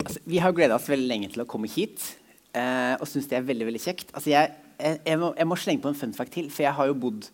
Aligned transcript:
Altså, 0.00 0.22
vi 0.28 0.40
har 0.40 0.54
gleda 0.56 0.76
oss 0.76 0.88
veldig 0.90 1.08
lenge 1.08 1.30
til 1.34 1.42
å 1.44 1.48
komme 1.48 1.68
hit, 1.70 2.02
eh, 2.56 2.94
og 2.96 3.08
syns 3.08 3.28
det 3.30 3.38
er 3.38 3.46
veldig 3.48 3.68
veldig 3.68 3.82
kjekt. 3.82 4.14
Altså, 4.14 4.32
jeg, 4.32 4.54
jeg, 4.80 5.18
må, 5.20 5.32
jeg, 5.36 5.48
må, 5.50 5.58
slenge 5.60 5.84
på 5.84 5.92
en 5.92 5.98
fun 5.98 6.16
fact 6.16 6.34
til, 6.36 6.48
for 6.52 6.66
jeg 6.66 6.76
har 6.78 6.88
jo 6.90 6.96
bodd 7.02 7.26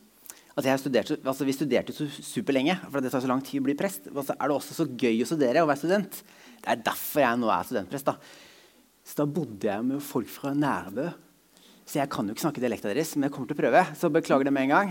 altså, 0.57 0.67
jeg 0.69 0.83
studert, 0.83 1.13
altså, 1.19 1.47
Vi 1.47 1.55
studerte 1.57 1.95
så 1.95 2.09
superlenge, 2.17 2.79
for 2.89 3.05
det 3.05 3.13
tar 3.15 3.23
så 3.25 3.31
lang 3.31 3.45
tid 3.47 3.63
å 3.63 3.69
bli 3.69 3.77
prest. 3.79 4.11
Og 4.15 4.25
så 4.25 4.35
er 4.35 4.51
det 4.51 4.57
også 4.57 4.81
så 4.81 4.89
gøy 4.89 5.23
å 5.23 5.29
studere 5.29 5.63
og 5.63 5.71
være 5.71 5.85
student. 5.85 6.19
Det 6.59 6.73
er 6.73 6.83
derfor 6.89 7.23
jeg 7.23 7.42
nå 7.42 7.53
er 7.53 7.71
studentprest. 7.71 8.10
da. 8.10 8.19
Så 9.06 9.21
da 9.21 9.28
bodde 9.30 9.71
jeg 9.71 9.87
med 9.87 10.03
folk 10.03 10.30
fra 10.33 10.51
Nærbø. 10.56 11.06
Så 11.87 12.01
jeg 12.01 12.10
kan 12.10 12.26
jo 12.26 12.35
ikke 12.35 12.42
snakke 12.42 12.62
dialekta 12.62 12.90
deres, 12.90 13.12
men 13.14 13.28
jeg 13.28 13.35
kommer 13.37 13.46
til 13.53 13.54
å 13.54 13.60
prøve. 13.60 13.83
Så 13.94 14.10
beklager 14.10 14.48
det 14.48 14.53
med 14.56 14.67
en 14.67 14.72
gang. 14.74 14.88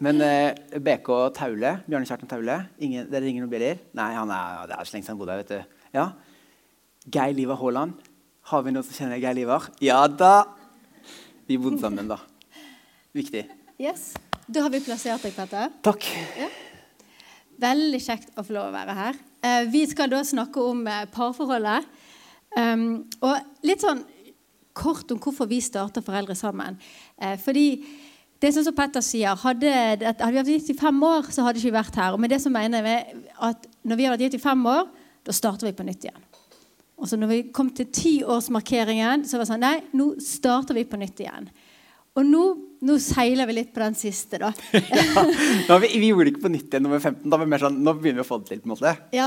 Men 0.00 0.22
eh, 0.24 0.78
BK 0.80 1.10
Taule, 1.36 1.74
Bjarne 1.84 2.08
Kjartan 2.08 2.30
Taule 2.30 2.56
ingen, 2.80 3.04
Dere 3.12 3.24
ringer 3.26 3.44
noen 3.44 3.52
bjeller? 3.52 3.82
Nei, 3.96 4.08
han 4.16 4.32
er, 4.32 4.64
det 4.70 4.78
er 4.78 4.88
så 4.88 4.96
lenge 4.96 5.04
siden 5.04 5.14
han 5.14 5.20
bodde 5.20 5.36
her. 5.36 5.44
vet 5.44 5.52
du. 5.52 5.76
Ja. 5.96 6.06
Geir 7.06 7.34
Livar 7.34 7.60
Haaland. 7.60 7.94
Har 8.50 8.62
vi 8.66 8.72
noen 8.74 8.82
som 8.86 8.96
kjenner 8.96 9.20
Geir 9.22 9.36
Livar? 9.38 9.68
Ja 9.82 10.00
da! 10.10 10.46
Vi 11.46 11.58
bodde 11.58 11.78
sammen, 11.78 12.08
da. 12.10 12.18
Viktig. 13.14 13.44
Yes. 13.78 14.16
Da 14.50 14.64
har 14.64 14.72
vi 14.74 14.80
plassert 14.82 15.22
deg, 15.22 15.34
Petter. 15.36 15.70
Takk. 15.86 16.08
Ja. 16.38 16.48
Veldig 17.62 18.00
kjekt 18.02 18.34
å 18.34 18.42
få 18.42 18.56
lov 18.56 18.72
å 18.72 18.74
være 18.74 18.96
her. 18.98 19.20
Eh, 19.46 19.68
vi 19.70 19.84
skal 19.86 20.10
da 20.10 20.24
snakke 20.26 20.64
om 20.66 20.82
eh, 20.90 21.06
parforholdet. 21.14 21.86
Um, 22.56 23.04
og 23.22 23.64
litt 23.66 23.84
sånn 23.84 24.02
kort 24.76 25.10
om 25.12 25.22
hvorfor 25.22 25.46
vi 25.50 25.62
starter 25.62 26.02
Foreldre 26.04 26.34
sammen. 26.38 26.80
Eh, 27.22 27.38
fordi 27.38 27.68
det 28.42 28.50
er 28.50 28.58
sånn 28.58 28.66
som 28.66 28.76
Petter 28.76 29.04
sier, 29.04 29.38
hadde, 29.46 29.70
hadde 30.02 30.32
vi 30.34 30.40
vært 30.40 30.54
gift 30.56 30.74
i 30.74 30.78
fem 30.78 30.98
år, 31.06 31.30
så 31.30 31.46
hadde 31.46 31.62
ikke 31.62 31.70
vi 31.70 31.78
vært 31.78 32.02
her. 32.02 32.18
Og 32.18 32.22
med 32.22 32.34
det 32.34 32.42
så 32.42 32.52
mener 32.52 32.82
vi 32.84 32.96
at 33.46 33.70
når 33.86 34.00
vi 34.00 34.08
har 34.08 34.16
vært 34.16 34.26
gift 34.26 34.40
i 34.40 34.46
fem 34.50 34.66
år, 34.74 34.90
da 35.26 35.34
starter 35.34 35.70
vi 35.70 35.76
på 35.78 35.86
nytt 35.86 36.10
igjen. 36.10 36.25
Og 36.96 37.08
så 37.10 37.18
når 37.20 37.32
vi 37.32 37.40
kom 37.54 37.70
til 37.76 37.88
tiårsmarkeringen, 37.92 39.26
så 39.28 39.36
var 39.36 39.44
det 39.44 39.50
sånn 39.50 39.64
Nei, 39.64 39.78
nå 39.96 40.14
starter 40.22 40.76
vi 40.76 40.86
på 40.88 41.00
nytt 41.00 41.20
igjen. 41.20 41.50
Og 42.16 42.24
nå, 42.24 42.42
nå, 42.88 42.94
seiler 43.02 43.44
vi 43.48 43.58
litt 43.58 43.74
på 43.74 43.82
den 43.82 43.96
siste, 43.98 44.38
da. 44.40 44.48
ja, 45.68 45.76
vi, 45.82 45.90
vi, 46.00 46.08
gjorde 46.08 46.24
det 46.24 46.32
ikke 46.32 46.46
på 46.46 46.52
nytt 46.54 46.70
igjen 46.70 46.86
nummer 46.86 47.02
15. 47.02 47.26
Da 47.28 47.36
var 47.36 47.44
vi 47.44 47.50
mer 47.52 47.64
sånn, 47.66 47.76
nå 47.84 47.92
begynner 47.98 48.22
vi 48.22 48.24
å 48.24 48.28
få 48.28 48.38
det 48.40 48.48
til. 48.54 48.62
på 48.62 48.70
en 48.70 48.72
måte. 48.72 48.92
ja, 49.12 49.26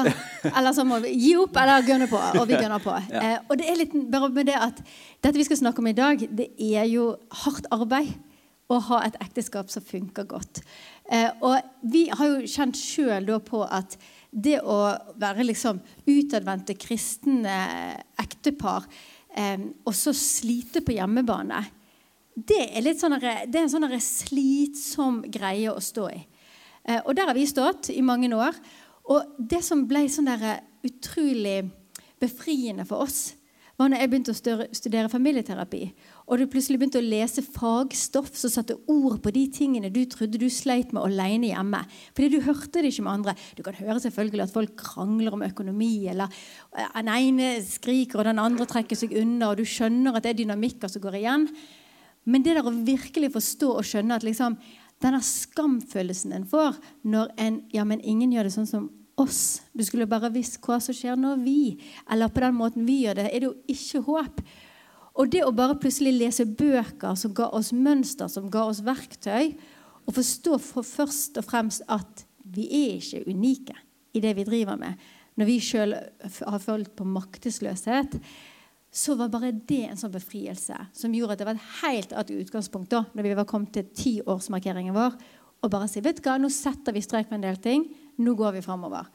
Eller 0.50 0.74
så 0.74 0.86
må 0.90 0.98
vi 1.04 1.14
gi 1.14 1.36
opp 1.38 1.60
eller 1.62 1.86
gønne 1.86 2.08
på. 2.10 2.22
Og 2.42 2.48
vi 2.50 2.58
gønner 2.58 2.82
på. 2.82 2.96
Ja. 3.14 3.22
Eh, 3.26 3.46
og 3.46 3.62
det 3.62 3.70
er 3.70 3.78
litt 3.78 3.94
bare 4.10 4.32
med 4.34 4.50
det 4.50 4.58
at 4.58 4.82
dette 5.22 5.38
vi 5.38 5.46
skal 5.46 5.62
snakke 5.62 5.82
om 5.82 5.90
i 5.90 5.96
dag, 5.98 6.22
det 6.34 6.50
er 6.58 6.90
jo 6.90 7.12
hardt 7.44 7.70
arbeid 7.74 8.12
å 8.70 8.78
ha 8.90 9.00
et 9.06 9.18
ekteskap 9.22 9.70
som 9.74 9.86
funker 9.86 10.28
godt. 10.30 10.62
Eh, 11.10 11.30
og 11.46 11.58
vi 11.90 12.08
har 12.10 12.34
jo 12.34 12.50
kjent 12.50 12.78
sjøl 12.78 13.30
på 13.46 13.64
at 13.66 13.98
det 14.30 14.60
å 14.62 14.78
være 15.20 15.48
liksom 15.48 15.80
utadvendte 16.06 16.76
kristne 16.78 17.60
ektepar 18.22 18.86
eh, 19.34 19.62
og 19.84 19.96
så 19.98 20.14
slite 20.16 20.84
på 20.86 20.96
hjemmebane, 20.98 21.64
det 22.40 22.60
er, 22.70 22.84
litt 22.86 23.02
sånn, 23.02 23.18
det 23.20 23.58
er 23.58 23.66
en 23.66 23.72
sånn 23.72 23.90
slitsom 24.00 25.24
greie 25.28 25.72
å 25.74 25.82
stå 25.84 26.06
i. 26.14 26.22
Eh, 26.86 27.02
og 27.02 27.16
der 27.18 27.32
har 27.32 27.38
vi 27.38 27.48
stått 27.50 27.92
i 27.92 28.04
mange 28.06 28.30
år. 28.36 28.56
Og 29.10 29.36
det 29.40 29.62
som 29.66 29.84
ble 29.90 30.06
sånn 30.12 30.30
utrolig 30.86 31.64
befriende 32.22 32.86
for 32.88 33.08
oss, 33.08 33.34
var 33.80 33.90
når 33.90 34.04
jeg 34.04 34.12
begynte 34.12 34.34
å 34.36 34.68
studere 34.76 35.12
familieterapi. 35.12 35.86
Og 36.30 36.38
du 36.38 36.46
plutselig 36.46 36.78
begynte 36.78 37.02
å 37.02 37.06
lese 37.06 37.42
fagstoff 37.42 38.30
som 38.38 38.52
satte 38.54 38.78
ord 38.92 39.18
på 39.24 39.32
de 39.34 39.48
tingene 39.54 39.90
du 39.94 40.04
trodde 40.10 40.38
du 40.38 40.46
sleit 40.54 40.94
med 40.94 41.02
alene 41.02 41.50
hjemme. 41.50 41.82
Fordi 42.14 42.30
du 42.36 42.46
hørte 42.46 42.84
det 42.84 42.92
ikke 42.92 43.06
med 43.08 43.16
andre. 43.16 43.36
Du 43.58 43.64
kan 43.66 43.78
høre 43.80 43.98
selvfølgelig 44.04 44.46
at 44.46 44.54
folk 44.54 44.76
krangler 44.78 45.34
om 45.34 45.46
økonomi, 45.48 46.06
eller 46.12 46.30
eh, 46.78 46.92
den 47.00 47.10
ene 47.16 47.50
skriker, 47.66 48.22
og 48.22 48.30
den 48.30 48.42
andre 48.44 48.70
trekker 48.70 49.00
seg 49.00 49.18
unna, 49.18 49.50
og 49.50 49.58
du 49.58 49.66
skjønner 49.66 50.16
at 50.20 50.28
det 50.28 50.36
er 50.36 50.42
dynamikker 50.44 50.94
som 50.94 51.04
går 51.04 51.18
igjen. 51.24 51.50
Men 52.30 52.46
det 52.46 52.60
der 52.60 52.70
å 52.70 52.76
virkelig 52.76 53.34
forstå 53.34 53.74
og 53.80 53.90
skjønne 53.90 54.20
at 54.20 54.28
liksom, 54.28 54.60
denne 55.02 55.24
skamfølelsen 55.26 56.36
en 56.36 56.48
får 56.50 56.78
når 57.10 57.34
en 57.42 57.62
Ja, 57.74 57.86
men 57.88 58.04
ingen 58.04 58.34
gjør 58.36 58.50
det 58.50 58.54
sånn 58.54 58.70
som 58.70 58.90
oss. 59.20 59.62
Du 59.74 59.84
skulle 59.88 60.08
bare 60.10 60.32
visst 60.34 60.60
hva 60.64 60.78
som 60.84 60.96
skjer 60.96 61.18
når 61.20 61.42
vi 61.44 61.60
Eller 62.12 62.32
på 62.32 62.44
den 62.44 62.58
måten 62.58 62.86
vi 62.88 63.02
gjør 63.04 63.20
det, 63.20 63.30
er 63.32 63.42
det 63.42 63.50
jo 63.50 63.56
ikke 63.72 64.04
håp. 64.08 64.44
Og 65.20 65.28
det 65.32 65.44
å 65.44 65.52
bare 65.56 65.76
plutselig 65.80 66.14
lese 66.16 66.46
bøker 66.48 67.18
som 67.20 67.34
ga 67.36 67.50
oss 67.56 67.74
mønster, 67.76 68.30
som 68.32 68.48
ga 68.52 68.64
oss 68.70 68.80
verktøy, 68.86 69.54
og 70.08 70.16
forstå 70.16 70.58
for 70.64 70.88
først 70.88 71.38
og 71.38 71.46
fremst 71.46 71.84
at 71.92 72.24
vi 72.50 72.66
er 72.74 72.96
ikke 72.98 73.26
unike 73.28 73.76
i 74.16 74.22
det 74.24 74.32
vi 74.38 74.48
driver 74.48 74.80
med, 74.80 74.96
når 75.38 75.48
vi 75.48 75.60
sjøl 75.64 75.94
har 75.94 76.64
følt 76.64 76.96
på 76.98 77.06
maktesløshet, 77.08 78.16
så 78.90 79.14
var 79.20 79.30
bare 79.30 79.52
det 79.54 79.84
en 79.86 80.00
sånn 80.00 80.16
befrielse 80.16 80.76
som 80.98 81.14
gjorde 81.14 81.36
at 81.36 81.42
det 81.42 81.48
var 81.48 81.60
et 81.60 81.74
helt 81.84 82.16
annet 82.16 82.32
utgangspunkt 82.42 82.90
da 82.90 83.04
når 83.14 83.28
vi 83.28 83.36
var 83.38 83.48
kommet 83.48 83.76
til 83.76 83.92
tiårsmarkeringen 83.94 84.96
vår, 84.96 85.20
og 85.60 85.72
bare 85.72 85.90
si 85.92 86.02
vet 86.02 86.18
du 86.18 86.26
hva, 86.26 86.40
nå 86.42 86.50
setter 86.54 86.96
vi 86.96 87.04
strek 87.04 87.30
på 87.30 87.36
en 87.36 87.44
del 87.44 87.60
ting. 87.62 87.84
Nå 88.24 88.34
går 88.40 88.56
vi 88.56 88.64
framover. 88.64 89.08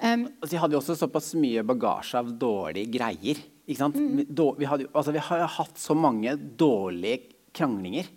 Um, 0.00 0.28
altså, 0.40 0.54
vi 0.54 0.60
hadde 0.62 0.76
jo 0.76 0.80
også 0.80 0.96
såpass 0.96 1.34
mye 1.36 1.64
bagasje 1.66 2.20
av 2.22 2.30
dårlige 2.40 2.88
greier. 2.94 3.40
Mm. 3.68 4.24
Vi, 4.24 4.66
hadde, 4.66 4.88
altså, 4.96 5.12
vi, 5.12 5.22
har 5.22 5.44
hatt 5.58 5.76
så 5.78 5.94
mange 5.94 6.32
dårlige 6.58 7.34
kranglinger 7.54 8.08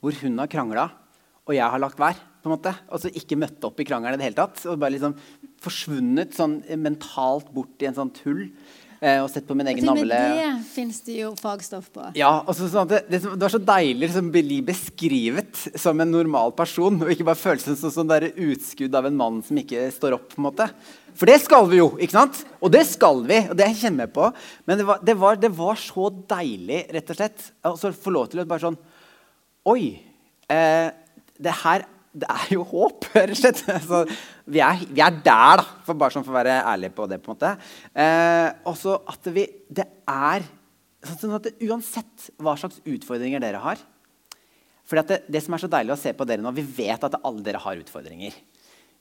hvor 0.00 0.16
hun 0.22 0.38
har 0.40 0.48
krangla, 0.48 0.84
og 1.44 1.56
jeg 1.56 1.72
har 1.72 1.80
lagt 1.82 1.98
vær. 2.00 2.20
på 2.40 2.48
en 2.48 2.54
måte. 2.54 2.72
Altså 2.88 3.10
Ikke 3.12 3.36
møtt 3.36 3.64
opp 3.68 3.80
i 3.80 3.84
krangelen 3.84 4.16
i 4.16 4.20
det 4.20 4.30
hele 4.30 4.38
tatt. 4.38 4.62
og 4.66 4.78
bare 4.80 4.94
liksom 4.94 5.16
Forsvunnet 5.60 6.32
sånn 6.32 6.62
mentalt 6.80 7.50
bort 7.52 7.82
i 7.82 7.88
en 7.90 8.12
tull 8.16 8.46
eh, 8.46 8.89
og 9.00 9.30
sett 9.32 9.46
på 9.48 9.56
min 9.56 9.68
egen 9.72 9.86
navle. 9.88 10.16
Det 10.36 10.48
fins 10.68 10.98
det 11.06 11.14
jo 11.22 11.30
fagstoff 11.40 11.86
på. 11.94 12.10
Ja, 12.18 12.32
altså, 12.44 12.68
sånn 12.68 12.90
det, 12.90 13.02
det, 13.08 13.22
var 13.24 13.52
så 13.52 13.60
deilig 13.62 14.02
liksom, 14.06 14.28
å 14.28 14.34
bli 14.34 14.58
beskrivet 14.66 15.62
som 15.80 16.02
en 16.04 16.12
normal 16.12 16.52
person, 16.56 17.00
og 17.00 17.12
ikke 17.12 17.24
bare 17.30 17.40
føles 17.40 17.80
som 17.80 17.94
sånn 17.94 18.12
utskudd 18.28 18.98
av 18.98 19.08
en 19.08 19.16
mann 19.16 19.40
som 19.46 19.60
ikke 19.60 19.86
står 19.94 20.18
opp. 20.18 20.28
på 20.34 20.42
en 20.42 20.48
måte. 20.50 20.68
For 21.16 21.28
det 21.28 21.40
skal 21.42 21.66
vi 21.70 21.80
jo, 21.80 21.90
ikke 21.96 22.16
sant? 22.18 22.42
Og 22.60 22.72
det 22.72 22.84
skal 22.88 23.24
vi, 23.28 23.40
og 23.50 23.56
det 23.58 23.70
kjenner 23.80 24.06
jeg 24.06 24.14
på. 24.14 24.28
Men 24.68 24.80
det 24.80 24.86
var, 24.88 25.00
det 25.04 25.16
var, 25.20 25.40
det 25.40 25.52
var 25.56 25.80
så 25.80 26.10
deilig, 26.34 26.84
rett 26.96 27.12
og 27.12 27.18
slett, 27.18 27.46
å 27.66 27.74
få 27.76 28.14
lov 28.14 28.30
til 28.30 28.42
å 28.42 28.48
bare 28.48 28.68
sånn 28.68 28.80
Oi! 29.68 29.82
Eh, 30.50 30.88
det 31.40 31.52
her 31.62 31.84
det 32.10 32.26
er 32.26 32.48
jo 32.56 32.64
håp, 32.66 33.06
rett 33.14 33.34
og 33.34 33.38
slett. 33.38 33.62
Så 33.86 34.02
vi, 34.50 34.62
er, 34.64 34.82
vi 34.90 35.02
er, 35.04 35.20
der, 35.22 35.62
da, 35.62 35.66
for 35.86 35.98
bare 35.98 36.14
sånn 36.14 36.26
for 36.26 36.34
å 36.34 36.40
være 36.40 36.58
ærlig 36.72 36.90
på 36.96 37.06
det. 37.10 37.20
på 37.22 37.30
en 37.30 37.36
måte. 37.36 37.54
Eh, 37.94 38.48
også 38.70 38.98
at 39.12 39.30
vi, 39.34 39.46
det 39.70 39.86
er 40.10 40.46
sånn 41.14 41.38
at 41.38 41.46
det, 41.48 41.56
Uansett 41.68 42.30
hva 42.42 42.56
slags 42.60 42.82
utfordringer 42.84 43.42
dere 43.42 43.62
har 43.62 43.80
for 44.90 44.98
det, 44.98 45.20
det, 45.30 45.38
som 45.44 45.54
er 45.54 45.62
så 45.62 45.70
deilig 45.70 45.94
å 45.94 46.00
se 46.00 46.10
på 46.18 46.26
dere 46.26 46.42
nå, 46.42 46.50
Vi 46.50 46.66
vet 46.66 47.04
at 47.06 47.20
alle 47.22 47.44
dere 47.46 47.60
har 47.62 47.78
utfordringer. 47.78 48.34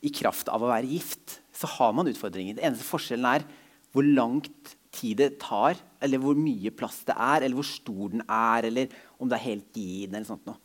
I 0.06 0.12
kraft 0.14 0.52
av 0.53 0.62
å 0.62 0.69
være 0.69 0.92
gift 0.92 1.40
så 1.56 1.68
har 1.80 1.96
man 1.98 2.08
utfordringer. 2.12 2.59
Det 2.59 2.68
eneste 2.68 2.86
forskjellen 2.86 3.25
er 3.25 3.46
hvor 3.90 4.06
langt 4.06 4.75
tid 4.94 5.18
det 5.18 5.31
tar, 5.42 5.80
eller 6.02 6.22
hvor 6.22 6.38
mye 6.38 6.69
plass 6.78 7.02
det 7.08 7.16
er, 7.18 7.42
eller 7.42 7.58
hvor 7.58 7.66
stor 7.66 8.14
den 8.14 8.22
er, 8.22 8.68
eller 8.69 8.94
om 9.18 9.30
det 9.30 9.40
er 9.40 9.48
helt 9.48 9.74
gin. 9.74 10.14
eller 10.14 10.30
sånt 10.30 10.46
noe. 10.46 10.62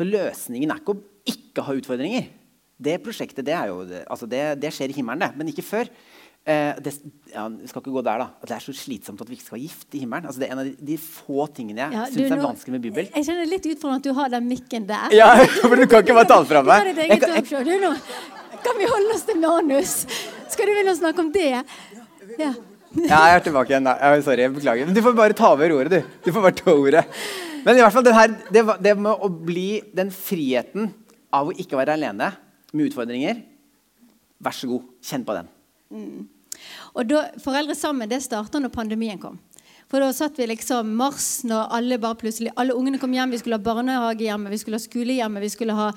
Så 0.00 0.06
løsningen 0.08 0.72
er 0.72 0.80
ikke 0.80 0.94
å 0.96 1.02
ikke 1.28 1.64
ha 1.66 1.76
utfordringer. 1.76 2.30
Det 2.80 2.96
prosjektet 3.04 3.44
det, 3.44 3.58
jo, 3.68 3.82
altså 4.08 4.24
det, 4.30 4.40
det 4.62 4.70
skjer 4.72 4.94
i 4.94 4.96
himmelen, 4.96 5.20
det, 5.20 5.34
men 5.36 5.50
ikke 5.52 5.66
før. 5.66 5.90
Eh, 6.48 6.78
det, 6.80 6.94
ja, 7.28 7.42
vi 7.52 7.68
skal 7.68 7.82
ikke 7.82 7.92
gå 7.92 8.02
der 8.06 8.22
da, 8.22 8.26
det 8.48 8.54
er 8.56 8.62
så 8.64 8.72
slitsomt 8.72 9.20
at 9.20 9.28
vi 9.28 9.36
ikke 9.36 9.44
skal 9.50 9.58
ha 9.58 9.60
gift 9.60 9.92
i 9.92 10.00
himmelen. 10.00 10.30
Altså 10.30 10.40
det 10.40 10.48
er 10.48 10.54
en 10.54 10.62
av 10.62 10.70
de, 10.70 10.72
de 10.88 10.96
få 10.96 11.44
tingene 11.52 11.82
jeg 11.82 11.98
ja, 11.98 12.06
syns 12.14 12.32
er 12.32 12.40
vanskelig 12.46 12.74
med 12.78 12.86
Bibelen. 12.86 13.10
Jeg 13.12 13.28
kjenner 13.28 13.50
litt 13.50 13.68
utfordrende 13.68 14.00
at 14.00 14.08
du 14.08 14.16
har 14.16 14.32
den 14.32 14.48
mikken 14.48 14.88
der. 14.88 15.12
Ja, 15.18 15.28
for 15.60 15.76
Du 15.76 15.84
kan 15.84 16.06
ikke 16.06 16.16
bare 16.16 16.30
ta 16.32 16.40
den 16.40 16.48
fra 16.48 16.64
meg. 16.64 16.88
Jeg 16.96 17.44
du, 17.68 17.74
nå 17.84 17.92
kan 18.64 18.80
vi 18.80 18.88
holde 18.88 19.18
oss 19.18 19.28
til 19.28 19.38
manus? 19.44 19.94
Skal 20.48 20.68
du 20.68 20.72
begynne 20.72 20.96
å 20.96 21.00
snakke 21.02 21.24
om 21.26 21.30
det? 21.36 21.46
Ja. 22.40 22.48
ja, 22.48 22.50
jeg 23.04 23.36
er 23.36 23.44
tilbake 23.44 23.72
igjen. 23.74 23.84
Nei, 23.84 24.16
Sorry, 24.24 24.46
jeg 24.46 24.56
beklager. 24.56 24.88
Men 24.88 24.96
du 24.96 25.04
får 25.04 25.20
bare 25.20 25.36
ta 25.36 25.52
over 25.52 25.76
ordet, 25.76 26.00
du. 26.00 26.18
Du 26.24 26.32
får 26.32 26.44
bare 26.48 26.56
ta 26.56 26.72
ordet. 26.72 27.04
Men 27.64 27.76
i 27.76 27.82
hvert 27.84 27.94
fall, 27.94 28.10
her, 28.14 28.34
det, 28.52 28.64
det, 28.84 28.96
med 28.98 29.12
å 29.12 29.28
bli 29.30 29.82
den 29.96 30.12
friheten 30.14 30.90
av 31.34 31.50
å 31.50 31.54
ikke 31.54 31.78
være 31.78 31.96
alene 31.98 32.32
med 32.72 32.90
utfordringer 32.90 33.46
Vær 34.40 34.54
så 34.56 34.70
god, 34.70 34.84
kjenn 35.04 35.24
på 35.28 35.34
den. 35.36 35.48
Mm. 35.92 36.20
Og 36.96 37.08
da, 37.10 37.26
Foreldre 37.44 37.74
sammen 37.76 38.08
det 38.08 38.22
starta 38.24 38.56
når 38.62 38.72
pandemien 38.72 39.20
kom. 39.20 39.36
For 39.90 40.00
da 40.00 40.12
satt 40.14 40.38
vi 40.38 40.46
liksom 40.46 40.92
mars 40.96 41.42
når 41.44 41.72
alle 41.76 41.98
bare 42.00 42.16
plutselig, 42.16 42.52
alle 42.56 42.76
ungene 42.78 43.00
kom 43.02 43.12
hjem. 43.12 43.34
Vi 43.34 43.40
skulle 43.42 43.58
ha 43.58 43.64
barnehage 43.64 44.22
hjemme, 44.22 44.52
vi 44.52 44.60
skulle 44.62 44.78
ha 44.78 44.84
skole 44.84 45.16
hjemme, 45.18 45.42
vi 45.42 45.50
skulle 45.50 45.74
ha 45.76 45.88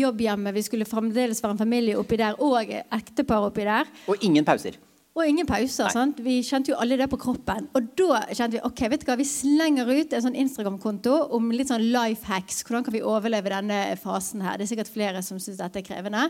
jobb 0.00 0.22
hjemme. 0.22 0.54
Vi 0.54 0.62
skulle 0.64 0.88
fremdeles 0.88 1.42
være 1.42 1.56
en 1.56 1.60
familie 1.60 1.98
oppi 1.98 2.20
der, 2.20 2.38
og 2.38 2.70
ektepar 2.70 3.50
oppi 3.50 3.66
der. 3.66 3.90
Og 4.08 4.22
ingen 4.24 4.46
pauser. 4.46 4.78
Og 5.18 5.26
ingen 5.26 5.46
pauser. 5.46 5.90
sant? 5.90 6.20
Vi 6.22 6.38
kjente 6.46 6.70
jo 6.70 6.78
alle 6.78 6.96
det 7.00 7.08
på 7.10 7.18
kroppen. 7.20 7.66
Og 7.74 7.90
da 7.98 8.22
kjente 8.30 8.56
vi 8.56 8.62
ok, 8.66 8.84
vet 8.92 9.02
du 9.02 9.08
hva, 9.08 9.18
vi 9.18 9.26
slenger 9.26 9.90
ut 9.90 10.14
en 10.14 10.24
sånn 10.28 10.38
Instagram-konto 10.38 11.16
om 11.34 11.50
litt 11.50 11.72
sånn 11.72 11.88
life 11.90 12.30
hacks. 12.30 12.62
Hvordan 12.62 12.86
kan 12.86 12.94
vi 12.94 13.02
overleve 13.02 13.50
denne 13.52 13.82
fasen 14.00 14.44
her? 14.46 14.56
Det 14.56 14.68
er 14.68 14.72
sikkert 14.76 14.92
flere 14.94 15.22
som 15.26 15.40
syns 15.42 15.58
dette 15.58 15.82
er 15.82 15.86
krevende. 15.86 16.28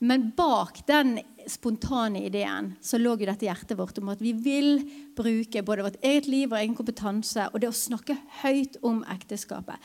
Men 0.00 0.30
bak 0.36 0.80
den 0.88 1.18
spontane 1.50 2.22
ideen 2.24 2.72
så 2.82 2.98
lå 2.98 3.14
jo 3.20 3.28
dette 3.28 3.44
hjertet 3.44 3.76
vårt 3.78 3.98
om 4.00 4.08
at 4.10 4.22
vi 4.24 4.32
vil 4.32 4.80
bruke 5.16 5.62
både 5.66 5.84
vårt 5.84 6.00
eget 6.00 6.28
liv 6.30 6.48
og 6.48 6.56
egen 6.58 6.76
kompetanse 6.78 7.50
og 7.50 7.60
det 7.60 7.68
å 7.68 7.76
snakke 7.76 8.16
høyt 8.40 8.80
om 8.86 9.04
ekteskapet. 9.12 9.76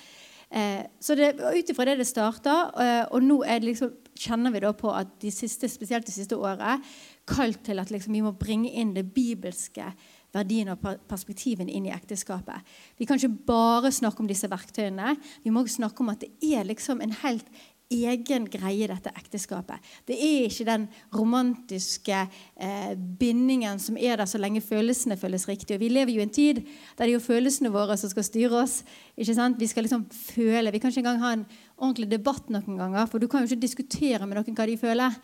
Eh, 0.56 0.86
så 1.04 1.18
det 1.19 1.33
ut 1.36 1.69
ifra 1.69 1.89
det 1.89 1.98
det 2.00 2.07
starta, 2.07 2.56
eh, 2.80 3.04
og 3.12 3.24
nå 3.25 3.42
liksom, 3.66 3.92
kjenner 4.16 4.54
vi 4.54 4.62
da 4.63 4.71
på 4.78 4.94
at 4.94 5.10
de 5.19 5.31
siste, 5.33 5.68
spesielt 5.68 6.07
det 6.07 6.16
siste 6.16 6.38
året 6.38 6.80
kalt 7.25 7.63
til 7.66 7.81
at 7.81 7.92
liksom, 7.94 8.13
vi 8.13 8.24
må 8.25 8.36
bringe 8.38 8.72
inn 8.72 8.94
det 8.95 9.07
bibelske 9.13 9.89
verdiene 10.36 10.75
og 10.75 11.06
perspektiven 11.10 11.69
inn 11.72 11.88
i 11.88 11.94
ekteskapet. 11.95 12.75
Vi 13.00 13.07
kan 13.07 13.19
ikke 13.19 13.48
bare 13.48 13.94
snakke 13.94 14.24
om 14.24 14.27
disse 14.30 14.50
verktøyene. 14.51 15.16
Vi 15.44 15.54
må 15.54 15.63
også 15.63 15.80
snakke 15.80 16.04
om 16.04 16.12
at 16.12 16.25
det 16.25 16.33
er 16.44 16.68
liksom 16.68 17.01
en 17.01 17.16
helt 17.24 17.48
egen 17.94 18.48
greie, 18.50 18.88
dette 18.89 19.12
ekteskapet. 19.13 19.81
Det 20.10 20.16
er 20.18 20.48
ikke 20.48 20.66
den 20.66 20.88
romantiske 21.13 22.18
eh, 22.18 22.94
bindingen 22.98 23.80
som 23.80 23.98
er 23.98 24.18
der 24.18 24.30
så 24.30 24.42
lenge 24.42 24.63
følelsene 24.66 25.18
føles 25.21 25.45
riktig. 25.48 25.78
Og 25.78 25.83
vi 25.83 25.92
lever 25.94 26.16
jo 26.16 26.24
i 26.24 26.25
en 26.25 26.33
tid 26.33 26.63
der 26.63 27.06
det 27.06 27.12
er 27.12 27.13
jo 27.13 27.24
følelsene 27.28 27.69
våre 27.74 27.98
som 27.98 28.10
skal 28.10 28.25
styre 28.25 28.63
oss. 28.63 28.80
ikke 29.16 29.38
sant? 29.38 29.60
Vi 29.62 29.69
skal 29.69 29.86
liksom 29.86 30.07
føle. 30.10 30.71
Vi 30.74 30.81
kan 30.81 30.89
ikke 30.89 31.06
engang 31.06 31.21
ha 31.21 31.33
en 31.38 31.45
ordentlig 31.78 32.10
debatt 32.10 32.50
noen 32.50 32.80
ganger, 32.80 33.06
for 33.06 33.21
du 33.21 33.28
kan 33.28 33.44
jo 33.44 33.51
ikke 33.51 33.68
diskutere 33.68 34.25
med 34.25 34.39
noen 34.39 34.57
hva 34.57 34.66
de 34.66 34.78
føler. 34.81 35.21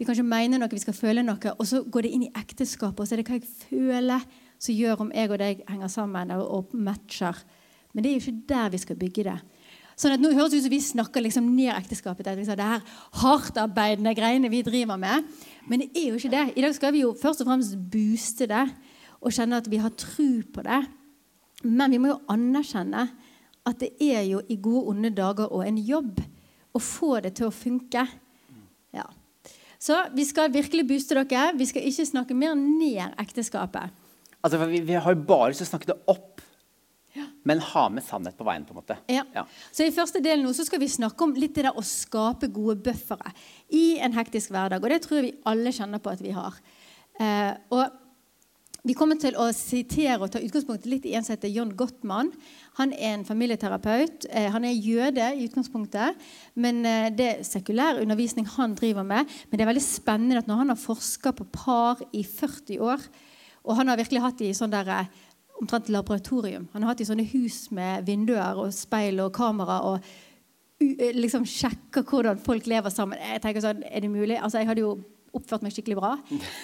Vi 0.00 0.06
kanskje 0.08 0.24
mener 0.24 0.56
noe, 0.56 0.72
vi 0.72 0.80
skal 0.80 0.96
føle 0.96 1.20
noe, 1.20 1.50
og 1.60 1.66
så 1.68 1.82
går 1.84 2.06
det 2.06 2.10
inn 2.16 2.22
i 2.24 2.30
ekteskapet, 2.40 3.02
og 3.02 3.08
så 3.08 3.12
er 3.12 3.20
det 3.20 3.26
hva 3.28 3.36
jeg 3.36 3.50
føler 3.68 4.22
som 4.56 4.72
gjør 4.72 5.02
om 5.04 5.10
jeg 5.12 5.28
og 5.28 5.40
deg 5.42 5.60
henger 5.68 5.90
sammen 5.92 6.32
og 6.40 6.72
matcher. 6.72 7.36
Men 7.92 8.04
det 8.04 8.08
er 8.08 8.16
jo 8.16 8.22
ikke 8.22 8.46
der 8.48 8.72
vi 8.72 8.80
skal 8.80 8.96
bygge 8.96 9.26
det. 9.28 9.36
Sånn 10.00 10.14
at 10.16 10.22
nå 10.22 10.30
høres 10.32 10.54
det 10.54 10.62
ut 10.62 10.64
som 10.64 10.72
vi 10.72 10.80
snakker 10.80 11.24
liksom 11.26 11.52
ned 11.52 11.74
ekteskapet. 11.74 12.24
Det, 12.24 12.48
er 12.48 12.56
det 12.56 12.70
her 12.70 12.96
hardtarbeidende 13.20 14.16
greiene 14.16 14.48
vi 14.48 14.62
driver 14.64 14.96
med. 14.96 15.28
Men 15.68 15.84
det 15.84 15.90
er 15.92 16.08
jo 16.08 16.16
ikke 16.16 16.32
det. 16.32 16.46
I 16.56 16.64
dag 16.64 16.78
skal 16.78 16.96
vi 16.96 17.04
jo 17.04 17.12
først 17.20 17.44
og 17.44 17.50
fremst 17.50 17.76
booste 17.92 18.48
det 18.48 18.64
og 19.20 19.36
kjenne 19.36 19.60
at 19.60 19.68
vi 19.68 19.84
har 19.84 19.92
tro 20.00 20.30
på 20.54 20.64
det. 20.64 20.80
Men 21.68 21.92
vi 21.92 22.00
må 22.00 22.14
jo 22.14 22.20
anerkjenne 22.32 23.04
at 23.68 23.84
det 23.84 23.92
er 24.00 24.24
jo 24.30 24.40
i 24.48 24.56
gode, 24.56 24.94
onde 24.94 25.12
dager 25.12 25.52
og 25.52 25.68
en 25.68 25.76
jobb 25.76 26.24
å 26.72 26.80
få 26.80 27.18
det 27.20 27.36
til 27.36 27.50
å 27.50 27.52
funke. 27.52 28.08
Ja. 28.96 29.04
Så 29.80 29.96
vi 30.12 30.26
skal 30.28 30.52
virkelig 30.52 30.84
booste 30.88 31.16
dere. 31.16 31.54
Vi 31.56 31.66
skal 31.70 31.86
ikke 31.88 32.06
snakke 32.08 32.36
mer 32.36 32.54
ned 32.58 33.16
ekteskapet. 33.20 33.96
Altså, 34.40 34.60
vi, 34.68 34.82
vi 34.84 34.96
har 34.96 35.16
jo 35.16 35.24
bare 35.26 35.50
lyst 35.50 35.64
til 35.64 35.70
å 35.70 35.72
snakke 35.72 35.92
det 35.92 35.98
opp 36.12 36.44
men 37.42 37.60
ha 37.60 37.86
med 37.90 38.04
sannhet 38.04 38.36
på 38.38 38.44
veien. 38.46 38.64
på 38.64 38.74
en 38.74 38.80
måte. 38.80 38.96
Ja. 39.10 39.24
ja. 39.34 39.46
Så 39.72 39.86
I 39.86 39.94
første 39.94 40.22
del 40.24 40.42
nå 40.44 40.52
så 40.56 40.66
skal 40.66 40.82
vi 40.82 40.90
snakke 40.90 41.26
om 41.26 41.34
litt 41.36 41.56
det 41.56 41.66
der 41.66 41.78
å 41.78 41.84
skape 41.86 42.50
gode 42.52 42.78
buffere 42.84 43.32
i 43.76 43.98
en 44.02 44.14
hektisk 44.16 44.52
hverdag. 44.54 44.82
Og 44.82 44.92
det 44.92 45.00
tror 45.04 45.20
jeg 45.20 45.28
vi 45.28 45.38
alle 45.50 45.74
kjenner 45.74 46.02
på 46.02 46.12
at 46.12 46.22
vi 46.24 46.34
har. 46.36 46.60
Eh, 47.20 47.52
og 47.74 47.99
Vi 48.80 48.94
kommer 48.96 49.18
til 49.20 49.34
å 49.36 49.50
sitere 49.52 50.22
og 50.24 50.30
ta 50.32 50.40
utgangspunkt 50.40 50.86
litt 50.88 51.04
i 51.04 51.12
en 51.16 51.24
som 51.24 51.34
heter 51.34 51.52
John 51.52 51.72
Gottmann. 51.76 52.30
Han 52.78 52.94
er 52.96 53.18
en 53.18 53.26
familieterapeut. 53.28 54.24
Eh, 54.32 54.48
han 54.54 54.64
er 54.64 54.72
jøde 54.72 55.26
i 55.36 55.44
utgangspunktet, 55.44 56.16
men 56.56 56.80
eh, 56.88 57.10
det 57.12 57.26
er 57.28 57.42
sekulær 57.44 58.00
undervisning 58.00 58.48
han 58.56 58.76
driver 58.78 59.04
med. 59.04 59.28
Men 59.50 59.60
det 59.60 59.66
er 59.66 59.70
veldig 59.74 59.84
spennende 59.84 60.40
at 60.40 60.48
når 60.48 60.62
han 60.62 60.72
har 60.72 60.80
forska 60.80 61.34
på 61.36 61.48
par 61.52 62.00
i 62.16 62.24
40 62.24 62.80
år, 62.80 63.04
og 63.68 63.76
han 63.76 63.92
har 63.92 64.00
virkelig 64.00 64.24
hatt 64.24 64.40
i 64.46 64.54
sånn 64.56 64.72
der 64.72 64.88
eh, 64.96 65.12
omtrent 65.60 65.92
laboratorium. 65.92 66.70
Han 66.72 66.86
har 66.86 66.94
hatt 66.94 67.04
i 67.04 67.10
sånne 67.10 67.28
hus 67.34 67.66
med 67.76 68.08
vinduer 68.08 68.64
og 68.64 68.72
speil 68.72 69.20
og 69.20 69.34
kamera 69.36 69.82
og 69.90 70.00
liksom 70.80 71.44
sjekker 71.44 72.06
hvordan 72.08 72.40
folk 72.40 72.64
lever 72.70 72.88
sammen. 72.88 73.20
Jeg 73.20 73.44
tenker 73.44 73.60
sånn, 73.60 73.84
er 73.84 74.00
det 74.00 74.08
mulig? 74.08 74.40
Altså, 74.40 74.62
jeg 74.62 74.70
hadde 74.70 74.86
jo 74.86 74.94
oppført 75.36 75.62
meg 75.62 75.74
skikkelig 75.74 75.96
bra. 75.98 76.10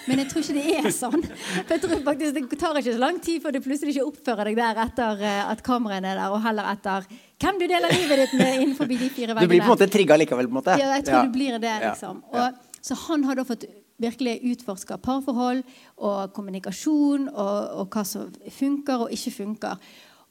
Men 0.08 0.22
jeg 0.22 0.30
tror 0.30 0.42
ikke 0.42 0.56
det 0.56 0.74
er 0.80 0.90
sånn. 0.94 1.22
For 1.22 1.74
jeg 1.76 1.82
tror 1.84 2.02
faktisk 2.08 2.50
Det 2.50 2.58
tar 2.60 2.78
ikke 2.80 2.94
så 2.96 3.02
lang 3.02 3.20
tid 3.22 3.42
før 3.44 3.54
du 3.54 3.60
plutselig 3.64 3.94
ikke 3.94 4.06
oppfører 4.10 4.50
deg 4.50 4.58
der 4.58 4.82
etter 4.86 5.22
eh, 5.22 5.40
at 5.52 5.62
kameraene 5.66 6.12
er 6.12 6.20
der, 6.20 6.34
og 6.34 6.42
heller 6.44 6.70
etter 6.72 7.06
hvem 7.42 7.58
du 7.60 7.66
deler 7.68 7.92
livet 7.92 8.22
ditt 8.24 8.36
med 8.40 8.60
innenfor 8.62 8.88
de 8.90 8.98
fire 8.98 9.34
veggene. 9.36 9.46
Du 9.46 9.52
blir 9.52 9.62
på 9.62 9.68
en 9.68 9.74
måte 9.74 9.90
trigga 9.92 10.18
likevel? 10.18 10.48
på 10.48 10.54
en 10.54 10.60
måte. 10.60 10.78
Ja, 10.80 10.94
jeg 10.96 11.06
tror 11.08 11.18
ja. 11.18 11.24
du 11.26 11.34
blir 11.34 11.58
det. 11.62 11.74
liksom. 11.84 12.22
Og, 12.32 12.62
så 12.86 12.96
han 13.06 13.26
har 13.28 13.38
da 13.38 13.44
fått 13.46 13.66
virkelig 14.02 14.40
utforska 14.52 14.98
parforhold 15.04 15.62
og 16.04 16.32
kommunikasjon 16.36 17.30
og, 17.32 17.60
og, 17.80 17.86
hva 17.92 18.04
som 18.08 18.32
funker 18.52 19.06
og 19.06 19.14
ikke 19.14 19.34
funker. 19.38 19.86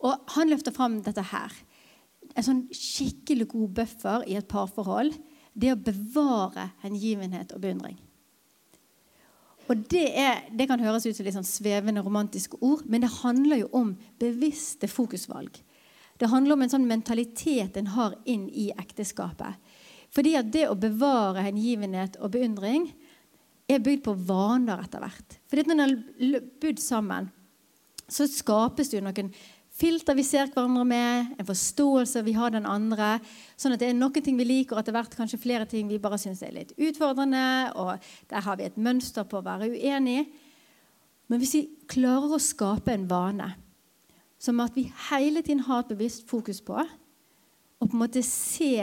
Og 0.05 0.35
han 0.35 0.51
løfter 0.51 0.75
fram 0.75 0.99
dette 1.05 1.23
her. 1.31 1.53
En 2.35 2.45
sånn 2.45 2.65
skikkelig 2.73 3.49
god 3.53 3.77
buffer 3.79 4.25
i 4.29 4.37
et 4.37 4.47
parforhold. 4.49 5.13
Det 5.55 5.71
å 5.71 5.79
bevare 5.79 6.71
hengivenhet 6.83 7.53
og 7.55 7.63
beundring. 7.63 7.95
Og 9.65 9.85
det, 9.89 10.05
er, 10.13 10.43
det 10.53 10.67
kan 10.69 10.81
høres 10.81 11.07
ut 11.07 11.15
som 11.17 11.25
litt 11.25 11.37
sånn 11.37 11.47
svevende, 11.47 12.03
romantiske 12.05 12.59
ord, 12.61 12.83
men 12.85 13.01
det 13.01 13.13
handler 13.23 13.63
jo 13.63 13.69
om 13.77 13.95
bevisste 14.21 14.89
fokusvalg. 14.91 15.57
Det 16.21 16.29
handler 16.31 16.55
om 16.55 16.63
en 16.63 16.71
sånn 16.71 16.87
mentalitet 16.87 17.77
en 17.79 17.89
har 17.95 18.13
inn 18.29 18.45
i 18.53 18.69
ekteskapet. 18.77 19.57
Fordi 20.15 20.35
at 20.39 20.51
det 20.53 20.67
å 20.69 20.77
bevare 20.79 21.43
hengivenhet 21.43 22.19
og 22.21 22.35
beundring 22.37 22.87
er 23.67 23.81
bygd 23.83 24.05
på 24.05 24.13
vaner 24.27 24.83
etter 24.85 25.01
hvert. 25.03 25.39
Fordi 25.49 25.65
når 25.65 25.75
en 25.75 25.83
har 25.83 26.45
bodd 26.61 26.79
sammen, 26.79 27.31
så 28.05 28.27
skapes 28.29 28.91
det 28.91 28.99
jo 28.99 29.05
noen 29.07 29.31
filter 29.75 30.15
vi 30.15 30.23
ser 30.23 30.47
hverandre 30.53 30.85
med, 30.87 31.33
en 31.39 31.47
forståelse 31.47 32.23
vi 32.25 32.35
har 32.37 32.53
den 32.53 32.67
andre. 32.69 33.17
Sånn 33.59 33.75
at 33.75 33.81
det 33.81 33.89
er 33.91 33.97
noen 33.97 34.23
ting 34.23 34.37
vi 34.39 34.47
liker, 34.47 34.75
og 34.75 34.83
etter 34.83 34.95
hvert 34.95 35.17
kanskje 35.17 35.41
flere 35.41 35.67
ting 35.69 35.89
vi 35.91 35.99
bare 36.01 36.19
syns 36.21 36.43
er 36.45 36.55
litt 36.55 36.73
utfordrende. 36.77 37.73
Og 37.81 37.95
der 38.31 38.45
har 38.45 38.59
vi 38.59 38.67
et 38.67 38.79
mønster 38.79 39.27
på 39.27 39.41
å 39.41 39.45
være 39.45 39.71
uenig. 39.75 40.25
Men 41.27 41.41
hvis 41.41 41.55
vi 41.57 41.63
klarer 41.91 42.37
å 42.37 42.41
skape 42.41 42.93
en 42.93 43.07
vane 43.09 43.51
som 44.41 44.59
at 44.61 44.75
vi 44.77 44.85
hele 45.09 45.41
tiden 45.41 45.63
har 45.65 45.83
et 45.83 45.91
bevisst 45.95 46.27
fokus 46.29 46.61
på, 46.63 46.77
og 46.77 47.89
på 47.89 47.95
en 47.95 48.03
måte 48.03 48.23
se 48.23 48.77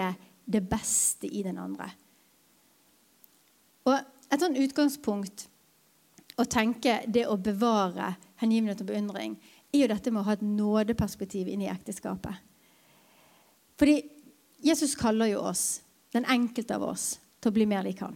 det 0.44 0.60
beste 0.68 1.28
i 1.30 1.40
den 1.46 1.56
andre 1.62 1.86
Og 3.88 3.94
et 3.94 4.42
sånn 4.42 4.58
utgangspunkt 4.58 5.46
å 6.40 6.44
tenke 6.50 6.98
det 7.06 7.24
å 7.30 7.38
bevare 7.40 8.12
hengivenhet 8.42 8.82
og 8.82 8.90
beundring 8.90 9.36
er 9.72 9.84
jo 9.84 9.90
dette 9.90 10.12
med 10.12 10.22
å 10.22 10.26
ha 10.26 10.36
et 10.36 10.44
nådeperspektiv 10.44 11.48
inn 11.48 11.64
i 11.64 11.70
ekteskapet. 11.72 12.34
Fordi 13.80 13.96
Jesus 14.62 14.94
kaller 14.98 15.32
jo 15.32 15.40
oss, 15.48 15.80
den 16.12 16.28
enkelte 16.28 16.76
av 16.76 16.84
oss, 16.92 17.16
til 17.40 17.50
å 17.50 17.56
bli 17.56 17.66
mer 17.66 17.82
lik 17.86 18.02
han. 18.04 18.14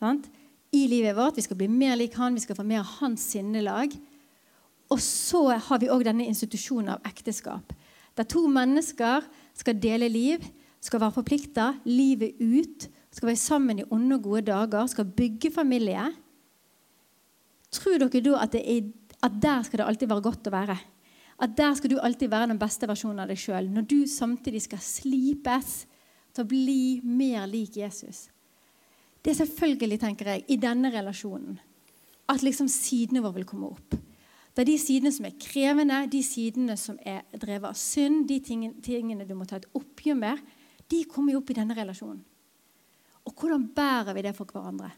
Sant? 0.00 0.30
I 0.72 0.86
livet 0.88 1.16
vårt. 1.18 1.36
Vi 1.36 1.44
skal 1.44 1.58
bli 1.58 1.68
mer 1.68 1.98
lik 1.98 2.14
han, 2.16 2.36
vi 2.38 2.44
skal 2.44 2.56
få 2.56 2.64
mer 2.64 2.84
av 2.84 2.94
hans 3.00 3.24
sinnelag. 3.32 3.96
Og 4.90 5.02
så 5.02 5.42
har 5.52 5.82
vi 5.82 5.90
òg 5.90 6.06
denne 6.06 6.28
institusjonen 6.30 6.94
av 6.94 7.10
ekteskap. 7.10 7.74
Der 8.16 8.26
to 8.30 8.46
mennesker 8.50 9.26
skal 9.58 9.78
dele 9.82 10.08
liv, 10.08 10.46
skal 10.80 11.02
være 11.02 11.18
forplikta 11.18 11.66
livet 11.84 12.38
ut 12.40 12.88
skal 13.10 13.30
være 13.30 13.40
sammen 13.42 13.82
i 13.82 13.86
onde 13.90 14.16
og 14.16 14.22
gode 14.22 14.46
dager, 14.50 14.86
skal 14.86 15.04
bygge 15.16 15.50
familie, 15.54 16.12
tror 17.74 17.98
dere 17.98 18.22
da 18.24 18.36
at, 18.42 18.52
det 18.54 18.62
er, 18.64 18.88
at, 19.20 19.36
der 19.42 19.62
skal 19.66 19.82
det 19.82 19.86
alltid 19.86 20.10
være 20.10 20.24
godt 20.24 20.48
å 20.48 20.54
være? 20.54 20.76
At 21.40 21.56
der 21.56 21.72
skal 21.76 21.92
du 21.92 21.98
alltid 22.00 22.28
være 22.32 22.50
den 22.52 22.60
beste 22.60 22.88
versjonen 22.88 23.22
av 23.22 23.30
deg 23.30 23.40
sjøl, 23.40 23.70
når 23.72 23.86
du 23.88 23.98
samtidig 24.08 24.64
skal 24.66 24.82
slipes 24.84 25.72
til 26.34 26.44
å 26.44 26.48
bli 26.48 27.00
mer 27.04 27.46
lik 27.48 27.78
Jesus? 27.80 28.28
Det 29.20 29.32
er 29.32 29.42
selvfølgelig, 29.42 30.00
tenker 30.00 30.32
jeg, 30.32 30.46
i 30.48 30.60
denne 30.60 30.92
relasjonen 30.92 31.58
at 32.30 32.44
liksom 32.46 32.68
sidene 32.70 33.22
våre 33.24 33.40
vil 33.40 33.48
komme 33.48 33.70
opp. 33.72 33.96
Det 34.54 34.62
er 34.62 34.68
de 34.68 34.78
sidene 34.82 35.12
som 35.14 35.26
er 35.26 35.38
krevende, 35.40 36.02
de 36.10 36.20
sidene 36.26 36.76
som 36.78 36.98
er 37.06 37.22
drevet 37.32 37.70
av 37.70 37.78
synd, 37.78 38.26
de 38.28 38.40
tingene, 38.42 39.26
du 39.26 39.34
må 39.38 39.46
ta 39.48 39.60
et 39.60 39.68
oppgjør 39.78 40.18
med, 40.18 40.42
de 40.90 41.04
kommer 41.10 41.34
jo 41.34 41.40
opp 41.42 41.52
i 41.52 41.56
denne 41.58 41.76
relasjonen. 41.76 42.22
Og 43.26 43.34
hvordan 43.36 43.68
bærer 43.76 44.16
vi 44.16 44.24
det 44.26 44.34
for 44.36 44.48
hverandre? 44.50 44.90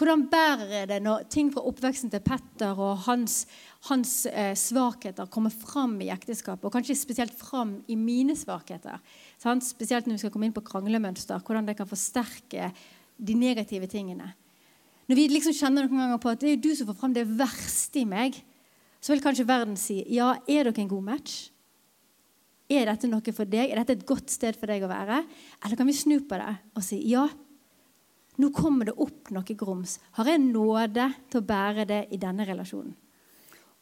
Hvordan 0.00 0.22
bærer 0.32 0.86
det 0.88 0.96
når 1.04 1.26
ting 1.28 1.50
fra 1.52 1.60
oppveksten 1.68 2.08
til 2.08 2.22
Petter 2.24 2.78
og 2.80 3.02
hans, 3.04 3.42
hans 3.90 4.22
eh, 4.30 4.54
svakheter 4.56 5.28
kommer 5.28 5.52
fram 5.52 5.98
i 6.00 6.08
ekteskapet, 6.08 6.64
og 6.64 6.72
kanskje 6.72 6.96
spesielt 6.96 7.34
fram 7.36 7.74
i 7.84 7.98
mine 8.00 8.32
svakheter? 8.32 8.96
Sant? 9.36 9.66
Spesielt 9.66 10.08
når 10.08 10.16
vi 10.16 10.22
skal 10.22 10.32
komme 10.32 10.48
inn 10.48 10.56
på 10.56 10.64
kranglemønster, 10.64 11.42
hvordan 11.44 11.68
det 11.68 11.74
kan 11.76 11.90
forsterke 11.90 12.70
de 13.20 13.36
negative 13.36 13.90
tingene. 13.92 14.30
Når 15.04 15.20
vi 15.20 15.26
liksom 15.34 15.58
kjenner 15.58 15.84
noen 15.84 16.00
ganger 16.06 16.22
på 16.24 16.32
at 16.32 16.40
det 16.40 16.54
er 16.54 16.64
du 16.64 16.70
som 16.72 16.88
får 16.88 16.96
fram 17.02 17.18
det 17.18 17.26
verste 17.28 18.00
i 18.00 18.08
meg, 18.08 18.40
så 19.04 19.12
vil 19.12 19.22
kanskje 19.26 19.48
verden 19.52 19.76
si 19.76 19.98
ja, 20.16 20.30
er 20.48 20.64
dere 20.64 20.80
en 20.80 20.90
god 20.94 21.06
match? 21.12 21.50
Er 22.72 22.88
dette 22.88 23.10
noe 23.10 23.36
for 23.36 23.44
deg? 23.44 23.68
Er 23.68 23.82
dette 23.82 23.98
et 23.98 24.08
godt 24.08 24.32
sted 24.32 24.56
for 24.56 24.70
deg 24.70 24.80
å 24.86 24.88
være? 24.88 25.20
Eller 25.60 25.76
kan 25.76 25.92
vi 25.92 26.00
snu 26.00 26.22
på 26.24 26.40
det 26.40 26.56
og 26.72 26.88
si 26.88 27.02
ja, 27.10 27.28
nå 28.40 28.50
kommer 28.56 28.90
det 28.90 28.96
opp 29.00 29.30
noe 29.34 29.56
grums. 29.58 29.98
Har 30.18 30.30
jeg 30.30 30.42
nåde 30.42 31.06
til 31.30 31.40
å 31.40 31.46
bære 31.46 31.86
det 31.88 32.00
i 32.14 32.20
denne 32.20 32.46
relasjonen? 32.48 32.96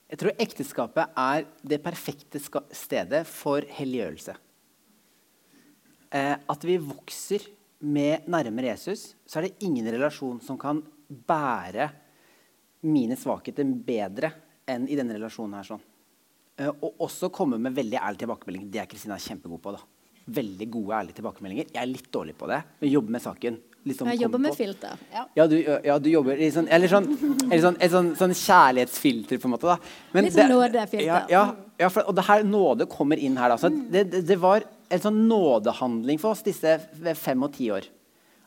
Jeg 0.09 0.21
tror 0.23 0.41
ekteskapet 0.41 1.19
er 1.21 1.45
det 1.69 1.83
perfekte 1.85 2.41
stedet 2.41 3.27
for 3.29 3.65
helliggjørelse. 3.77 4.35
Eh, 6.17 6.35
at 6.41 6.65
vi 6.65 6.79
vokser 6.81 7.45
med 7.85 8.25
nærmere 8.31 8.73
Jesus, 8.73 9.13
så 9.29 9.39
er 9.39 9.49
det 9.49 9.67
ingen 9.69 9.87
relasjon 9.93 10.41
som 10.41 10.57
kan 10.61 10.81
bære 11.09 11.91
mine 12.89 13.19
svakheter 13.21 13.69
bedre 13.69 14.33
enn 14.69 14.89
i 14.89 14.97
denne 14.97 15.17
relasjonen 15.19 15.59
her. 15.59 15.69
sånn. 15.69 15.85
Eh, 16.57 16.73
og 16.73 17.05
også 17.05 17.31
komme 17.31 17.61
med 17.61 17.77
veldig 17.77 18.01
ærlig 18.01 18.25
tilbakemelding. 18.25 18.71
Det 18.71 18.81
er 18.81 18.91
Kristina 18.91 19.19
kjempegod 19.21 19.61
på. 19.63 19.77
da. 19.77 19.85
Veldig 20.29 20.71
gode, 20.71 20.95
ærlige 20.97 21.21
tilbakemeldinger. 21.21 21.69
Jeg 21.73 21.83
er 21.83 21.93
litt 21.93 22.11
dårlig 22.13 22.37
på 22.37 22.49
det, 22.49 22.63
men 22.81 22.91
jobber 22.91 23.11
med 23.11 23.23
saken. 23.23 23.61
Liksom 23.89 24.11
Jeg 24.13 24.21
jobber 24.23 24.43
med 24.45 24.57
filter. 24.57 25.01
Ja. 25.13 25.25
Ja, 25.39 25.47
du, 25.51 25.57
ja, 25.63 25.99
du 26.03 26.09
jobber 26.11 26.41
i 26.41 26.51
sånn 26.55 26.69
Eller 26.73 26.91
sånn, 26.93 27.07
eller 27.49 27.63
sånn, 27.63 27.79
et 27.81 27.93
sånn, 27.93 28.11
sånn 28.19 28.35
kjærlighetsfilter, 28.37 29.41
på 29.41 29.49
en 29.49 29.55
måte. 29.55 29.77
Litt 30.19 30.35
sånn 30.37 30.53
nådefilter. 30.53 31.07
Ja, 31.07 31.21
ja, 31.33 31.45
ja 31.81 31.91
for, 31.93 32.09
og 32.11 32.19
det 32.19 32.27
her 32.29 32.45
nåde 32.47 32.89
kommer 32.91 33.21
inn 33.21 33.39
her. 33.41 33.55
da. 33.55 33.61
Så 33.61 33.71
det, 33.73 34.09
det, 34.13 34.25
det 34.29 34.39
var 34.43 34.67
en 34.89 35.05
sånn 35.05 35.23
nådehandling 35.29 36.21
for 36.21 36.37
oss 36.37 36.45
disse 36.47 36.79
fem 37.21 37.45
og 37.45 37.55
ti 37.57 37.71
år. 37.75 37.89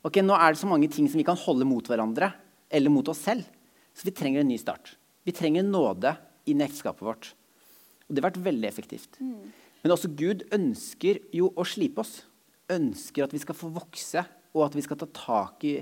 Ok, 0.08 0.22
Nå 0.26 0.34
er 0.38 0.54
det 0.54 0.62
så 0.62 0.70
mange 0.70 0.90
ting 0.90 1.10
som 1.10 1.22
vi 1.22 1.28
kan 1.28 1.38
holde 1.38 1.68
mot 1.68 1.86
hverandre 1.86 2.32
eller 2.72 2.94
mot 2.94 3.08
oss 3.12 3.22
selv. 3.22 3.46
Så 3.94 4.08
vi 4.08 4.16
trenger 4.16 4.42
en 4.42 4.50
ny 4.50 4.58
start. 4.62 4.96
Vi 5.28 5.34
trenger 5.36 5.66
nåde 5.68 6.16
inn 6.50 6.62
i 6.62 6.66
ekteskapet 6.66 7.06
vårt. 7.06 7.34
Og 8.08 8.16
det 8.16 8.22
har 8.24 8.32
vært 8.32 8.44
veldig 8.44 8.68
effektivt. 8.70 9.20
Men 9.22 9.94
også 9.94 10.10
Gud 10.18 10.46
ønsker 10.54 11.22
jo 11.36 11.52
å 11.56 11.66
slipe 11.68 12.02
oss. 12.04 12.22
Ønsker 12.72 13.26
at 13.26 13.36
vi 13.36 13.42
skal 13.44 13.58
få 13.58 13.70
vokse, 13.76 14.24
og 14.52 14.66
at 14.68 14.76
vi 14.76 14.84
skal 14.86 15.00
ta 15.00 15.08
tak 15.16 15.64
i 15.68 15.76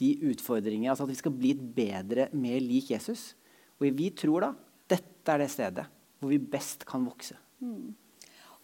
de 0.00 0.10
utfordringene. 0.30 0.90
Altså 0.92 1.06
at 1.06 1.12
vi 1.12 1.20
skal 1.20 1.34
bli 1.34 1.52
et 1.54 1.64
bedre, 1.76 2.28
mer 2.32 2.60
lik 2.62 2.90
Jesus. 2.94 3.32
Og 3.78 3.88
vi 3.94 4.10
tror 4.16 4.46
da 4.46 4.52
dette 4.90 5.34
er 5.34 5.44
det 5.44 5.52
stedet 5.52 5.86
hvor 6.20 6.32
vi 6.32 6.40
best 6.40 6.86
kan 6.88 7.04
vokse. 7.04 7.36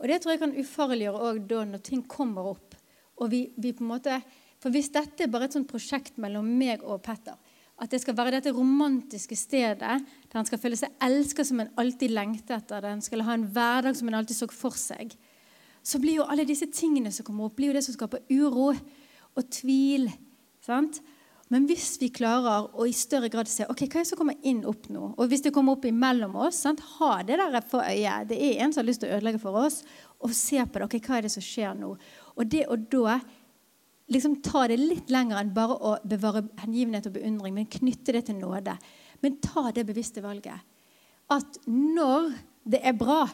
Og 0.01 0.09
det 0.09 0.21
tror 0.23 0.35
jeg 0.35 0.43
kan 0.43 0.57
ufarliggjøre 0.57 1.33
da 1.51 1.65
når 1.69 1.83
ting 1.85 2.05
kommer 2.09 2.53
opp. 2.55 2.77
Og 3.21 3.29
vi, 3.33 3.47
vi 3.61 3.75
på 3.77 3.85
en 3.85 3.93
måte, 3.93 4.17
for 4.61 4.73
hvis 4.73 4.93
dette 4.95 5.27
er 5.27 5.33
bare 5.33 5.51
et 5.51 5.57
sånt 5.57 5.69
prosjekt 5.69 6.17
mellom 6.21 6.47
meg 6.57 6.85
og 6.85 7.03
Petter, 7.05 7.37
at 7.81 7.93
det 7.93 8.01
skal 8.03 8.17
være 8.17 8.35
dette 8.37 8.53
romantiske 8.53 9.37
stedet 9.39 9.81
der 9.81 10.37
han 10.37 10.49
skal 10.49 10.61
føle 10.61 10.77
seg 10.77 10.93
elsket 11.05 11.49
som 11.49 11.63
han 11.63 11.73
alltid 11.81 12.13
lengtet 12.13 12.53
etter, 12.59 12.81
der 12.81 12.93
han 12.93 13.05
skal 13.05 13.25
ha 13.25 13.37
en 13.37 13.47
hverdag 13.55 13.97
som 13.97 14.11
han 14.11 14.19
alltid 14.19 14.37
så 14.37 14.49
for 14.53 14.77
seg, 14.77 15.15
så 15.81 16.01
blir 16.01 16.19
jo 16.19 16.27
alle 16.29 16.45
disse 16.49 16.69
tingene 16.77 17.13
som 17.13 17.25
kommer 17.25 17.49
opp, 17.49 17.57
blir 17.57 17.71
jo 17.71 17.79
det 17.79 17.85
som 17.87 17.97
skaper 17.97 18.25
uro 18.29 18.75
og 19.39 19.49
tvil. 19.53 20.09
sant? 20.65 21.01
Men 21.51 21.65
hvis 21.67 21.97
vi 21.99 22.13
klarer 22.15 22.69
å 22.79 22.85
i 22.87 22.95
større 22.95 23.31
grad 23.33 23.49
se 23.51 23.67
ok, 23.67 23.83
hva 23.89 23.99
er 23.99 24.05
det 24.05 24.11
som 24.13 24.21
kommer 24.21 24.39
inn 24.47 24.63
opp 24.71 24.87
nå, 24.93 25.09
og 25.19 25.31
hvis 25.31 25.43
det 25.43 25.51
kommer 25.55 25.75
opp 25.75 25.89
imellom 25.89 26.37
oss, 26.39 26.61
sant? 26.63 26.83
ha 27.01 27.17
det 27.27 27.41
der 27.41 27.59
for 27.67 27.83
øyet. 27.83 28.29
Det 28.31 28.39
er 28.39 28.63
en 28.63 28.75
som 28.75 28.85
har 28.85 28.89
lyst 28.91 29.03
til 29.03 29.11
å 29.11 29.19
ødelegge 29.19 29.43
for 29.43 29.59
oss, 29.59 29.81
og 30.23 30.35
se 30.37 30.63
på 30.63 30.79
det. 30.79 30.87
ok, 30.87 30.97
Hva 31.03 31.19
er 31.19 31.27
det 31.27 31.35
som 31.35 31.45
skjer 31.45 31.75
nå? 31.75 31.97
Og 32.37 32.51
det 32.51 32.69
å 32.71 32.79
da 32.79 33.19
liksom 34.11 34.39
ta 34.47 34.67
det 34.71 34.79
litt 34.79 35.11
lenger 35.11 35.41
enn 35.41 35.53
bare 35.55 35.75
å 35.75 35.97
bevare 36.07 36.45
hengivenhet 36.63 37.09
og 37.11 37.17
beundring, 37.19 37.55
men 37.57 37.71
knytte 37.71 38.15
det 38.15 38.25
til 38.29 38.39
nåde. 38.39 38.77
Men 39.23 39.39
ta 39.43 39.71
det 39.75 39.87
bevisste 39.89 40.23
valget. 40.23 40.63
At 41.31 41.61
når 41.67 42.31
det 42.71 42.83
er 42.87 42.97
bra, 42.99 43.25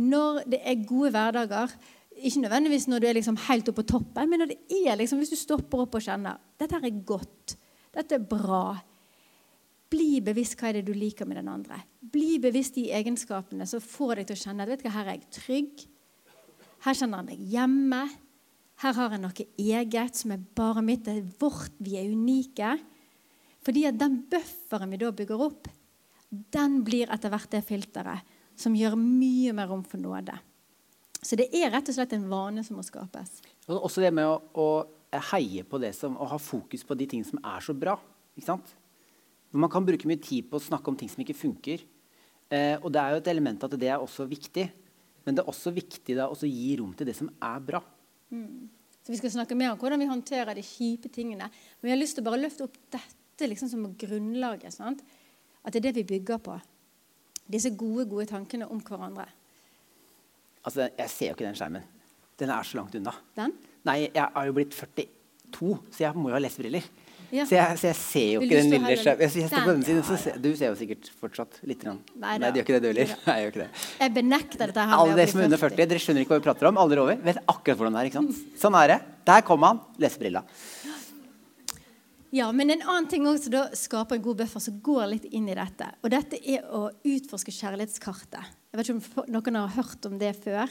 når 0.00 0.44
det 0.48 0.60
er 0.64 0.84
gode 0.88 1.12
hverdager 1.12 1.72
Ikke 2.20 2.42
nødvendigvis 2.44 2.86
når 2.90 3.00
du 3.00 3.06
er 3.08 3.16
liksom 3.16 3.38
helt 3.48 3.68
oppe 3.70 3.82
på 3.82 3.88
toppen, 3.94 4.28
men 4.28 4.42
når 4.42 4.52
det 4.52 4.58
er 4.82 4.98
liksom, 5.00 5.20
hvis 5.22 5.32
du 5.32 5.38
stopper 5.40 5.84
opp 5.84 5.96
og 5.96 6.04
kjenner 6.04 6.40
dette 6.60 6.76
her 6.76 6.86
er 6.88 7.02
godt, 7.08 7.56
dette 7.96 8.16
er 8.16 8.26
bra. 8.30 8.76
Bli 9.90 10.20
bevisst 10.22 10.58
hva 10.60 10.70
er 10.70 10.78
det 10.78 10.86
du 10.86 10.92
liker 10.94 11.26
med 11.26 11.40
den 11.40 11.48
andre. 11.50 11.80
Bli 12.00 12.38
bevisst 12.42 12.76
de 12.78 12.90
egenskapene 12.94 13.66
som 13.66 13.82
får 13.82 14.20
deg 14.20 14.28
til 14.28 14.38
å 14.38 14.42
kjenne 14.44 14.66
at 14.68 14.84
her 14.86 15.00
er 15.06 15.16
jeg 15.16 15.30
trygg. 15.40 15.86
Her 16.86 16.96
kjenner 16.96 17.24
jeg 17.24 17.30
meg 17.30 17.54
hjemme. 17.54 18.02
Her 18.80 18.96
har 18.96 19.16
jeg 19.16 19.22
noe 19.24 19.46
eget 19.60 20.20
som 20.20 20.36
er 20.36 20.44
bare 20.56 20.84
mitt. 20.84 21.02
Det 21.04 21.16
er 21.18 21.32
vårt. 21.42 21.74
Vi 21.82 21.98
er 21.98 22.12
unike. 22.12 22.76
Fordi 23.66 23.84
at 23.90 23.98
den 24.00 24.22
bufferen 24.30 24.94
vi 24.94 25.00
da 25.00 25.10
bygger 25.12 25.42
opp, 25.48 25.68
den 26.30 26.80
blir 26.86 27.10
etter 27.10 27.32
hvert 27.32 27.50
det 27.52 27.64
filteret 27.66 28.38
som 28.60 28.76
gjør 28.76 28.96
mye 29.00 29.52
mer 29.56 29.68
rom 29.72 29.82
for 29.88 30.00
nåde. 30.00 30.36
Så 31.22 31.36
det 31.36 31.50
er 31.52 31.70
rett 31.72 31.88
og 31.90 31.96
slett 31.96 32.14
en 32.16 32.28
vane 32.30 32.64
som 32.64 32.78
må 32.80 32.84
skapes. 32.86 33.40
Og 33.68 33.84
også 33.90 34.02
det 34.04 34.12
med 34.16 34.24
å, 34.26 34.38
å 34.56 34.68
heie 35.32 35.64
på 35.68 35.80
det 35.82 35.92
som, 35.96 36.16
og 36.16 36.32
ha 36.32 36.38
fokus 36.40 36.84
på 36.86 36.96
de 36.96 37.08
tingene 37.10 37.28
som 37.28 37.42
er 37.44 37.64
så 37.64 37.76
bra. 37.76 37.98
ikke 38.36 38.48
sant? 38.48 38.74
Man 39.52 39.70
kan 39.72 39.84
bruke 39.84 40.08
mye 40.08 40.20
tid 40.22 40.46
på 40.48 40.56
å 40.56 40.62
snakke 40.62 40.92
om 40.92 40.96
ting 40.96 41.10
som 41.10 41.20
ikke 41.24 41.36
funker. 41.36 41.82
Eh, 42.50 42.76
og 42.80 42.88
det 42.94 43.02
er 43.02 43.14
jo 43.14 43.22
et 43.22 43.30
element 43.32 43.66
at 43.66 43.74
det 43.78 43.90
er 43.90 44.02
også 44.02 44.26
viktig. 44.30 44.68
Men 45.26 45.36
det 45.36 45.42
er 45.42 45.50
også 45.52 45.72
viktig 45.74 46.16
da, 46.16 46.30
å 46.30 46.36
gi 46.48 46.76
rom 46.80 46.92
til 46.96 47.10
det 47.10 47.16
som 47.18 47.28
er 47.28 47.64
bra. 47.64 47.82
Så 48.30 49.12
Vi 49.12 49.18
skal 49.18 49.32
snakke 49.34 49.58
mer 49.58 49.72
om 49.72 49.80
hvordan 49.80 50.00
vi 50.00 50.08
håndterer 50.08 50.56
de 50.56 50.64
kjipe 50.64 51.10
tingene. 51.12 51.50
Men 51.80 51.90
jeg 51.90 51.96
har 51.96 52.00
lyst 52.00 52.16
til 52.16 52.24
å 52.24 52.30
bare 52.30 52.40
løfte 52.40 52.66
opp 52.66 52.78
dette 52.94 53.48
liksom 53.48 53.70
som 53.72 53.88
grunnlaget. 53.98 54.72
Sant? 54.74 55.02
At 55.64 55.74
det 55.74 55.82
er 55.82 55.90
det 55.90 56.00
vi 56.00 56.08
bygger 56.14 56.40
på. 56.44 56.56
Disse 57.50 57.72
gode, 57.74 58.06
gode 58.08 58.28
tankene 58.30 58.68
om 58.70 58.80
hverandre. 58.86 59.26
Altså, 60.64 60.88
Jeg 60.98 61.10
ser 61.12 61.30
jo 61.30 61.36
ikke 61.36 61.46
den 61.48 61.58
skjermen. 61.58 61.84
Den 62.40 62.50
er 62.52 62.64
så 62.64 62.80
langt 62.80 62.94
unna. 62.96 63.12
Den? 63.36 63.52
Nei, 63.84 64.00
jeg 64.08 64.26
er 64.26 64.48
jo 64.48 64.56
blitt 64.56 64.74
42, 64.76 65.78
så 65.92 66.04
jeg 66.06 66.16
må 66.16 66.30
jo 66.30 66.36
ha 66.36 66.42
lesebriller. 66.42 66.84
Ja. 67.30 67.44
Så, 67.46 67.54
jeg, 67.54 67.78
så 67.78 67.86
jeg 67.86 67.96
ser 68.00 68.28
jo 68.34 68.40
ikke 68.42 68.58
den 68.58 68.72
lille 68.74 68.96
skjermen. 68.98 69.82
Du 70.42 70.48
ser 70.58 70.72
jo 70.72 70.78
sikkert 70.80 71.10
fortsatt 71.20 71.60
litt. 71.68 71.84
Rann. 71.86 72.00
Nei 72.18 72.34
Nei, 72.42 72.50
det 72.50 72.60
gjør 72.60 72.66
ikke 72.66 72.74
det, 72.74 72.80
du 72.82 72.88
heller. 72.90 73.12
Nei 73.28 73.36
jeg 73.44 73.54
det. 73.54 73.68
Jeg 74.00 74.14
benekter 74.16 74.64
dette 74.64 74.86
her. 74.90 74.94
Alle 74.96 75.14
dere 75.18 75.30
som 75.30 75.42
er 75.42 75.50
under 75.50 75.62
40, 75.62 75.86
dere 75.92 76.02
skjønner 76.02 76.24
ikke 76.26 76.34
hva 76.34 76.40
vi 76.40 76.46
prater 76.48 76.70
om. 76.70 76.80
Alle 76.82 76.94
dere 76.96 77.04
over 77.06 77.22
vet 77.28 77.40
akkurat 77.44 77.78
hvordan 77.80 77.96
det 77.96 78.02
er. 78.02 78.10
ikke 78.10 78.22
sant? 78.24 78.40
Sånn 78.64 78.78
er 78.80 78.94
det. 78.94 78.98
Der 79.30 79.44
kom 79.46 79.66
han. 79.68 79.82
Lesebrilla. 80.02 80.42
Ja, 82.34 82.50
men 82.54 82.70
en 82.70 82.82
annen 82.86 83.08
ting 83.10 83.24
også 83.26 83.50
da 83.50 83.62
skaper 83.74 84.18
en 84.18 84.22
god 84.22 84.42
buffer, 84.42 84.62
som 84.62 84.76
går 84.86 85.06
litt 85.14 85.30
inn 85.34 85.48
i 85.50 85.56
dette. 85.58 85.86
Og 86.02 86.12
dette 86.14 86.38
er 86.38 86.66
å 86.66 86.88
utforske 87.06 87.54
kjærlighetskartet. 87.54 88.58
Jeg 88.70 88.78
vet 88.78 88.90
ikke 88.90 89.22
om 89.24 89.32
noen 89.34 89.58
har 89.58 89.72
hørt 89.74 90.06
om 90.06 90.18
det 90.20 90.30
før. 90.44 90.70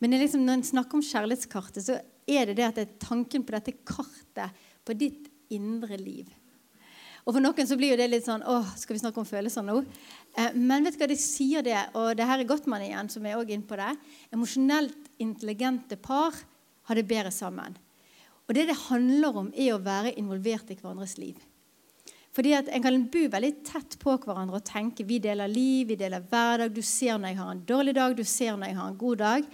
Men 0.00 0.16
liksom, 0.16 0.46
når 0.46 0.58
en 0.58 0.70
snakker 0.70 0.98
om 0.98 1.04
kjærlighetskartet, 1.04 1.84
så 1.84 1.98
er 2.24 2.48
det 2.48 2.56
det 2.56 2.64
at 2.70 2.78
det 2.78 2.86
er 2.86 3.02
tanken 3.04 3.44
på 3.44 3.52
dette 3.52 3.76
kartet 3.84 4.64
på 4.84 4.96
ditt 4.96 5.28
indre 5.52 5.98
liv. 6.00 6.30
Og 7.24 7.32
for 7.32 7.40
noen 7.40 7.68
så 7.68 7.76
blir 7.80 7.94
jo 7.94 8.00
det 8.00 8.10
litt 8.10 8.26
sånn 8.26 8.44
åh, 8.48 8.74
skal 8.76 8.96
vi 8.96 9.00
snakke 9.00 9.20
om 9.20 9.28
følelser 9.28 9.64
nå? 9.64 9.78
Eh, 10.36 10.56
men 10.56 10.84
vet 10.84 10.96
du 10.96 11.00
hva, 11.00 11.08
de 11.08 11.16
sier 11.20 11.64
det, 11.64 11.78
og 11.96 12.12
det 12.18 12.26
her 12.28 12.42
er 12.42 12.48
Gottmann 12.48 12.84
igjen, 12.84 13.08
som 13.12 13.24
er 13.24 13.38
også 13.38 13.56
inne 13.56 13.68
på 13.68 13.78
det. 13.80 13.94
Emosjonelt 14.34 15.08
intelligente 15.24 15.96
par 16.00 16.36
har 16.88 17.00
det 17.00 17.06
bedre 17.08 17.32
sammen. 17.32 17.76
Og 18.44 18.56
det 18.56 18.66
det 18.68 18.76
handler 18.90 19.40
om, 19.40 19.48
er 19.56 19.72
å 19.72 19.80
være 19.84 20.12
involvert 20.20 20.68
i 20.68 20.76
hverandres 20.76 21.16
liv. 21.20 21.38
Fordi 22.34 22.52
at 22.56 22.68
En 22.68 22.82
kan 22.82 23.04
bo 23.06 23.26
veldig 23.30 23.52
tett 23.66 23.98
på 24.00 24.16
hverandre 24.18 24.58
og 24.58 24.66
tenke 24.66 25.06
vi 25.06 25.20
deler 25.22 25.50
liv, 25.50 25.88
vi 25.88 25.98
deler 25.98 26.24
hverdag. 26.30 26.74
Du 26.74 26.82
ser 26.82 27.18
når 27.18 27.30
jeg 27.30 27.38
har 27.38 27.50
en 27.52 27.66
dårlig 27.68 27.94
dag, 27.94 28.16
du 28.16 28.24
ser 28.24 28.56
når 28.56 28.72
jeg 28.72 28.76
har 28.76 28.88
en 28.90 28.98
god 28.98 29.16
dag. 29.22 29.44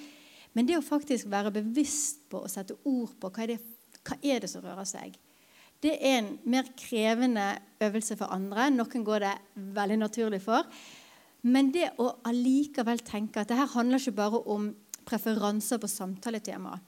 Men 0.54 0.66
det 0.66 0.78
å 0.78 0.84
faktisk 0.84 1.28
være 1.30 1.52
bevisst 1.54 2.24
på 2.30 2.40
å 2.40 2.48
sette 2.48 2.78
ord 2.88 3.12
på 3.20 3.30
hva 3.30 3.44
er 3.44 3.52
det, 3.52 3.58
hva 4.00 4.16
er 4.22 4.40
det 4.40 4.50
som 4.50 4.64
rører 4.64 4.88
seg, 4.88 5.18
det 5.80 5.92
er 5.96 6.18
en 6.18 6.32
mer 6.44 6.66
krevende 6.76 7.54
øvelse 7.80 8.16
for 8.20 8.32
andre. 8.32 8.68
Noen 8.72 9.04
går 9.04 9.24
det 9.24 9.34
veldig 9.76 10.00
naturlig 10.00 10.40
for. 10.44 10.66
Men 11.48 11.70
det 11.72 11.92
å 12.00 12.10
allikevel 12.28 13.00
tenke 13.04 13.40
at 13.40 13.48
det 13.48 13.56
her 13.56 13.70
handler 13.72 14.00
ikke 14.00 14.18
bare 14.18 14.42
om 14.52 14.70
preferanser 15.08 15.80
på 15.80 15.88
samtaletemaer, 15.88 16.82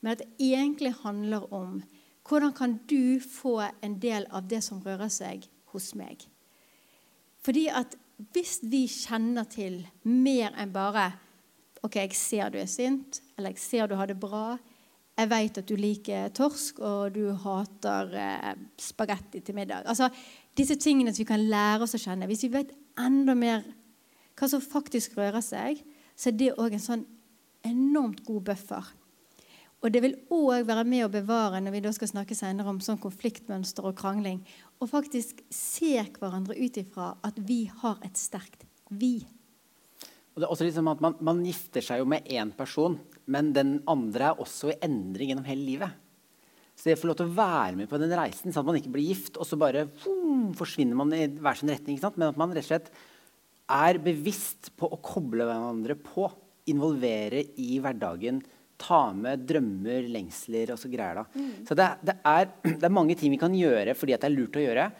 men 0.00 0.14
at 0.14 0.22
det 0.22 0.30
egentlig 0.40 0.94
handler 1.02 1.44
om 1.54 1.76
hvordan 2.28 2.52
kan 2.54 2.76
du 2.88 3.18
få 3.20 3.58
en 3.82 3.98
del 4.00 4.26
av 4.30 4.46
det 4.48 4.62
som 4.64 4.82
rører 4.84 5.10
seg 5.10 5.48
hos 5.72 5.92
meg. 5.98 6.22
Fordi 7.42 7.66
at 7.72 7.96
hvis 8.32 8.60
vi 8.62 8.84
kjenner 8.86 9.48
til 9.50 9.80
mer 10.06 10.54
enn 10.60 10.72
bare 10.74 11.10
OK, 11.82 11.96
jeg 11.98 12.14
ser 12.14 12.52
du 12.52 12.60
er 12.62 12.70
sint, 12.70 13.18
eller 13.34 13.50
jeg 13.50 13.58
ser 13.62 13.88
du 13.90 13.96
har 13.98 14.06
det 14.06 14.20
bra. 14.22 14.54
Jeg 15.18 15.28
vet 15.32 15.58
at 15.58 15.66
du 15.66 15.74
liker 15.76 16.30
torsk, 16.30 16.78
og 16.78 17.16
du 17.16 17.32
hater 17.42 18.14
eh, 18.14 18.52
spagetti 18.78 19.42
til 19.42 19.58
middag. 19.58 19.82
Altså, 19.90 20.08
Disse 20.56 20.76
tingene 20.76 21.12
som 21.12 21.22
vi 21.22 21.28
kan 21.30 21.42
lære 21.48 21.86
oss 21.86 21.96
å 21.96 22.00
kjenne. 22.00 22.28
Hvis 22.28 22.44
vi 22.44 22.52
vet 22.52 22.74
enda 23.00 23.34
mer 23.34 23.64
hva 24.36 24.48
som 24.48 24.62
faktisk 24.62 25.16
rører 25.16 25.42
seg, 25.44 25.80
så 26.16 26.28
er 26.28 26.36
det 26.36 26.50
òg 26.60 26.76
en 26.76 26.82
sånn 26.86 27.04
enormt 27.64 28.20
god 28.26 28.44
buffer. 28.50 28.90
Og 29.82 29.90
det 29.90 30.02
vil 30.04 30.14
òg 30.30 30.66
være 30.68 30.84
med 30.86 31.04
å 31.04 31.10
bevare 31.10 31.58
når 31.62 31.74
vi 31.74 31.82
da 31.82 31.92
skal 31.94 32.10
snakke 32.12 32.36
senere 32.38 32.70
om 32.70 32.78
sånn 32.82 33.00
konfliktmønster 33.02 33.86
og 33.88 33.96
krangling, 33.98 34.38
og 34.78 34.90
faktisk 34.92 35.42
se 35.50 35.96
hverandre 36.18 36.54
ut 36.58 36.78
ifra 36.78 37.16
at 37.26 37.40
vi 37.42 37.64
har 37.82 37.98
et 38.06 38.18
sterkt 38.18 38.62
vi. 38.94 39.16
Og 40.32 40.40
det 40.40 40.46
er 40.46 40.52
også 40.54 40.68
liksom 40.68 40.88
at 40.92 41.02
man, 41.02 41.16
man 41.24 41.42
gifter 41.44 41.84
seg 41.84 42.00
jo 42.00 42.06
med 42.08 42.30
én 42.30 42.54
person, 42.56 42.94
men 43.26 43.50
den 43.56 43.80
andre 43.90 44.30
er 44.30 44.40
også 44.40 44.70
i 44.70 44.78
endring 44.86 45.32
gjennom 45.32 45.48
hele 45.50 45.66
livet. 45.66 45.98
Så 46.78 46.88
det 46.88 46.96
å 46.96 47.02
få 47.02 47.10
lov 47.10 47.18
til 47.18 47.28
å 47.28 47.36
være 47.36 47.76
med 47.82 47.90
på 47.90 47.98
den 48.00 48.14
reisen, 48.16 48.54
sånn 48.54 48.62
at 48.62 48.70
man 48.70 48.78
ikke 48.78 48.94
blir 48.94 49.10
gift, 49.10 49.36
og 49.36 49.48
så 49.48 49.58
bare 49.60 49.84
boom, 50.04 50.52
forsvinner 50.56 50.96
man 50.98 51.12
i 51.14 51.26
hver 51.26 51.58
sin 51.58 51.70
retning, 51.74 51.98
ikke 51.98 52.06
sant? 52.06 52.22
men 52.22 52.30
at 52.30 52.40
man 52.40 52.54
rett 52.54 52.64
og 52.64 52.70
slett 52.70 52.88
er 53.72 54.00
bevisst 54.02 54.72
på 54.78 54.88
å 54.88 54.98
koble 55.04 55.44
hverandre 55.48 55.98
på, 56.00 56.30
involvere 56.70 57.42
i 57.60 57.76
hverdagen, 57.82 58.40
ta 58.82 59.04
med 59.14 59.46
drømmer, 59.46 60.08
lengsler 60.10 60.74
og 60.74 60.80
så 60.80 60.90
greier. 60.90 61.22
da. 61.22 61.46
Så 61.68 61.76
det, 61.78 61.88
det, 62.02 62.18
er, 62.26 62.50
det 62.80 62.88
er 62.88 62.94
mange 62.98 63.16
ting 63.18 63.32
vi 63.34 63.40
kan 63.40 63.54
gjøre 63.56 63.96
fordi 63.98 64.16
at 64.16 64.24
det 64.24 64.30
er 64.30 64.36
lurt 64.36 64.58
å 64.58 64.64
gjøre. 64.64 64.90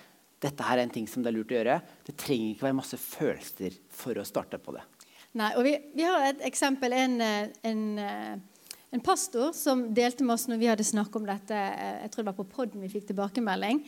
Dette 0.42 0.66
her 0.66 0.78
er 0.78 0.86
en 0.86 0.94
ting 0.94 1.06
som 1.10 1.22
det 1.22 1.30
er 1.30 1.36
lurt 1.36 1.52
å 1.52 1.58
gjøre. 1.58 1.76
Det 2.06 2.16
trenger 2.18 2.54
ikke 2.54 2.66
være 2.68 2.78
masse 2.80 2.98
følelser 2.98 3.76
for 3.94 4.18
å 4.18 4.26
starte 4.26 4.58
på 4.62 4.74
det. 4.74 4.86
Nei, 5.38 5.52
og 5.56 5.64
vi, 5.64 5.76
vi 5.96 6.06
har 6.06 6.26
et 6.28 6.42
eksempel. 6.48 6.94
En, 6.96 7.20
eh, 7.24 7.52
en, 7.68 7.84
eh, 8.02 8.72
en, 8.92 9.04
pastor 9.04 9.54
som 9.56 9.86
delte 9.94 10.26
med 10.26 10.34
oss 10.34 10.48
når 10.50 10.60
vi 10.60 10.68
hadde 10.68 10.86
snakket 10.86 11.20
om 11.22 11.28
dette. 11.28 11.60
Eh, 11.60 12.02
jeg 12.04 12.12
tror 12.12 12.24
det 12.24 12.32
var 12.32 12.40
på 12.40 12.50
poden 12.56 12.84
vi 12.84 12.90
fikk 12.92 13.06
tilbakemelding. 13.10 13.80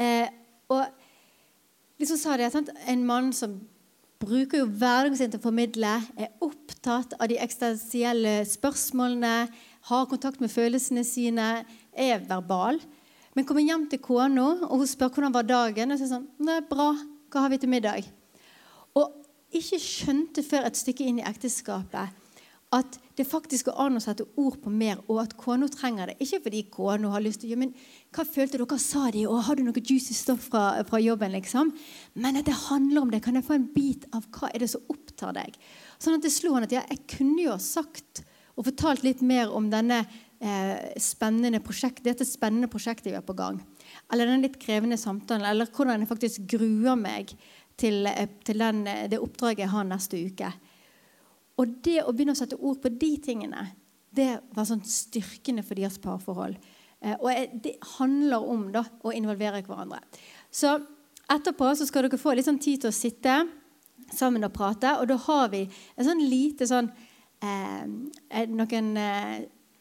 Eh, 0.00 0.32
og 0.72 2.00
liksom 2.00 2.18
sa 2.18 2.38
det, 2.40 2.50
sant? 2.54 2.72
En 2.90 3.04
mann 3.06 3.30
som 3.36 3.60
bruker 4.20 4.60
jo 4.60 4.68
hverdagen 4.68 5.16
sin 5.16 5.32
til 5.32 5.40
å 5.40 5.46
formidle, 5.46 5.96
er 6.20 6.32
opptatt 6.44 7.14
av 7.16 7.30
de 7.30 7.38
eksistensielle 7.40 8.40
spørsmålene, 8.48 9.48
har 9.88 10.08
kontakt 10.10 10.42
med 10.42 10.52
følelsene 10.52 11.04
sine, 11.08 11.48
er 11.92 12.24
verbal. 12.28 12.80
Men 13.34 13.46
kommer 13.48 13.64
hjem 13.64 13.86
til 13.88 14.02
kona, 14.04 14.48
og 14.68 14.82
hun 14.82 14.90
spør 14.90 15.14
hvordan 15.14 15.34
var 15.34 15.48
dagen, 15.48 15.94
og 15.94 16.00
sier 16.00 16.10
sånn 16.10 16.28
Det 16.36 16.58
er 16.58 16.68
bra. 16.68 16.92
Hva 17.30 17.44
har 17.46 17.52
vi 17.52 17.60
til 17.62 17.72
middag? 17.72 18.08
Og 18.98 19.20
ikke 19.54 19.78
skjønte 19.80 20.44
før 20.46 20.66
et 20.68 20.78
stykke 20.78 21.06
inn 21.06 21.22
i 21.22 21.26
ekteskapet 21.26 22.19
at 22.70 22.98
det 23.18 23.26
faktisk 23.26 23.66
går 23.66 23.78
an 23.82 23.98
å 23.98 24.02
sette 24.02 24.24
ord 24.38 24.60
på 24.62 24.70
mer, 24.70 25.00
og 25.10 25.18
at 25.24 25.34
kona 25.38 25.66
trenger 25.70 26.12
det. 26.12 26.20
Ikke 26.22 26.38
fordi 26.44 26.62
kona 26.70 27.10
har 27.10 27.24
lyst 27.24 27.42
til 27.42 27.50
å 27.50 27.52
gjøre, 27.52 27.64
men 27.64 27.74
hva 28.14 28.24
følte 28.28 28.60
dere 28.60 28.78
sa 28.78 29.08
de? 29.10 29.24
Og 29.26 29.42
har 29.48 29.58
du 29.58 29.64
noe 29.66 29.82
juicy 29.82 30.14
stoff 30.14 30.46
fra, 30.52 30.64
fra, 30.86 31.00
jobben? 31.02 31.34
liksom? 31.34 31.72
Men 32.14 32.38
at 32.38 32.46
det 32.46 32.56
handler 32.68 33.02
om 33.02 33.10
det. 33.10 33.22
Kan 33.24 33.38
jeg 33.38 33.46
få 33.48 33.58
en 33.58 33.68
bit 33.74 34.06
av 34.14 34.28
hva 34.36 34.52
er 34.54 34.62
det 34.62 34.70
som 34.70 34.86
opptar 34.92 35.34
deg? 35.36 35.58
Sånn 35.98 36.16
at 36.20 36.24
det 36.24 36.32
slo 36.32 36.54
han 36.54 36.68
at 36.68 36.76
ja, 36.76 36.86
jeg 36.92 37.04
kunne 37.10 37.42
jo 37.42 37.56
ha 37.56 37.60
sagt 37.60 38.22
og 38.54 38.66
fortalt 38.68 39.02
litt 39.06 39.22
mer 39.24 39.50
om 39.56 39.66
denne 39.72 40.04
eh, 40.04 40.94
spennende 41.00 41.62
prosjekt, 41.64 42.04
dette 42.06 42.26
spennende 42.28 42.70
prosjektet 42.70 43.10
vi 43.10 43.18
har 43.18 43.26
på 43.26 43.36
gang. 43.38 43.58
Eller 44.12 44.30
den 44.30 44.44
litt 44.44 44.60
krevende 44.62 44.98
samtalen, 45.00 45.46
eller 45.48 45.70
hvordan 45.74 46.04
jeg 46.04 46.10
faktisk 46.10 46.46
gruer 46.54 46.98
meg 46.98 47.34
til, 47.80 48.04
eh, 48.06 48.28
til 48.44 48.62
den, 48.62 48.86
eh, 48.86 49.06
det 49.10 49.20
oppdraget 49.22 49.64
jeg 49.64 49.74
har 49.74 49.88
neste 49.88 50.20
uke. 50.20 50.52
Og 51.60 51.78
det 51.84 52.00
å 52.02 52.12
begynne 52.14 52.34
å 52.34 52.40
sette 52.40 52.58
ord 52.58 52.80
på 52.82 52.92
de 52.92 53.10
tingene, 53.22 53.66
det 54.10 54.32
var 54.56 54.66
sånn 54.66 54.82
styrkende 54.86 55.62
for 55.66 55.78
deres 55.78 56.00
parforhold. 56.02 56.56
Eh, 57.00 57.16
og 57.20 57.60
det 57.62 57.76
handler 57.98 58.48
om 58.52 58.66
da, 58.74 58.84
å 59.04 59.12
involvere 59.14 59.62
hverandre. 59.66 60.00
Så 60.50 60.74
etterpå 61.30 61.70
så 61.76 61.86
skal 61.88 62.08
dere 62.08 62.20
få 62.20 62.34
litt 62.34 62.48
sånn 62.48 62.60
tid 62.62 62.82
til 62.82 62.90
å 62.90 62.96
sitte 62.96 63.36
sammen 64.16 64.44
og 64.46 64.54
prate. 64.56 64.96
Og 64.98 65.08
da 65.10 65.18
har 65.28 65.48
vi 65.52 65.62
en 65.68 66.08
sånn 66.08 66.24
lite 66.26 66.68
sånn 66.68 66.90
eh, 67.44 68.46
noen 68.50 68.90
eh, 68.98 69.36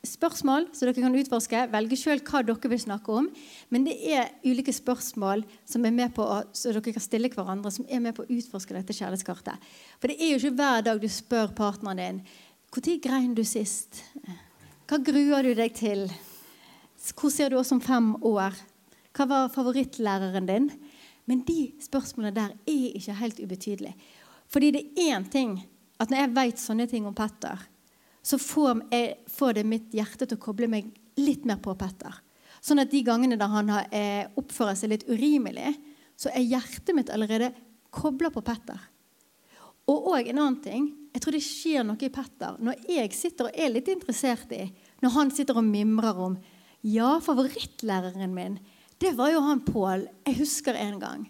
spørsmål 0.05 0.69
så 0.73 0.87
dere 0.87 1.01
kan 1.01 1.15
utforske. 1.19 1.63
Velge 1.73 1.97
sjøl 1.99 2.21
hva 2.23 2.41
dere 2.45 2.71
vil 2.71 2.81
snakke 2.81 3.15
om. 3.21 3.29
Men 3.73 3.87
det 3.87 3.95
er 4.11 4.31
ulike 4.45 4.73
spørsmål 4.75 5.43
som 5.67 5.85
er 5.85 5.95
med 5.95 6.13
på 6.15 6.23
å, 6.23 6.41
så 6.55 6.71
dere 6.71 6.93
kan 6.95 7.03
stille 7.03 7.31
hverandre, 7.33 7.71
som 7.73 7.87
er 7.89 8.03
med 8.03 8.15
på 8.17 8.25
å 8.25 8.31
utforske 8.37 8.75
dette 8.75 8.95
kjærlighetskartet. 8.95 9.69
For 9.99 10.11
det 10.11 10.19
er 10.19 10.33
jo 10.33 10.41
ikke 10.41 10.57
hver 10.59 10.85
dag 10.87 11.01
du 11.01 11.09
spør 11.11 11.55
partneren 11.57 11.99
din 11.99 12.21
når 12.69 12.99
grein 13.01 13.33
du 13.33 13.41
sist? 13.43 14.03
Hva 14.89 14.99
gruer 15.01 15.43
du 15.43 15.55
deg 15.57 15.73
til? 15.73 16.03
Hvor 17.17 17.33
ser 17.33 17.49
du 17.49 17.57
oss 17.57 17.73
om 17.73 17.81
fem 17.81 18.11
år? 18.25 18.53
Hva 19.17 19.25
var 19.25 19.49
favorittlæreren 19.53 20.45
din? 20.45 20.69
Men 21.25 21.41
de 21.45 21.71
spørsmålene 21.81 22.35
der 22.35 22.53
er 22.69 22.95
ikke 22.97 23.17
helt 23.19 23.41
ubetydelige. 23.41 23.95
Fordi 24.49 24.71
det 24.73 24.83
er 24.97 25.17
én 25.17 25.25
ting 25.29 25.57
at 25.99 26.09
når 26.09 26.23
jeg 26.23 26.35
vet 26.37 26.61
sånne 26.61 26.87
ting 26.89 27.05
om 27.05 27.15
Petter, 27.17 27.59
så 28.29 28.37
får, 28.37 28.83
jeg, 28.93 29.13
får, 29.33 29.55
det 29.57 29.65
mitt 29.65 29.95
hjerte 29.95 30.27
til 30.27 30.37
å 30.37 30.43
koble 30.43 30.69
meg 30.69 30.91
litt 31.17 31.47
mer 31.49 31.57
på 31.63 31.73
Petter. 31.79 32.13
Sånn 32.61 32.81
at 32.83 32.91
de 32.91 33.01
gangene 33.07 33.39
da 33.39 33.47
han 33.49 33.71
har, 33.71 33.87
eh, 33.95 34.27
oppfører 34.37 34.77
seg 34.77 34.91
litt 34.91 35.07
urimelig, 35.09 35.71
så 36.19 36.29
er 36.35 36.45
hjertet 36.45 36.93
mitt 36.95 37.09
allerede 37.09 37.53
kobla 37.95 38.29
på 38.29 38.43
Petter. 38.45 38.77
Og 39.89 40.11
òg 40.13 40.29
en 40.29 40.41
annen 40.43 40.59
ting. 40.61 40.89
Jeg 41.15 41.23
tror 41.23 41.33
det 41.33 41.41
skjer 41.41 41.87
noe 41.87 42.05
i 42.05 42.11
Petter 42.13 42.59
når 42.61 42.83
jeg 42.91 43.15
sitter 43.17 43.47
og 43.49 43.55
er 43.57 43.71
litt 43.73 43.87
interessert 43.89 44.51
i 44.53 44.67
Når 45.01 45.13
han 45.15 45.31
sitter 45.33 45.57
og 45.57 45.65
mimrer 45.65 46.19
om 46.21 46.35
Ja, 46.85 47.17
favorittlæreren 47.19 48.35
min, 48.35 48.59
det 48.99 49.15
var 49.17 49.31
jo 49.33 49.41
han 49.41 49.63
Pål. 49.65 50.05
Jeg 50.27 50.37
husker 50.37 50.77
en 50.77 50.99
gang. 51.01 51.25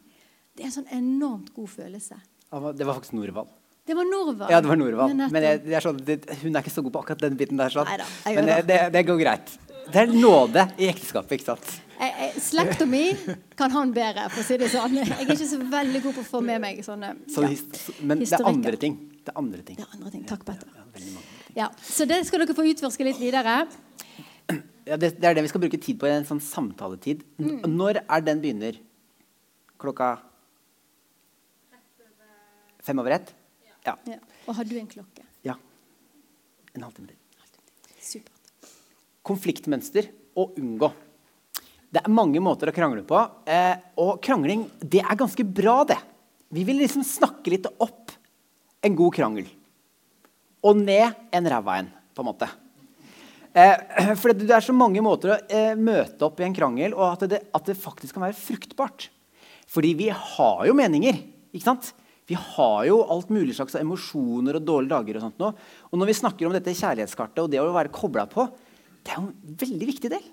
Det 0.54 0.66
er 0.66 0.68
en 0.68 0.76
sånn 0.82 0.92
enormt 0.92 1.54
god 1.56 1.70
følelse. 1.72 2.20
Det 2.50 2.86
var 2.86 2.98
faktisk 2.98 3.16
Norvald. 3.16 3.54
Det 3.90 3.96
var 3.98 4.06
Norvald. 4.06 4.52
Ja, 4.54 4.62
det 4.62 4.70
var 4.70 4.78
Norvald. 4.78 5.22
Men 5.34 5.46
jeg, 5.48 5.62
er 5.74 5.82
sånn, 5.82 6.00
det, 6.06 6.20
hun 6.44 6.54
er 6.54 6.62
ikke 6.62 6.74
så 6.76 6.84
god 6.86 6.94
på 6.94 7.02
akkurat 7.02 7.24
den 7.24 7.38
biten 7.40 7.58
der. 7.58 7.74
Sånn. 7.74 7.88
Neida, 7.90 8.06
Men 8.38 8.46
det, 8.46 8.58
det, 8.68 8.76
det, 8.94 9.02
går 9.08 9.18
greit. 9.18 9.54
Det 9.90 10.04
er 10.04 10.12
nåde 10.14 10.66
i 10.78 10.92
ekteskapet, 10.92 11.40
ikke 11.40 11.48
sant? 11.48 11.72
Slekta 12.40 12.86
mi 12.86 13.02
kan 13.58 13.74
han 13.74 13.90
bedre, 13.96 14.28
for 14.30 14.44
å 14.44 14.46
si 14.46 14.60
det 14.62 14.70
sånn. 14.70 15.00
Jeg 15.02 15.10
er 15.10 15.24
ikke 15.26 15.48
så 15.50 15.58
veldig 15.72 16.04
god 16.06 16.20
på 16.20 16.22
å 16.22 16.28
få 16.28 16.44
med 16.46 16.62
meg 16.64 16.84
sånne 16.86 17.16
så, 17.34 17.48
ja, 17.50 17.58
Men 18.06 18.22
det 18.22 18.30
er 18.38 18.46
andre 18.52 18.76
ting. 18.86 19.00
Det 19.26 19.34
er 19.34 19.42
andre 19.42 19.66
ting. 19.66 19.82
Det 19.82 19.88
er 19.88 19.98
andre 19.98 20.14
ting. 20.14 20.28
Takk, 20.30 20.46
Petter. 20.46 21.10
Ja, 21.58 21.72
så 21.82 22.06
det 22.14 22.22
skal 22.30 22.46
dere 22.46 22.56
få 22.56 22.68
utforske 22.70 23.10
litt 23.10 23.18
videre. 23.20 23.58
Ja, 24.86 25.02
det, 25.02 25.16
det, 25.18 25.26
er 25.26 25.34
det 25.34 25.48
vi 25.48 25.52
skal 25.52 25.66
bruke 25.66 25.82
tid 25.82 25.98
på 25.98 26.08
i 26.08 26.14
en 26.14 26.30
sånn 26.30 26.46
samtaletid. 26.46 27.26
Mm. 27.42 27.66
Når 27.74 28.04
er 28.06 28.30
den 28.30 28.46
begynner? 28.46 28.78
Klokka 29.82 30.20
Fem 32.86 33.02
over 33.02 33.12
ett? 33.18 33.36
Ja. 33.90 33.96
ja. 34.16 34.20
Og 34.46 34.58
har 34.58 34.70
du 34.70 34.76
en 34.80 34.90
klokke? 34.90 35.26
Ja. 35.46 35.58
En 36.76 36.86
halvtime 36.86 37.12
til. 37.12 37.18
Supert. 38.00 38.74
Konfliktmønster 39.26 40.10
å 40.38 40.50
unngå. 40.58 40.92
Det 41.90 42.04
er 42.04 42.14
mange 42.14 42.42
måter 42.44 42.70
å 42.70 42.76
krangle 42.76 43.04
på. 43.08 43.20
Eh, 43.50 43.76
og 44.02 44.22
krangling 44.26 44.68
det 44.80 45.02
er 45.02 45.18
ganske 45.18 45.46
bra, 45.46 45.82
det. 45.90 45.98
Vi 46.54 46.66
vil 46.66 46.82
liksom 46.82 47.06
snakke 47.06 47.54
litt 47.54 47.68
opp 47.78 48.14
en 48.86 48.96
god 48.98 49.16
krangel. 49.16 49.50
Og 50.66 50.78
ned 50.78 51.16
en 51.36 51.50
ræva 51.50 51.80
en, 51.82 51.94
på 52.14 52.24
en 52.24 52.30
måte. 52.30 52.50
Eh, 53.58 54.14
for 54.20 54.34
det 54.36 54.50
er 54.54 54.66
så 54.66 54.76
mange 54.76 55.02
måter 55.04 55.34
å 55.34 55.40
eh, 55.50 55.74
møte 55.78 56.28
opp 56.28 56.42
i 56.42 56.46
en 56.46 56.56
krangel, 56.56 56.94
og 56.94 57.16
at 57.16 57.26
det, 57.32 57.42
at 57.56 57.72
det, 57.72 57.78
faktisk 57.80 58.16
kan 58.16 58.28
være 58.28 58.38
fruktbart. 58.38 59.10
Fordi 59.70 59.94
vi 59.98 60.10
har 60.14 60.66
jo 60.68 60.78
meninger. 60.78 61.18
ikke 61.54 61.66
sant? 61.66 61.92
Vi 62.30 62.38
har 62.38 62.84
jo 62.86 63.00
alt 63.10 63.32
mulig 63.34 63.56
slags 63.58 63.78
emosjoner 63.80 64.60
og 64.60 64.66
dårlige 64.66 64.94
dager. 64.94 65.18
Og 65.18 65.26
sånt 65.26 65.40
nå. 65.42 65.52
Og 65.90 66.00
når 66.00 66.12
vi 66.12 66.18
snakker 66.20 66.48
om 66.48 66.54
dette 66.54 66.76
kjærlighetskartet 66.78 67.42
og 67.42 67.50
det 67.50 67.62
å 67.62 67.72
være 67.74 67.94
kobla 67.94 68.28
på, 68.30 68.46
det 69.02 69.14
er 69.14 69.18
jo 69.18 69.26
en 69.26 69.58
veldig 69.64 69.88
viktig 69.90 70.12
del. 70.14 70.28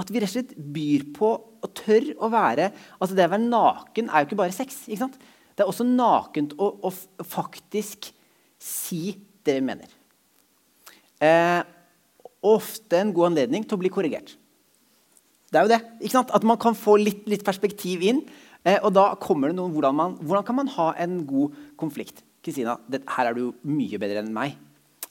At 0.00 0.12
vi 0.12 0.20
rett 0.20 0.30
og 0.30 0.36
slett 0.36 0.52
byr 0.74 1.06
på 1.16 1.30
og 1.60 1.72
tør 1.76 2.12
å 2.24 2.30
være 2.32 2.70
altså 2.96 3.16
Det 3.16 3.26
å 3.26 3.32
være 3.34 3.48
naken 3.50 4.08
er 4.08 4.22
jo 4.22 4.28
ikke 4.28 4.40
bare 4.42 4.56
sex. 4.56 4.84
ikke 4.88 5.02
sant? 5.02 5.18
Det 5.56 5.64
er 5.64 5.72
også 5.72 5.84
nakent 5.88 6.54
å, 6.56 6.70
å 6.88 7.24
faktisk 7.26 8.12
si 8.60 9.16
det 9.44 9.56
vi 9.58 9.64
mener. 9.64 9.90
Eh, 11.20 11.60
ofte 12.48 13.00
en 13.00 13.12
god 13.16 13.32
anledning 13.32 13.64
til 13.64 13.76
å 13.76 13.82
bli 13.82 13.92
korrigert. 13.92 14.36
Det 15.50 15.58
er 15.58 15.66
jo 15.66 15.72
det. 15.72 15.80
ikke 16.00 16.14
sant? 16.14 16.32
At 16.36 16.46
man 16.46 16.60
kan 16.62 16.76
få 16.78 16.94
litt, 17.00 17.24
litt 17.28 17.44
perspektiv 17.44 18.04
inn. 18.06 18.22
Eh, 18.64 18.78
og 18.84 18.92
da 18.92 19.10
kommer 19.20 19.50
det 19.50 19.56
noen 19.56 19.72
hvordan, 19.72 19.96
man, 19.96 20.16
hvordan 20.20 20.46
kan 20.46 20.58
man 20.58 20.72
ha 20.76 20.90
en 21.00 21.22
god 21.28 21.54
konflikt? 21.80 22.24
Kristina, 22.44 22.78
her 22.90 23.30
er 23.30 23.36
du 23.36 23.50
mye 23.68 24.00
bedre 24.00 24.22
enn 24.22 24.32
meg. 24.34 24.58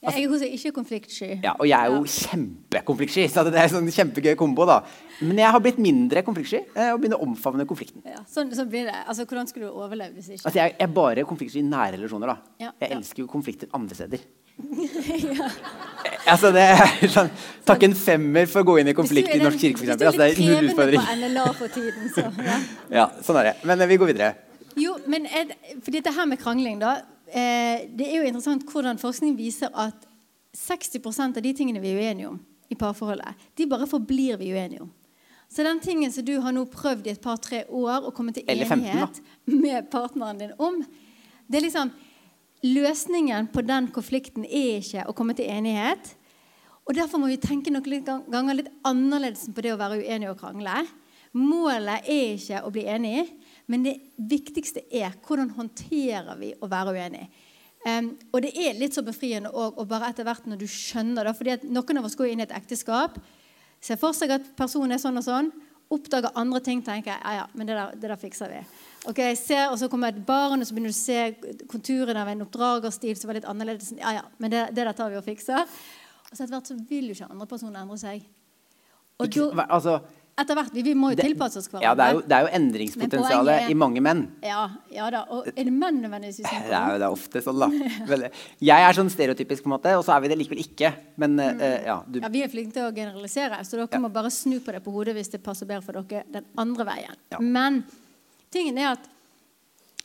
Altså, 0.00 0.16
jeg 0.16 0.48
er 0.48 0.54
ikke 0.56 0.70
konfliktsky. 0.72 1.26
Ja, 1.44 1.52
og 1.60 1.66
jeg 1.68 1.76
er 1.76 1.92
jo 1.92 2.06
kjempekonfliktsky. 2.08 3.26
Så 3.28 3.42
det 3.44 3.52
er 3.52 3.66
en 3.66 3.72
sånn 3.74 3.90
kjempegøy 3.92 4.32
kombo. 4.40 4.64
da. 4.64 4.78
Men 5.20 5.42
jeg 5.42 5.52
har 5.52 5.60
blitt 5.60 5.80
mindre 5.82 6.22
konfliktsky 6.24 6.62
eh, 6.72 6.88
og 6.94 7.02
begynner 7.02 7.20
å 7.20 7.26
omfavne 7.26 7.66
konflikten. 7.68 8.00
Ja, 8.08 8.22
sånn, 8.24 8.48
sånn 8.56 8.70
blir 8.72 8.88
det. 8.88 8.96
Altså, 9.04 9.26
Hvordan 9.28 9.50
skulle 9.50 9.68
du 9.68 9.76
overleve 9.76 10.16
hvis 10.16 10.30
ikke? 10.32 10.46
Altså, 10.46 10.56
jeg, 10.56 10.72
jeg 10.78 10.86
er 10.86 10.94
bare 10.96 11.26
konfliktsky 11.28 11.60
i 11.60 11.66
nære 11.68 11.98
relasjoner. 11.98 12.32
da. 12.32 12.54
Ja, 12.64 12.72
jeg 12.80 12.96
elsker 12.96 13.26
jo 13.26 13.28
konflikter 13.28 13.68
andre 13.76 13.98
steder. 13.98 14.24
ja. 15.38 15.48
Altså, 16.30 16.50
det 16.54 16.62
er 16.64 17.10
sånn, 17.12 17.30
Takk 17.68 17.86
en 17.86 17.96
femmer 17.96 18.48
for 18.50 18.62
å 18.62 18.68
gå 18.70 18.76
inn 18.80 18.90
i 18.92 18.94
konflikt 18.96 19.32
i 19.34 19.40
Norsk 19.40 19.60
kirke, 19.62 19.80
f.eks. 19.80 19.94
Altså, 19.96 20.18
det 20.20 20.28
er 20.28 20.40
null 20.44 20.70
utfordring. 20.70 21.02
På 21.04 21.16
NLA 21.20 21.46
for 21.58 21.74
tiden, 21.74 22.12
så, 22.14 22.26
ja. 22.50 22.60
ja, 23.00 23.08
sånn 23.24 23.40
er 23.42 23.50
det. 23.50 23.56
Men 23.68 23.84
eh, 23.84 23.90
vi 23.90 23.98
går 24.00 24.12
videre. 24.12 24.30
Jo, 24.80 24.94
men 25.10 25.26
er, 25.26 25.54
for 25.80 25.94
dette 25.94 26.12
her 26.14 26.28
med 26.30 26.40
krangling, 26.40 26.78
da. 26.82 26.98
Eh, 27.30 27.88
det 27.96 28.08
er 28.08 28.20
jo 28.20 28.28
interessant 28.30 28.64
hvordan 28.70 29.00
forskning 29.00 29.36
viser 29.38 29.72
at 29.78 30.08
60% 30.56 31.38
av 31.38 31.44
de 31.44 31.52
tingene 31.54 31.82
vi 31.82 31.92
er 31.92 32.00
uenige 32.00 32.32
om 32.32 32.40
i 32.70 32.78
parforholdet, 32.78 33.38
de 33.58 33.66
bare 33.70 33.88
forblir 33.90 34.38
vi 34.38 34.52
uenige 34.54 34.84
om. 34.84 34.90
Så 35.50 35.64
den 35.66 35.80
tingen 35.82 36.12
som 36.14 36.24
du 36.24 36.36
har 36.38 36.54
nå 36.54 36.62
prøvd 36.70 37.08
i 37.08 37.12
et 37.16 37.22
par-tre 37.22 37.64
år 37.66 38.06
å 38.06 38.12
komme 38.14 38.30
til 38.34 38.46
enighet 38.46 39.18
15, 39.18 39.24
med 39.58 39.88
partneren 39.90 40.38
din 40.38 40.52
om, 40.62 40.78
det 41.50 41.58
er 41.58 41.66
liksom 41.66 41.90
Løsningen 42.60 43.48
på 43.54 43.62
den 43.64 43.88
konflikten 43.94 44.44
er 44.44 44.80
ikke 44.82 45.06
å 45.08 45.14
komme 45.16 45.32
til 45.36 45.48
enighet. 45.48 46.14
Og 46.84 46.96
Derfor 46.96 47.22
må 47.22 47.30
vi 47.30 47.38
tenke 47.40 47.72
noen 47.72 48.24
ganger 48.28 48.58
litt 48.58 48.72
annerledes 48.84 49.46
på 49.54 49.64
det 49.64 49.72
å 49.72 49.78
være 49.80 50.02
uenig 50.02 50.28
og 50.28 50.40
krangle. 50.40 50.82
Målet 51.38 52.08
er 52.10 52.34
ikke 52.34 52.64
å 52.66 52.72
bli 52.74 52.84
enig, 52.90 53.28
men 53.70 53.84
det 53.86 53.94
viktigste 54.18 54.82
er 54.90 55.14
hvordan 55.24 55.52
håndterer 55.54 56.34
vi 56.40 56.50
å 56.58 56.68
være 56.68 56.96
uenig. 56.96 57.28
Um, 57.86 58.10
og 58.34 58.42
det 58.44 58.50
er 58.60 58.76
litt 58.76 58.92
så 58.92 59.04
befriende 59.06 59.52
òg, 59.54 59.78
og 59.78 59.86
bare 59.88 60.10
etter 60.10 60.26
hvert 60.26 60.44
når 60.50 60.58
du 60.60 60.66
skjønner 60.68 61.24
det 61.24 61.32
fordi 61.38 61.54
at 61.54 61.62
Noen 61.64 62.00
av 62.02 62.08
oss 62.10 62.18
går 62.18 62.32
inn 62.32 62.42
i 62.42 62.44
et 62.44 62.56
ekteskap, 62.58 63.16
ser 63.80 63.96
for 63.96 64.12
seg 64.12 64.34
at 64.34 64.50
personen 64.58 64.98
er 64.98 65.00
sånn 65.00 65.16
og 65.16 65.24
sånn, 65.24 65.48
oppdager 65.90 66.34
andre 66.36 66.60
ting, 66.66 66.82
tenker 66.84 67.14
jeg, 67.14 67.22
ja, 67.22 67.38
ja, 67.40 67.46
men 67.54 67.70
det 67.70 67.78
der, 67.78 67.94
det 67.96 68.10
der 68.10 68.20
fikser 68.20 68.52
vi. 68.52 68.60
Ok, 69.08 69.16
jeg 69.18 69.38
ser, 69.38 69.70
Og 69.70 69.78
så 69.80 69.88
kommer 69.88 70.08
et 70.12 70.26
barn, 70.26 70.60
og 70.60 70.66
så 70.68 70.74
begynner 70.74 70.92
du 70.92 70.96
å 70.96 71.00
se 71.00 71.64
konturene 71.70 72.20
av 72.20 72.28
en 72.28 72.42
oppdragerstil 72.44 73.16
som 73.16 73.28
var 73.28 73.34
litt 73.40 73.48
annerledes. 73.48 73.94
Ja, 73.98 74.12
ja, 74.20 74.22
men 74.38 74.50
det, 74.50 74.66
det 74.76 74.84
der 74.84 74.92
tar 74.92 75.10
vi 75.10 75.16
og 75.16 75.24
fikser. 75.24 75.62
Og 76.30 76.36
så 76.36 76.44
etter 76.44 76.54
hvert 76.58 76.66
så 76.68 76.76
vil 76.88 77.08
jo 77.10 77.14
ikke 77.16 77.30
andre 77.30 77.46
personer 77.46 77.80
endre 77.82 77.96
seg. 77.98 78.22
Og 79.20 79.26
Ikke, 79.26 79.46
da, 79.56 79.64
altså, 79.76 79.94
etter 80.40 80.54
hvert, 80.56 80.70
Vi, 80.72 80.82
vi 80.82 80.92
må 80.94 81.10
jo 81.10 81.16
Det- 81.16 81.24
tilpasse 81.26 81.58
oss 81.58 81.66
hverandre. 81.68 81.82
ja, 81.84 81.94
det 81.94 82.04
er 82.04 82.12
jo, 82.14 82.20
det 82.20 82.32
er 82.32 82.40
jo 82.40 82.44
Men 82.46 82.52
poenget 82.52 82.60
endringspotensialet 82.60 83.54
er- 83.64 83.70
i 83.70 83.74
mange 83.74 84.00
menn. 84.00 84.22
Ja, 84.42 84.60
ja 84.92 85.10
da. 85.10 85.24
Og 85.28 85.48
er 85.48 85.64
det 85.64 85.72
menn 85.72 86.00
nødvendigvis 86.00 86.38
vi 86.38 86.42
Det 86.44 86.72
er 86.72 86.92
jo 86.92 86.98
det 86.98 87.06
er 87.08 87.16
ofte 87.16 87.42
sånn, 87.44 87.58
da. 87.60 88.28
Jeg 88.60 88.80
er 88.88 88.92
sånn 88.96 89.10
stereotypisk, 89.10 89.62
på 89.64 89.66
en 89.72 89.74
måte, 89.80 89.96
og 89.98 90.04
så 90.04 90.16
er 90.16 90.20
vi 90.20 90.28
det 90.28 90.38
likevel 90.38 90.60
ikke. 90.64 90.92
Men 91.18 91.38
eh, 91.40 91.84
ja, 91.84 92.02
du, 92.08 92.20
Ja, 92.20 92.28
Vi 92.28 92.42
er 92.42 92.48
flinke 92.48 92.72
til 92.72 92.82
å 92.84 92.94
generalisere, 92.94 93.60
så 93.64 93.76
dere 93.76 94.00
må 94.00 94.12
bare 94.12 94.30
snu 94.30 94.60
på 94.60 94.72
det 94.72 94.84
på 94.84 94.92
hodet 94.92 95.14
hvis 95.16 95.30
det 95.32 95.42
passer 95.42 95.66
bedre 95.66 95.82
for 95.82 95.92
dere 96.04 96.24
den 96.30 96.44
andre 96.56 96.84
veien. 96.84 97.16
Ja. 97.32 97.38
Men 97.40 97.84
tingen 98.52 98.78
er 98.78 98.92
at 98.94 99.08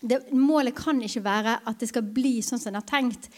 det, 0.05 0.21
målet 0.33 0.75
kan 0.77 0.99
ikke 1.01 1.23
være 1.25 1.59
at 1.65 1.81
det 1.81 1.89
skal 1.89 2.05
bli 2.15 2.37
sånn 2.45 2.61
som 2.61 2.73
en 2.73 2.79
har 2.81 2.87
tenkt. 2.89 3.29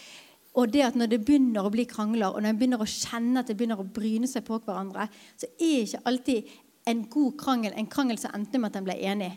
Og 0.58 0.70
det 0.72 0.82
at 0.88 0.96
når 0.98 1.12
det 1.12 1.20
begynner 1.24 1.64
å 1.64 1.72
bli 1.72 1.84
krangler, 1.88 2.32
og 2.32 2.42
når 2.42 2.52
en 2.52 2.60
begynner 2.60 2.82
å 2.82 2.88
kjenne 2.88 3.40
at 3.40 3.50
det 3.50 3.56
begynner 3.58 3.80
å 3.80 3.86
bryne 3.86 4.28
seg 4.28 4.44
på 4.46 4.58
hverandre, 4.64 5.06
så 5.38 5.48
er 5.54 5.84
ikke 5.84 6.02
alltid 6.10 6.56
en 6.88 7.04
god 7.12 7.36
krangel 7.40 7.76
en 7.76 7.90
krangel 7.90 8.18
som 8.20 8.34
endte 8.36 8.58
med 8.60 8.72
at 8.72 8.80
en 8.80 8.88
ble 8.88 8.96
enig. 9.10 9.32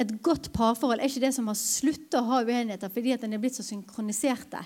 Et 0.00 0.12
godt 0.24 0.48
parforhold 0.54 1.02
er 1.02 1.10
ikke 1.10 1.24
det 1.26 1.32
som 1.36 1.48
har 1.50 1.58
sluttet 1.58 2.16
å 2.16 2.24
ha 2.28 2.40
uenigheter 2.46 2.92
fordi 2.92 3.12
at 3.14 3.24
en 3.26 3.34
er 3.36 3.42
blitt 3.42 3.58
så 3.58 3.64
synkroniserte. 3.66 4.62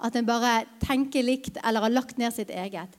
At 0.00 0.16
en 0.16 0.28
bare 0.28 0.62
tenker 0.82 1.26
likt 1.26 1.58
eller 1.60 1.84
har 1.84 1.92
lagt 1.92 2.20
ned 2.20 2.32
sitt 2.34 2.52
eget. 2.54 2.94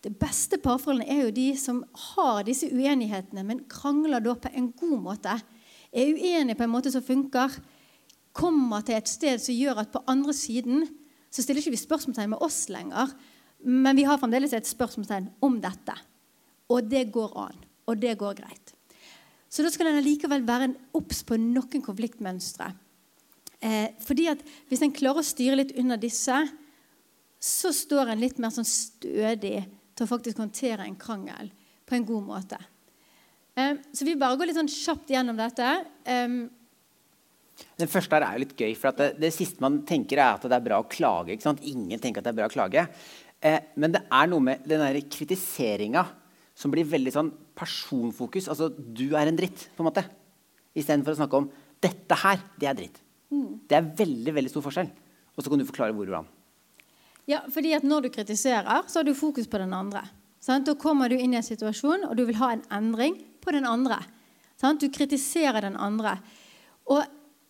Det 0.00 0.14
beste 0.18 0.58
parforholdene 0.62 1.12
er 1.12 1.26
jo 1.26 1.36
de 1.36 1.48
som 1.60 1.82
har 2.08 2.42
disse 2.48 2.70
uenighetene, 2.72 3.44
men 3.46 3.66
krangler 3.70 4.24
da 4.24 4.34
på 4.34 4.50
en 4.56 4.70
god 4.80 5.02
måte. 5.04 5.36
Er 5.90 6.14
uenig 6.14 6.56
på 6.56 6.66
en 6.66 6.72
måte 6.72 6.92
som 6.92 7.04
funker. 7.04 7.54
Kommer 8.36 8.84
til 8.86 8.98
et 8.98 9.10
sted 9.10 9.42
som 9.42 9.56
gjør 9.56 9.82
at 9.82 9.92
på 9.92 10.02
andre 10.10 10.34
siden 10.36 10.84
så 11.30 11.42
stiller 11.42 11.62
ikke 11.62 11.74
vi 11.74 11.80
spørsmålstegn 11.80 12.32
med 12.32 12.42
oss 12.42 12.64
lenger, 12.72 13.12
men 13.62 13.98
vi 13.98 14.06
har 14.06 14.18
fremdeles 14.18 14.54
et 14.56 14.66
spørsmålstegn 14.66 15.28
om 15.46 15.58
dette. 15.62 15.94
Og 16.70 16.86
det 16.90 17.08
går 17.14 17.34
an. 17.38 17.58
Og 17.90 17.98
det 17.98 18.16
går 18.18 18.38
greit. 18.38 18.74
Så 19.50 19.64
da 19.66 19.70
skal 19.70 19.90
en 19.90 20.02
likevel 20.02 20.46
være 20.46 20.68
en 20.68 20.76
obs 20.94 21.24
på 21.26 21.38
noen 21.38 21.82
konfliktmønstre. 21.82 22.70
Eh, 23.60 23.90
fordi 24.00 24.28
at 24.30 24.42
Hvis 24.68 24.82
en 24.82 24.94
klarer 24.94 25.20
å 25.20 25.26
styre 25.26 25.58
litt 25.58 25.74
under 25.76 25.98
disse, 26.00 26.36
så 27.40 27.72
står 27.72 28.12
en 28.12 28.20
litt 28.20 28.38
mer 28.38 28.52
sånn 28.54 28.68
stødig 28.68 29.66
til 29.94 30.04
å 30.04 30.08
faktisk 30.08 30.38
håndtere 30.38 30.86
en 30.86 30.96
krangel 30.96 31.50
på 31.86 31.96
en 31.96 32.06
god 32.06 32.24
måte. 32.24 32.58
Eh, 33.60 33.76
så 33.92 34.06
vi 34.06 34.16
bare 34.18 34.38
går 34.38 34.50
litt 34.50 34.58
sånn 34.58 34.70
kjapt 34.70 35.12
gjennom 35.12 35.38
dette. 35.38 35.70
Eh, 36.04 36.38
Den 37.80 37.90
første 37.92 38.16
her 38.16 38.24
er 38.24 38.36
jo 38.36 38.44
litt 38.44 38.56
gøy, 38.56 38.72
for 38.78 38.90
at 38.90 39.00
det, 39.00 39.08
det 39.20 39.32
siste 39.36 39.60
man 39.60 39.82
tenker, 39.88 40.20
er 40.20 40.38
at 40.38 40.46
det 40.48 40.56
er 40.56 40.64
bra 40.64 40.78
å 40.80 40.88
klage. 40.88 41.36
Ingen 41.68 42.00
tenker 42.00 42.22
at 42.22 42.28
det 42.28 42.32
er 42.32 42.38
bra 42.38 42.48
å 42.48 42.54
klage. 42.54 42.86
Eh, 43.40 43.60
men 43.80 43.92
det 43.96 44.02
er 44.06 44.30
noe 44.30 44.44
med 44.44 44.64
den 44.68 45.00
kritiseringa 45.12 46.06
som 46.56 46.72
blir 46.72 46.88
veldig 46.88 47.12
sånn 47.14 47.30
personfokus. 47.56 48.48
Altså, 48.52 48.68
du 48.70 49.14
er 49.16 49.30
en 49.30 49.38
dritt, 49.38 49.68
på 49.76 49.84
en 49.84 49.88
måte. 49.88 50.04
Istedenfor 50.76 51.16
å 51.16 51.20
snakke 51.22 51.38
om 51.40 51.48
dette 51.80 52.18
her, 52.22 52.42
det 52.60 52.68
er 52.68 52.76
dritt. 52.82 53.00
Det 53.30 53.76
er 53.78 53.88
veldig 53.96 54.34
veldig 54.36 54.50
stor 54.52 54.64
forskjell. 54.66 54.90
Og 55.36 55.44
så 55.44 55.50
kan 55.50 55.60
du 55.60 55.66
forklare 55.68 55.94
hvor 55.94 56.04
og 56.04 56.10
hvordan. 56.10 56.28
Ja, 57.30 57.44
fordi 57.52 57.72
at 57.76 57.84
Når 57.86 58.02
du 58.02 58.08
kritiserer, 58.10 58.82
så 58.90 59.00
har 59.00 59.06
du 59.06 59.14
fokus 59.14 59.46
på 59.46 59.60
den 59.62 59.72
andre. 59.72 60.02
Sant? 60.42 60.66
Da 60.66 60.74
kommer 60.74 61.08
du 61.08 61.16
inn 61.16 61.34
i 61.34 61.38
en 61.38 61.46
situasjon, 61.46 62.08
og 62.08 62.16
du 62.16 62.24
vil 62.26 62.38
ha 62.40 62.52
en 62.56 62.64
endring 62.74 63.16
på 63.40 63.54
den 63.56 63.66
andre. 63.68 64.02
Du 64.78 64.88
kritiserer 64.92 65.64
den 65.64 65.76
andre. 65.76 66.18
Og 66.90 67.02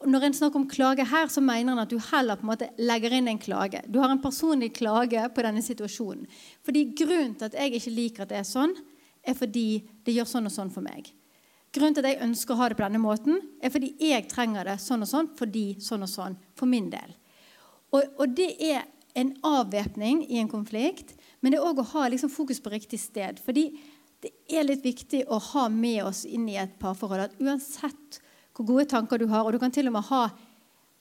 når 0.09 0.24
en 0.24 0.35
snakker 0.35 0.61
om 0.61 0.68
klage 0.68 1.05
her, 1.05 1.29
så 1.29 1.42
mener 1.44 1.74
en 1.74 1.83
at 1.83 1.90
du 1.90 1.98
heller 1.98 2.38
på 2.38 2.46
en 2.46 2.53
måte 2.53 2.70
legger 2.81 3.12
inn 3.18 3.29
en 3.29 3.40
klage. 3.40 3.83
Du 3.88 3.98
har 4.00 4.12
en 4.12 4.22
personlig 4.22 4.72
klage 4.79 5.26
på 5.35 5.44
denne 5.44 5.62
situasjonen. 5.64 6.29
Fordi 6.64 6.87
Grunnen 6.96 7.35
til 7.37 7.50
at 7.50 7.59
jeg 7.59 7.74
ikke 7.76 7.96
liker 7.96 8.24
at 8.24 8.33
det 8.33 8.38
er 8.40 8.48
sånn, 8.48 8.72
er 9.20 9.37
fordi 9.37 9.83
det 10.07 10.14
gjør 10.16 10.31
sånn 10.31 10.48
og 10.48 10.55
sånn 10.55 10.72
for 10.72 10.87
meg. 10.87 11.11
Grunnen 11.74 11.94
til 11.94 12.07
at 12.07 12.14
jeg 12.14 12.24
ønsker 12.24 12.55
å 12.55 12.62
ha 12.62 12.70
det 12.70 12.79
på 12.79 12.87
denne 12.87 13.03
måten, 13.03 13.42
er 13.62 13.70
fordi 13.70 13.92
jeg 14.00 14.29
trenger 14.31 14.66
det 14.66 14.79
sånn 14.83 15.05
og 15.05 15.11
sånn 15.11 15.29
fordi 15.38 15.66
sånn 15.85 16.07
og 16.07 16.11
sånn 16.11 16.38
for 16.59 16.70
min 16.70 16.88
del. 16.90 17.12
Og, 17.92 18.03
og 18.16 18.33
det 18.38 18.55
er 18.62 18.87
en 19.18 19.35
avvæpning 19.44 20.24
i 20.31 20.40
en 20.40 20.50
konflikt, 20.50 21.14
men 21.40 21.53
det 21.53 21.61
er 21.61 21.66
òg 21.66 21.83
å 21.83 21.88
ha 21.92 22.09
liksom 22.09 22.33
fokus 22.33 22.61
på 22.62 22.72
riktig 22.72 22.98
sted. 23.03 23.40
Fordi 23.44 23.68
det 24.20 24.33
er 24.52 24.66
litt 24.68 24.85
viktig 24.85 25.22
å 25.33 25.38
ha 25.52 25.68
med 25.72 26.02
oss 26.04 26.26
inn 26.28 26.48
i 26.50 26.59
et 26.61 26.76
parforhold 26.80 27.28
at 27.28 27.38
uansett 27.40 28.20
hvor 28.56 28.66
gode 28.68 28.88
tanker 28.90 29.20
du 29.20 29.28
har, 29.30 29.46
og 29.46 29.54
du 29.54 29.61
kan 29.62 29.72
til 29.72 29.88
og 29.88 29.94
med 29.96 30.09
ha 30.11 30.24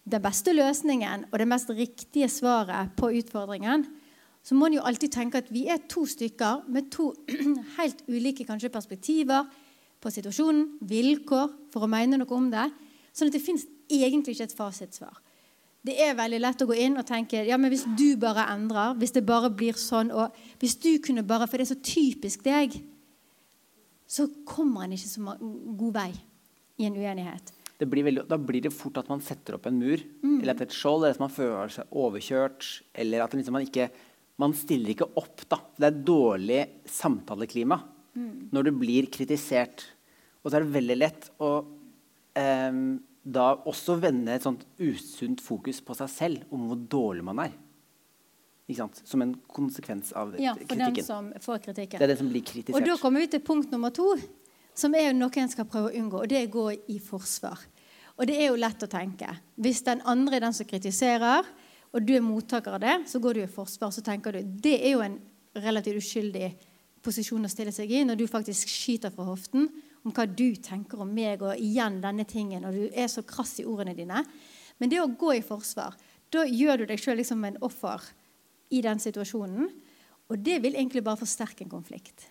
den 0.09 0.23
beste 0.23 0.53
løsningen 0.55 1.25
og 1.29 1.39
det 1.41 1.47
mest 1.49 1.71
riktige 1.75 2.29
svaret 2.31 2.93
på 2.97 3.11
utfordringen, 3.19 3.83
så 4.43 4.55
må 4.55 4.69
en 4.69 4.77
jo 4.77 4.85
alltid 4.87 5.11
tenke 5.11 5.41
at 5.41 5.49
vi 5.51 5.65
er 5.69 5.81
to 5.91 6.05
stykker 6.07 6.63
med 6.71 6.87
to 6.93 7.11
helt 7.77 8.05
ulike 8.07 8.47
kanskje 8.47 8.71
perspektiver 8.71 9.49
på 9.99 10.11
situasjonen, 10.15 10.77
vilkår, 10.87 11.51
for 11.73 11.83
å 11.83 11.91
mene 11.91 12.21
noe 12.21 12.37
om 12.37 12.47
det. 12.53 12.69
Sånn 13.11 13.27
at 13.27 13.35
det 13.35 13.43
fins 13.43 13.65
egentlig 13.91 14.37
ikke 14.37 14.47
et 14.47 14.55
fasitsvar. 14.55 15.17
Det 15.83 15.95
er 16.03 16.15
veldig 16.15 16.39
lett 16.39 16.63
å 16.63 16.67
gå 16.67 16.75
inn 16.79 16.97
og 16.99 17.07
tenke 17.07 17.43
ja, 17.47 17.57
men 17.59 17.71
hvis 17.71 17.85
du 17.99 18.15
bare 18.19 18.47
endrer, 18.51 18.95
hvis 18.99 19.15
det 19.15 19.23
bare 19.27 19.51
blir 19.51 19.77
sånn, 19.79 20.11
og 20.11 20.35
hvis 20.59 20.75
du 20.79 20.91
kunne 21.03 21.23
bare 21.27 21.47
For 21.47 21.59
det 21.59 21.67
er 21.67 21.73
så 21.73 21.83
typisk 21.83 22.43
deg. 22.47 22.75
Så 24.09 24.25
kommer 24.49 24.83
en 24.87 24.95
ikke 24.95 25.11
så 25.11 25.37
god 25.77 25.93
vei 25.99 26.11
i 26.79 26.87
en 26.87 26.95
uenighet. 26.97 27.51
Det 27.79 27.87
blir 27.87 28.03
veldig, 28.09 28.25
da 28.27 28.35
blir 28.41 28.63
det 28.65 28.73
fort 28.75 28.97
at 28.99 29.07
man 29.11 29.21
setter 29.23 29.55
opp 29.55 29.67
en 29.69 29.77
mur 29.79 30.01
Mm. 30.23 30.41
eller 30.41 30.61
et 30.65 30.73
skjold, 30.75 31.03
eller 31.05 31.15
at 31.15 31.19
man 31.21 31.29
føler 31.31 31.69
seg 31.71 31.85
overkjørt. 31.95 32.81
Eller 32.95 33.21
at 33.23 33.31
liksom 33.37 33.53
man 33.53 33.65
ikke 33.67 33.89
Man 34.39 34.53
stiller 34.53 34.93
ikke 34.95 35.09
opp. 35.19 35.41
da. 35.49 35.57
Det 35.77 35.83
er 35.87 36.03
dårlig 36.07 36.69
samtaleklima 36.87 37.81
Mm. 38.15 38.49
når 38.53 38.63
du 38.63 38.71
blir 38.71 39.05
kritisert. 39.11 39.83
Og 40.43 40.51
så 40.51 40.55
er 40.55 40.63
det 40.63 40.73
veldig 40.73 40.97
lett 40.97 41.29
å 41.41 41.65
eh, 42.35 42.71
da 43.29 43.55
også 43.57 43.99
vende 43.99 44.29
et 44.29 44.41
sånt 44.41 44.63
usunt 44.79 45.41
fokus 45.41 45.81
på 45.81 45.93
seg 45.93 46.07
selv 46.09 46.43
om 46.53 46.69
hvor 46.69 46.87
dårlig 46.87 47.23
man 47.23 47.39
er. 47.39 47.51
Som 49.03 49.23
en 49.25 49.33
konsekvens 49.47 50.11
av 50.13 50.35
Ja, 50.39 50.53
for 50.55 50.75
den 50.75 51.03
som 51.03 51.31
får 51.41 51.63
kritikken. 51.65 51.99
Det 51.99 52.05
er 52.05 52.13
den 52.13 52.21
som 52.21 52.29
blir 52.29 52.75
Og 52.75 52.85
da 52.85 52.97
kommer 52.97 53.19
vi 53.23 53.27
til 53.27 53.41
punkt 53.41 53.71
nummer 53.71 53.89
to, 53.89 54.15
som 54.75 54.95
er 54.95 55.13
noe 55.13 55.31
en 55.35 55.49
skal 55.49 55.65
prøve 55.65 55.91
å 55.91 55.95
unngå. 55.97 56.23
Og 56.23 56.29
det 56.29 56.37
er 56.37 56.47
å 56.47 56.53
gå 56.53 56.67
i 56.87 56.99
forsvar. 56.99 57.59
Og 58.19 58.27
det 58.27 58.35
er 58.35 58.49
jo 58.51 58.59
lett 58.59 58.83
å 58.83 58.91
tenke. 58.91 59.31
Hvis 59.55 59.81
den 59.87 60.01
andre 60.05 60.37
er 60.37 60.45
den 60.47 60.53
som 60.53 60.67
kritiserer, 60.67 61.45
og 61.89 62.05
du 62.05 62.13
er 62.13 62.21
mottaker 62.21 62.75
av 62.75 62.81
det, 62.83 62.95
så 63.09 63.19
går 63.19 63.33
du 63.33 63.43
i 63.43 63.51
forsvar. 63.51 63.91
Så 63.95 64.03
tenker 64.05 64.35
du 64.35 64.41
det 64.43 64.75
er 64.83 64.93
jo 64.93 65.03
en 65.05 65.17
relativt 65.55 66.03
uskyldig 66.03 66.51
posisjon 67.03 67.47
å 67.47 67.51
stille 67.51 67.71
seg 67.73 67.91
i 67.95 68.03
når 68.05 68.19
du 68.19 68.25
faktisk 68.29 68.69
skyter 68.69 69.13
fra 69.13 69.25
hoften 69.29 69.69
om 70.03 70.13
hva 70.15 70.25
du 70.27 70.53
tenker 70.61 71.01
om 71.03 71.09
meg 71.11 71.41
og 71.43 71.59
igjen 71.59 71.99
denne 72.03 72.25
tingen, 72.27 72.65
og 72.67 72.75
du 72.75 72.87
er 72.91 73.09
så 73.11 73.23
krass 73.27 73.57
i 73.59 73.67
ordene 73.67 73.95
dine. 73.97 74.23
Men 74.79 74.91
det 74.91 75.01
å 75.01 75.09
gå 75.11 75.33
i 75.35 75.43
forsvar, 75.43 75.95
da 76.31 76.45
gjør 76.45 76.83
du 76.83 76.89
deg 76.91 77.01
sjøl 77.01 77.19
liksom 77.19 77.43
en 77.47 77.59
offer 77.65 78.03
i 78.69 78.81
den 78.85 79.01
situasjonen. 79.01 79.69
Og 80.29 80.41
det 80.45 80.59
vil 80.63 80.75
egentlig 80.77 81.03
bare 81.05 81.19
forsterke 81.19 81.65
en 81.65 81.73
konflikt. 81.73 82.27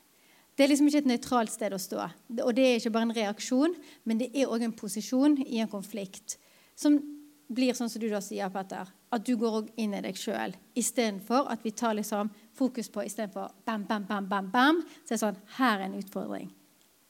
Det 0.58 0.64
er 0.64 0.72
liksom 0.72 0.88
ikke 0.90 1.04
et 1.04 1.10
nøytralt 1.12 1.52
sted 1.54 1.74
å 1.74 1.78
stå. 1.78 2.08
Og 2.42 2.50
det 2.54 2.64
er 2.66 2.80
ikke 2.80 2.94
bare 2.94 3.06
en 3.06 3.14
reaksjon, 3.14 3.76
men 4.10 4.18
det 4.18 4.32
er 4.34 4.50
òg 4.50 4.64
en 4.66 4.74
posisjon 4.74 5.36
i 5.46 5.60
en 5.62 5.70
konflikt 5.70 6.38
som 6.78 6.98
blir 7.48 7.74
sånn 7.74 7.90
som 7.90 8.02
du 8.02 8.08
da 8.10 8.20
sier, 8.22 8.50
Petter, 8.52 8.90
at 9.14 9.24
du 9.24 9.36
går 9.40 9.54
òg 9.60 9.68
inn 9.80 9.94
i 9.96 10.02
deg 10.04 10.18
sjøl 10.18 10.52
istedenfor 10.78 11.48
at 11.52 11.62
vi 11.64 11.72
tar 11.72 11.94
liksom 11.96 12.28
fokus 12.58 12.90
på 12.92 13.06
istedenfor 13.06 13.54
bam, 13.64 13.86
bam, 13.88 14.04
bam, 14.08 14.26
bam, 14.28 14.50
bam, 14.52 14.82
så 15.06 15.14
er 15.14 15.16
det 15.16 15.22
sånn 15.22 15.40
Her 15.56 15.78
er 15.78 15.86
en 15.86 15.96
utfordring. 16.02 16.50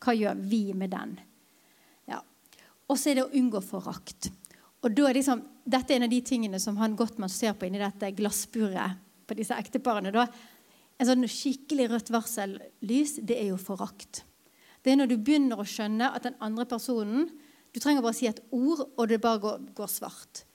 Hva 0.04 0.14
gjør 0.14 0.44
vi 0.52 0.62
med 0.78 0.92
den? 0.94 1.16
Ja. 2.06 2.20
Og 2.86 3.00
så 3.00 3.10
er 3.10 3.18
det 3.18 3.26
å 3.26 3.34
unngå 3.34 3.64
forakt. 3.64 4.30
Og 4.84 4.94
da 4.94 5.08
er 5.08 5.18
liksom, 5.18 5.42
Dette 5.68 5.92
er 5.92 5.98
en 5.98 6.06
av 6.06 6.12
de 6.12 6.20
tingene 6.24 6.60
som 6.62 6.78
han 6.78 6.94
Gottmann 6.96 7.32
ser 7.32 7.56
på 7.58 7.66
inni 7.66 7.80
dette 7.82 8.12
glassburet 8.16 9.07
på 9.28 9.36
disse 9.38 9.56
ekteparene. 9.56 10.12
da, 10.14 10.26
En 10.98 11.06
sånn 11.06 11.28
skikkelig 11.30 11.90
rødt 11.92 12.10
varsellys, 12.10 13.18
det 13.22 13.36
er 13.38 13.52
jo 13.52 13.60
forakt. 13.60 14.24
Det 14.82 14.92
er 14.92 14.98
når 14.98 15.12
du 15.12 15.16
begynner 15.18 15.60
å 15.60 15.66
skjønne 15.68 16.10
at 16.14 16.24
den 16.26 16.38
andre 16.40 16.66
personen 16.66 17.28
Du 17.68 17.80
trenger 17.84 18.00
bare 18.00 18.16
å 18.16 18.16
si 18.16 18.26
et 18.26 18.40
ord, 18.50 18.80
og 18.96 19.08
det 19.10 19.18
bare 19.20 19.38
går, 19.42 19.58
går 19.76 19.90
svart. 19.92 20.46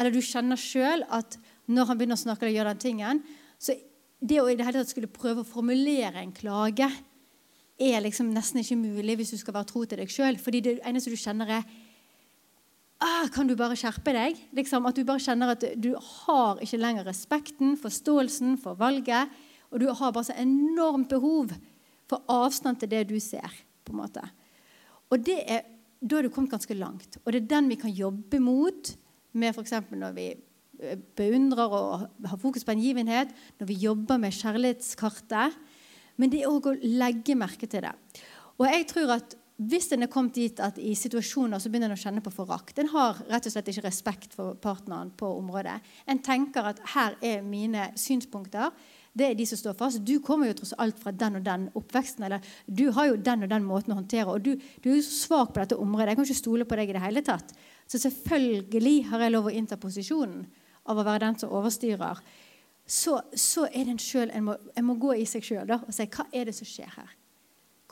Eller 0.00 0.10
du 0.10 0.22
kjenner 0.24 0.56
sjøl 0.56 1.04
at 1.12 1.36
når 1.68 1.90
han 1.90 1.98
begynner 1.98 2.16
å 2.16 2.22
snakke 2.22 2.48
og 2.48 2.54
gjøre 2.54 2.72
den 2.72 2.80
tingen, 2.80 3.20
så 3.60 3.76
det 4.18 4.38
å 4.40 4.48
i 4.48 4.56
det 4.56 4.64
hele 4.64 4.80
tatt 4.80 4.94
skulle 4.94 5.12
prøve 5.12 5.44
å 5.44 5.46
formulere 5.46 6.22
en 6.22 6.32
klage 6.32 6.88
er 7.76 8.00
liksom 8.00 8.30
nesten 8.32 8.62
ikke 8.62 8.78
mulig 8.80 9.18
hvis 9.20 9.34
du 9.34 9.38
skal 9.42 9.58
være 9.58 9.68
tro 9.70 9.84
til 9.84 10.00
deg 10.00 10.12
sjøl. 10.12 10.38
Fordi 10.40 10.62
det 10.64 10.74
eneste 10.88 11.12
du 11.12 11.20
kjenner, 11.20 11.60
er 11.60 11.68
ah, 13.04 13.28
Kan 13.32 13.48
du 13.48 13.54
bare 13.58 13.76
skjerpe 13.78 14.14
deg? 14.16 14.38
Liksom, 14.56 14.86
at 14.88 14.96
du 14.96 15.04
bare 15.06 15.22
kjenner 15.22 15.54
at 15.54 15.66
du 15.80 15.92
har 15.94 16.62
ikke 16.64 16.80
lenger 16.80 17.06
respekten, 17.08 17.76
forståelsen 17.80 18.56
for 18.62 18.78
valget. 18.80 19.32
Og 19.70 19.82
du 19.82 19.88
har 19.90 20.14
bare 20.14 20.28
så 20.30 20.36
enormt 20.40 21.10
behov 21.12 21.52
for 22.10 22.24
avstand 22.30 22.80
til 22.80 22.92
det 22.92 23.06
du 23.10 23.18
ser. 23.20 23.50
på 23.84 23.92
en 23.92 24.00
måte. 24.00 24.22
Og 25.12 25.20
det 25.20 25.40
er, 25.44 25.62
Da 26.04 26.18
er 26.18 26.22
du 26.22 26.28
kommet 26.28 26.50
ganske 26.50 26.74
langt. 26.76 27.16
Og 27.24 27.32
det 27.32 27.42
er 27.42 27.48
den 27.48 27.68
vi 27.68 27.76
kan 27.80 27.90
jobbe 27.90 28.38
mot 28.38 28.96
med 29.32 29.54
f.eks. 29.54 29.72
når 29.90 30.12
vi 30.12 30.26
eh, 30.80 30.98
beundrer 31.16 31.72
og 31.72 32.10
har 32.28 32.36
fokus 32.36 32.64
på 32.64 32.72
en 32.72 32.82
givenhet, 32.82 33.28
når 33.58 33.66
vi 33.66 33.74
jobber 33.74 34.18
med 34.20 34.32
kjærlighetskartet. 34.32 35.56
Men 36.16 36.30
det 36.30 36.42
er 36.42 36.52
òg 36.52 36.68
å 36.68 36.76
legge 36.76 37.34
merke 37.34 37.66
til 37.66 37.86
det. 37.86 37.94
Og 38.58 38.68
jeg 38.68 38.86
tror 38.90 39.14
at 39.16 39.36
hvis 39.54 39.92
en 39.94 40.02
er 40.02 40.10
kommet 40.10 40.34
dit 40.34 40.60
at 40.62 40.80
i 40.82 40.96
situasjoner 40.98 41.60
så 41.62 41.70
begynner 41.70 41.92
en 41.92 41.94
å 41.94 42.00
kjenne 42.00 42.22
på 42.24 42.32
forakt 42.34 42.80
En 42.82 42.90
har 42.90 43.20
rett 43.28 43.46
og 43.46 43.52
slett 43.54 43.68
ikke 43.70 43.84
respekt 43.86 44.34
for 44.34 44.56
partneren 44.58 45.12
på 45.14 45.28
området. 45.30 45.76
En 46.10 46.18
tenker 46.18 46.72
at 46.72 46.80
her 46.96 47.14
er 47.22 47.44
mine 47.46 47.92
synspunkter. 47.94 48.72
Det 49.14 49.28
er 49.28 49.38
de 49.38 49.46
som 49.46 49.60
står 49.60 49.76
fast. 49.78 50.02
Du 50.02 50.18
kommer 50.18 50.50
jo 50.50 50.56
tross 50.58 50.74
alt 50.82 50.98
fra 50.98 51.12
den 51.14 51.38
og 51.38 51.46
den 51.46 51.68
oppveksten. 51.78 52.26
Eller 52.26 52.42
du 52.66 52.88
har 52.96 53.12
jo 53.12 53.20
den 53.22 53.46
og 53.46 53.52
den 53.52 53.68
måten 53.68 53.94
å 53.94 54.00
håndtere 54.00 54.34
Og 54.34 54.42
du, 54.42 54.56
du 54.82 54.90
er 54.90 54.98
jo 54.98 55.06
svak 55.06 55.54
på 55.54 55.62
dette 55.62 55.78
området. 55.78 56.08
Jeg 56.10 56.18
kan 56.18 56.26
ikke 56.26 56.42
stole 56.42 56.66
på 56.66 56.80
deg 56.80 56.90
i 56.90 56.96
det 56.98 57.06
hele 57.06 57.22
tatt. 57.22 57.54
Så 57.86 58.02
selvfølgelig 58.02 58.96
har 59.12 59.22
jeg 59.22 59.36
lov 59.36 59.46
å 59.46 59.54
innta 59.54 59.78
posisjonen 59.78 60.48
av 60.90 60.98
å 60.98 61.06
være 61.06 61.28
den 61.28 61.38
som 61.38 61.54
overstyrer. 61.54 62.26
Så, 62.86 63.20
så 63.38 63.68
er 63.70 63.86
det 63.86 63.94
en 63.94 64.02
sjøl 64.02 64.34
en, 64.34 64.50
en, 64.50 64.84
må 64.84 64.98
gå 65.00 65.14
i 65.14 65.28
seg 65.28 65.46
sjøl 65.46 65.70
og 65.78 65.92
si 65.94 66.10
hva 66.10 66.26
er 66.34 66.50
det 66.50 66.56
som 66.58 66.68
skjer 66.68 66.90
her. 66.98 67.14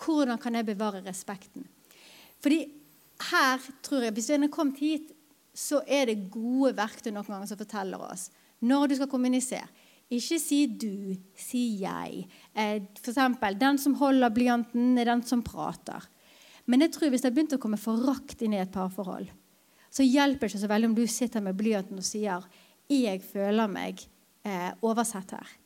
Hvordan 0.02 0.38
kan 0.38 0.54
jeg 0.54 0.66
bevare 0.66 1.02
respekten? 1.06 1.66
Fordi 2.42 2.64
her 3.30 3.58
tror 3.82 4.02
jeg, 4.02 4.12
Hvis 4.12 4.26
du 4.26 4.40
har 4.40 4.48
kommet 4.48 4.78
hit, 4.78 5.12
så 5.54 5.82
er 5.86 6.06
det 6.06 6.30
gode 6.30 6.74
verktøy 6.76 7.12
noen 7.12 7.26
ganger 7.28 7.46
som 7.46 7.58
forteller 7.60 8.00
oss 8.00 8.30
når 8.62 8.88
du 8.88 8.94
skal 8.96 9.10
kommunisere. 9.10 9.66
Ikke 10.12 10.38
si 10.38 10.66
'du', 10.66 11.16
si 11.36 11.80
'jeg'. 11.82 12.26
Eh, 12.54 12.82
eksempel, 13.08 13.60
den 13.60 13.78
som 13.78 13.94
holder 13.94 14.28
blyanten, 14.28 14.98
er 14.98 15.04
den 15.04 15.22
som 15.22 15.42
prater. 15.42 16.08
Men 16.66 16.80
jeg 16.80 16.92
tror 16.92 17.08
hvis 17.08 17.22
det 17.22 17.30
har 17.30 17.34
begynt 17.34 17.52
å 17.52 17.58
komme 17.58 17.76
forakt 17.76 18.42
inn 18.42 18.52
i 18.52 18.60
et 18.60 18.70
parforhold, 18.70 19.28
så 19.90 20.02
hjelper 20.02 20.40
det 20.40 20.54
ikke 20.54 20.60
så 20.60 20.68
veldig 20.68 20.88
om 20.88 20.94
du 20.94 21.06
sitter 21.06 21.40
med 21.40 21.56
blyanten 21.56 21.98
og 21.98 22.04
sier 22.04 22.44
'jeg 22.88 23.22
føler 23.22 23.66
meg 23.68 24.06
eh, 24.44 24.72
oversett 24.82 25.30
her'. 25.30 25.56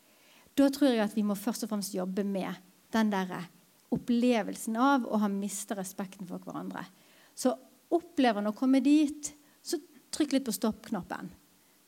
Da 0.56 0.68
tror 0.68 0.88
jeg 0.88 1.00
at 1.00 1.14
vi 1.14 1.22
må 1.22 1.34
først 1.34 1.64
og 1.64 1.68
fremst 1.68 1.94
jobbe 1.94 2.24
med 2.24 2.54
den 2.92 3.10
derre 3.10 3.46
opplevelsen 3.94 4.76
av 4.80 5.06
å 5.06 5.20
ha 5.22 5.28
mista 5.30 5.76
respekten 5.78 6.28
for 6.28 6.42
hverandre. 6.42 6.82
Så 7.36 7.52
opplever 7.92 8.40
han 8.40 8.50
å 8.50 8.56
komme 8.56 8.82
dit, 8.84 9.30
så 9.62 9.78
trykk 10.14 10.36
litt 10.36 10.46
på 10.48 10.54
stopp-knappen. 10.56 11.30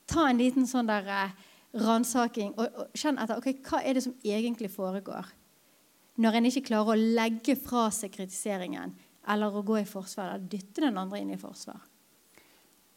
Ta 0.08 0.28
en 0.28 0.40
liten 0.40 0.68
sånn 0.68 0.88
der 0.88 1.08
eh, 1.12 1.34
ransaking 1.82 2.54
og, 2.56 2.66
og, 2.68 2.96
kjenn 2.96 3.20
etter 3.20 3.40
ok, 3.40 3.50
hva 3.66 3.82
er 3.82 3.98
det 3.98 4.06
som 4.06 4.16
egentlig 4.24 4.70
foregår. 4.72 5.28
Når 6.18 6.38
en 6.38 6.48
ikke 6.48 6.66
klarer 6.70 6.94
å 6.94 7.12
legge 7.18 7.54
fra 7.60 7.88
seg 7.94 8.14
kritiseringen 8.14 8.96
eller 9.28 9.54
å 9.54 9.64
gå 9.66 9.78
i 9.82 9.88
forsvar 9.88 10.32
eller 10.32 10.48
dytte 10.50 10.82
den 10.86 10.98
andre 10.98 11.20
inn 11.20 11.34
i 11.34 11.40
forsvar. 11.40 11.82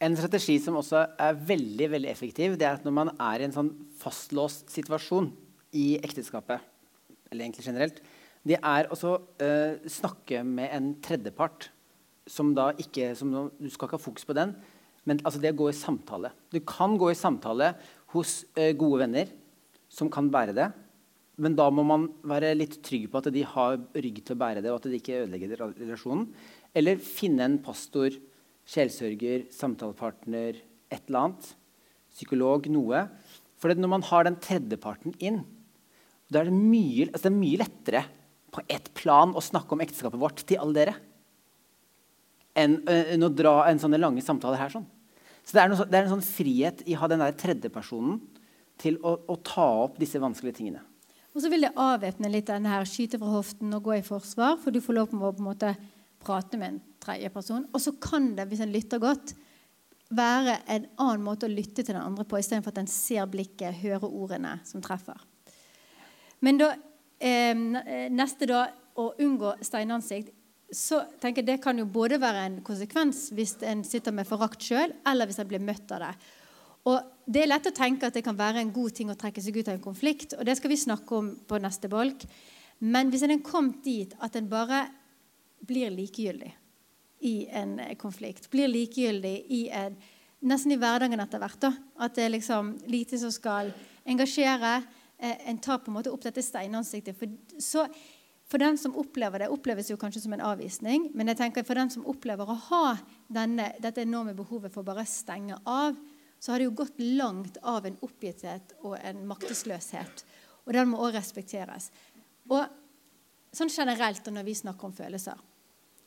En 0.02 0.16
strategi 0.18 0.56
som 0.58 0.78
også 0.80 1.04
er 1.20 1.36
veldig 1.46 1.88
veldig 1.92 2.10
effektiv, 2.10 2.56
det 2.58 2.66
er 2.66 2.80
at 2.80 2.86
når 2.86 2.94
man 2.96 3.12
er 3.22 3.42
i 3.42 3.46
en 3.46 3.54
sånn 3.54 3.70
fastlåst 4.00 4.72
situasjon 4.74 5.28
i 5.78 5.92
ekteskapet, 6.02 6.64
eller 7.30 7.44
egentlig 7.44 7.68
generelt, 7.68 8.00
det 8.48 8.58
er 8.58 8.88
å 8.90 8.96
uh, 8.98 9.74
snakke 9.86 10.42
med 10.46 10.72
en 10.74 10.92
tredjepart 11.02 11.68
som 12.26 12.52
da 12.54 12.70
ikke 12.78 13.12
som, 13.18 13.30
Du 13.58 13.68
skal 13.70 13.88
ikke 13.88 13.98
ha 13.98 14.02
fokus 14.02 14.26
på 14.26 14.36
den, 14.38 14.54
men 15.06 15.20
altså 15.22 15.40
det 15.42 15.54
å 15.54 15.60
gå 15.62 15.68
i 15.70 15.76
samtale. 15.76 16.32
Du 16.50 16.60
kan 16.66 16.96
gå 16.98 17.10
i 17.10 17.18
samtale 17.18 17.72
hos 18.14 18.42
uh, 18.58 18.70
gode 18.78 19.04
venner 19.04 19.30
som 19.92 20.10
kan 20.10 20.30
bære 20.32 20.56
det. 20.56 20.70
Men 21.42 21.54
da 21.56 21.68
må 21.72 21.84
man 21.86 22.08
være 22.28 22.52
litt 22.58 22.76
trygg 22.84 23.08
på 23.10 23.20
at 23.22 23.30
de 23.32 23.44
har 23.54 23.78
rygg 23.94 24.20
til 24.20 24.34
å 24.34 24.40
bære 24.42 24.62
det, 24.62 24.70
og 24.72 24.80
at 24.80 24.90
de 24.90 24.98
ikke 24.98 25.22
ødelegger 25.22 25.62
relasjonen. 25.80 26.26
Eller 26.76 27.00
finne 27.02 27.46
en 27.46 27.58
pastor, 27.64 28.14
sjelsørger, 28.68 29.46
samtalepartner, 29.54 30.60
et 30.92 31.08
eller 31.08 31.22
annet. 31.22 31.48
Psykolog, 32.12 32.68
noe. 32.72 33.06
For 33.58 33.72
når 33.74 33.90
man 33.94 34.04
har 34.10 34.28
den 34.28 34.38
tredjeparten 34.44 35.16
inn, 35.24 35.40
da 36.32 36.42
er 36.42 36.50
det 36.50 36.56
mye, 36.56 37.08
altså 37.08 37.26
det 37.26 37.32
er 37.32 37.40
mye 37.40 37.62
lettere 37.62 38.04
på 38.52 38.62
ett 38.68 38.90
plan 38.94 39.32
å 39.34 39.42
snakke 39.44 39.74
om 39.74 39.82
ekteskapet 39.84 40.20
vårt 40.20 40.44
til 40.46 40.60
alle 40.60 40.76
dere 40.76 40.94
enn, 42.58 42.80
enn 42.84 43.24
å 43.24 43.32
dra 43.32 43.62
en 43.68 43.80
sånne 43.80 44.00
lange 44.00 44.24
samtaler 44.24 44.60
her. 44.60 44.72
sånn. 44.72 44.86
Så 45.42 45.56
det 45.56 45.62
er, 45.62 45.72
noe, 45.72 45.88
det 45.88 45.98
er, 45.98 46.06
en 46.06 46.14
sånn 46.16 46.26
frihet 46.26 46.82
i 46.86 46.96
å 46.96 47.02
ha 47.02 47.08
den 47.10 47.22
der 47.22 47.36
tredjepersonen 47.38 48.20
til 48.82 48.98
å, 49.02 49.16
å, 49.30 49.38
ta 49.42 49.64
opp 49.86 49.98
disse 50.00 50.20
vanskelige 50.22 50.60
tingene. 50.60 50.82
Og 51.32 51.40
så 51.42 51.48
vil 51.48 51.64
det 51.64 51.72
avvæpne 51.80 52.30
litt 52.30 52.50
den 52.50 52.68
her, 52.68 52.84
skyte 52.88 53.18
fra 53.20 53.30
hoften 53.38 53.72
og 53.72 53.86
gå 53.86 53.96
i 53.96 54.04
forsvar, 54.06 54.58
for 54.60 54.74
du 54.74 54.82
får 54.84 54.98
lov 54.98 55.10
til 55.10 55.22
å 55.22 55.32
på 55.32 55.40
en 55.40 55.48
måte 55.48 55.72
prate 56.22 56.60
med 56.60 56.74
en 56.74 56.82
tredjeperson. 57.02 57.64
Og 57.72 57.82
så 57.82 57.94
kan 58.02 58.34
det, 58.36 58.46
hvis 58.50 58.62
en 58.62 58.74
lytter 58.74 59.00
godt, 59.02 59.34
være 60.12 60.58
en 60.68 60.86
annen 61.00 61.24
måte 61.24 61.48
å 61.48 61.52
lytte 61.52 61.80
til 61.80 61.94
den 61.94 62.02
andre 62.02 62.26
på, 62.28 62.36
istedenfor 62.36 62.74
at 62.74 62.82
en 62.82 62.90
ser 62.90 63.24
blikket, 63.32 63.80
hører 63.80 64.04
ordene 64.10 64.58
som 64.68 64.84
treffer. 64.84 65.16
Men 66.44 66.60
da 66.60 66.74
neste 67.22 68.48
da 68.50 68.64
å 68.98 69.12
unngå 69.22 69.54
steinansikt, 69.64 70.32
så 70.72 71.02
tenker 71.20 71.42
jeg 71.42 71.50
det 71.50 71.62
kan 71.64 71.76
jo 71.76 71.84
både 71.84 72.18
være 72.20 72.46
en 72.46 72.54
konsekvens 72.64 73.26
hvis 73.36 73.58
en 73.68 73.82
sitter 73.84 74.14
med 74.16 74.28
forakt 74.28 74.62
sjøl, 74.64 74.94
eller 75.08 75.28
hvis 75.28 75.40
en 75.42 75.50
blir 75.50 75.62
møtt 75.62 75.92
av 75.92 76.06
det. 76.06 76.14
Og 76.88 77.10
Det 77.22 77.44
er 77.44 77.52
lett 77.52 77.68
å 77.68 77.74
tenke 77.76 78.08
at 78.08 78.16
det 78.16 78.24
kan 78.26 78.34
være 78.34 78.58
en 78.58 78.72
god 78.74 78.96
ting 78.96 79.10
å 79.12 79.14
trekke 79.14 79.40
seg 79.40 79.54
ut 79.60 79.68
av 79.68 79.76
en 79.76 79.84
konflikt. 79.84 80.32
og 80.34 80.44
Det 80.44 80.56
skal 80.58 80.72
vi 80.72 80.80
snakke 80.80 81.14
om 81.14 81.28
på 81.46 81.60
neste 81.62 81.88
bolk. 81.88 82.24
Men 82.80 83.12
hvis 83.12 83.22
en 83.22 83.30
er 83.30 83.44
kommet 83.46 83.84
dit 83.84 84.16
at 84.18 84.34
en 84.34 84.48
bare 84.50 84.88
blir 85.62 85.92
likegyldig 85.94 86.50
i 87.22 87.46
en 87.54 87.76
konflikt, 88.00 88.50
blir 88.50 88.66
likegyldig 88.66 89.36
i 89.54 89.68
en, 89.70 89.94
nesten 90.42 90.74
i 90.74 90.80
hverdagen 90.80 91.22
etter 91.22 91.38
hvert, 91.38 91.60
da, 91.62 91.70
at 92.02 92.16
det 92.16 92.24
er 92.24 92.34
liksom 92.34 92.74
lite 92.90 93.20
som 93.22 93.30
skal 93.30 93.70
engasjere 94.02 94.80
Eh, 94.82 95.01
en 95.22 95.58
tar 95.58 95.78
på 95.78 95.90
en 95.90 95.96
måte 95.98 96.10
opp 96.10 96.24
dette 96.24 96.42
steinansiktet. 96.42 97.16
For, 97.18 97.30
så, 97.62 97.86
for 98.50 98.62
den 98.62 98.78
som 98.78 98.96
opplever 98.98 99.44
det, 99.44 99.50
oppleves 99.54 99.90
jo 99.90 99.98
kanskje 100.00 100.24
som 100.24 100.34
en 100.36 100.44
avvisning. 100.44 101.10
Men 101.14 101.30
jeg 101.30 101.38
tenker 101.38 101.66
for 101.66 101.78
den 101.78 101.92
som 101.94 102.06
opplever 102.10 102.48
å 102.48 102.58
ha 102.68 102.86
denne, 103.32 103.70
dette 103.82 104.02
enorme 104.02 104.34
behovet 104.36 104.74
for 104.74 104.86
bare 104.86 105.06
å 105.06 105.08
stenge 105.08 105.60
av, 105.68 105.96
så 106.42 106.52
har 106.52 106.58
det 106.58 106.66
jo 106.66 106.74
gått 106.82 106.98
langt 106.98 107.60
av 107.62 107.86
en 107.86 107.98
oppgitthet 108.02 108.74
og 108.82 108.96
en 108.98 109.22
maktesløshet. 109.30 110.24
Og 110.66 110.74
den 110.74 110.90
må 110.90 110.98
også 110.98 111.20
respekteres. 111.20 111.88
Og 112.50 112.66
sånn 113.54 113.70
generelt 113.70 114.26
når 114.26 114.46
vi 114.48 114.58
snakker 114.58 114.88
om 114.88 114.94
følelser 114.96 115.38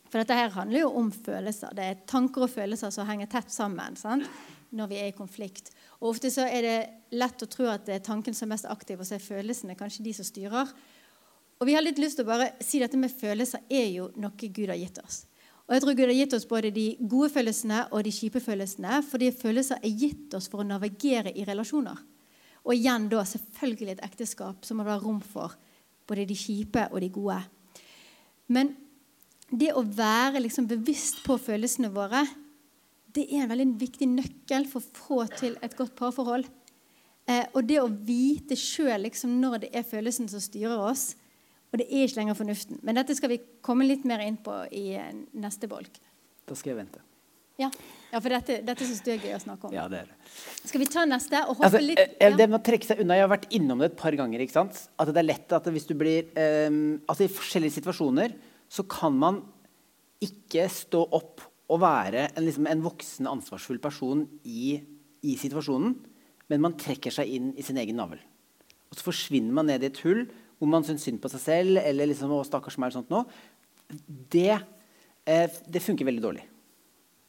For 0.10 0.20
dette 0.20 0.36
her 0.38 0.52
handler 0.54 0.84
jo 0.84 0.90
om 1.00 1.08
følelser. 1.12 1.74
Det 1.76 1.86
er 1.86 2.04
tanker 2.08 2.46
og 2.46 2.52
følelser 2.52 2.92
som 2.94 3.08
henger 3.08 3.32
tett 3.32 3.52
sammen 3.52 3.96
sant? 4.00 4.28
Når 4.76 4.90
vi 4.92 5.00
er 5.02 5.12
i 5.12 5.16
konflikt. 5.16 5.72
Og 6.02 6.12
Ofte 6.14 6.32
så 6.34 6.48
er 6.48 6.66
det 6.66 6.78
lett 7.16 7.44
å 7.44 7.50
tro 7.52 7.68
at 7.72 7.86
det 7.88 7.98
er 7.98 8.06
tanken 8.06 8.36
som 8.36 8.50
er 8.50 8.56
mest 8.56 8.68
aktiv, 8.70 9.00
og 9.00 9.08
så 9.08 9.18
er 9.18 9.24
følelsene 9.24 9.78
kanskje 9.80 10.06
de 10.06 10.14
som 10.18 10.28
styrer. 10.28 10.74
Og 11.60 11.68
Vi 11.68 11.76
har 11.76 11.86
litt 11.86 12.02
lyst 12.02 12.20
til 12.20 12.28
å 12.28 12.32
bare 12.34 12.52
si 12.64 12.82
dette 12.84 13.00
med 13.00 13.14
følelser 13.14 13.64
er 13.72 13.88
jo 13.94 14.10
noe 14.20 14.36
Gud 14.52 14.68
har 14.68 14.80
gitt 14.80 15.00
oss. 15.04 15.24
Og 15.66 15.74
jeg 15.74 15.82
tror 15.82 15.96
Gud 15.98 16.10
har 16.12 16.20
gitt 16.20 16.36
oss 16.38 16.46
både 16.46 16.70
de 16.76 16.86
gode 17.00 17.32
følelsene 17.34 17.86
og 17.90 18.04
de 18.06 18.14
kjipe 18.14 18.42
følelsene, 18.44 19.00
fordi 19.08 19.32
følelser 19.34 19.80
er 19.82 19.96
gitt 19.98 20.36
oss 20.38 20.50
for 20.52 20.62
å 20.62 20.68
navigere 20.68 21.34
i 21.34 21.46
relasjoner. 21.48 22.04
Og 22.66 22.74
igjen 22.76 23.08
da 23.10 23.24
selvfølgelig 23.26 23.96
et 23.96 24.04
ekteskap 24.06 24.66
som 24.66 24.78
må 24.78 24.86
være 24.86 25.02
rom 25.06 25.22
for 25.24 25.56
både 26.06 26.28
de 26.30 26.38
kjipe 26.38 26.86
og 26.92 27.02
de 27.02 27.10
gode. 27.14 27.40
Men 28.54 28.76
det 29.50 29.72
å 29.74 29.82
være 29.86 30.44
liksom 30.44 30.68
bevisst 30.70 31.24
på 31.26 31.38
følelsene 31.42 31.92
våre 31.94 32.24
det 33.16 33.26
er 33.32 33.46
en 33.46 33.52
veldig 33.52 33.68
viktig 33.80 34.08
nøkkel 34.12 34.68
for 34.70 34.84
å 34.84 35.00
få 35.00 35.20
til 35.40 35.58
et 35.64 35.76
godt 35.78 35.96
parforhold. 35.98 36.48
Eh, 37.26 37.46
og 37.56 37.64
det 37.66 37.80
å 37.82 37.88
vite 37.90 38.58
sjøl 38.60 39.08
liksom, 39.08 39.40
når 39.42 39.66
det 39.66 39.72
er 39.74 39.88
følelsen 39.88 40.30
som 40.30 40.44
styrer 40.44 40.78
oss, 40.78 41.14
og 41.72 41.82
det 41.82 41.88
er 41.90 42.06
ikke 42.06 42.22
lenger 42.22 42.38
fornuften. 42.38 42.80
Men 42.86 43.00
dette 43.00 43.16
skal 43.18 43.32
vi 43.34 43.42
komme 43.66 43.88
litt 43.88 44.06
mer 44.08 44.22
inn 44.24 44.38
på 44.44 44.62
i 44.76 44.88
eh, 45.00 45.12
neste 45.42 45.70
bolk. 45.72 45.98
Da 46.46 46.58
skal 46.58 46.76
jeg 46.76 46.84
vente. 46.84 47.02
Ja, 47.60 47.70
ja 48.12 48.20
for 48.20 48.36
dette, 48.36 48.60
dette 48.68 48.86
syns 48.86 49.02
du 49.04 49.10
er 49.14 49.24
gøy 49.24 49.34
å 49.38 49.42
snakke 49.42 49.70
om. 49.70 49.74
Ja, 49.76 49.88
det 49.92 50.04
er 50.04 50.12
det. 50.12 50.18
Skal 50.68 50.84
vi 50.84 50.90
ta 50.92 51.06
neste 51.08 51.42
og 51.46 51.56
hoppe 51.56 51.70
altså, 51.70 51.82
litt 51.82 52.02
eh, 52.04 52.14
ja. 52.20 52.36
Det 52.36 52.50
med 52.52 52.60
å 52.60 52.64
trekke 52.68 52.90
seg 52.90 53.02
unna, 53.02 53.18
Jeg 53.18 53.26
har 53.26 53.32
vært 53.32 53.50
innom 53.56 53.82
det 53.82 53.90
et 53.94 53.98
par 54.00 54.18
ganger. 54.20 54.44
ikke 54.44 54.58
sant? 54.58 54.80
At 55.00 55.12
det 55.12 55.24
er 55.24 55.30
lett 55.32 55.56
at 55.56 55.72
hvis 55.72 55.88
du 55.88 55.96
blir 55.98 56.30
um, 56.36 56.80
altså 57.08 57.26
I 57.26 57.32
forskjellige 57.32 57.78
situasjoner 57.80 58.36
så 58.76 58.86
kan 58.90 59.16
man 59.16 59.42
ikke 60.26 60.68
stå 60.72 61.04
opp 61.16 61.44
å 61.72 61.78
være 61.82 62.28
en, 62.30 62.44
liksom, 62.46 62.68
en 62.70 62.84
voksen, 62.86 63.30
ansvarsfull 63.30 63.82
person 63.82 64.24
i, 64.44 64.78
i, 65.26 65.36
situasjonen, 65.42 65.96
men 66.52 66.62
man 66.62 66.78
trekker 66.78 67.14
seg 67.14 67.32
inn 67.38 67.52
i 67.58 67.66
sin 67.66 67.80
egen 67.82 67.98
navl. 67.98 68.20
Og 68.92 68.98
så 69.00 69.08
forsvinner 69.08 69.56
man 69.56 69.70
ned 69.72 69.84
i 69.84 69.90
et 69.90 70.02
hull 70.06 70.28
hvor 70.60 70.70
man 70.72 70.86
syns 70.88 71.04
synd 71.08 71.20
på 71.24 71.32
seg 71.34 71.42
selv. 71.44 71.82
eller 71.82 72.12
liksom, 72.12 72.32
å, 72.32 72.44
stakkars 72.48 72.78
meg, 72.80 72.94
sånt 72.96 73.12
nå. 73.12 73.26
Det, 74.32 74.54
eh, 75.26 75.58
det 75.68 75.84
funker 75.84 76.08
veldig 76.08 76.24
dårlig. 76.24 76.46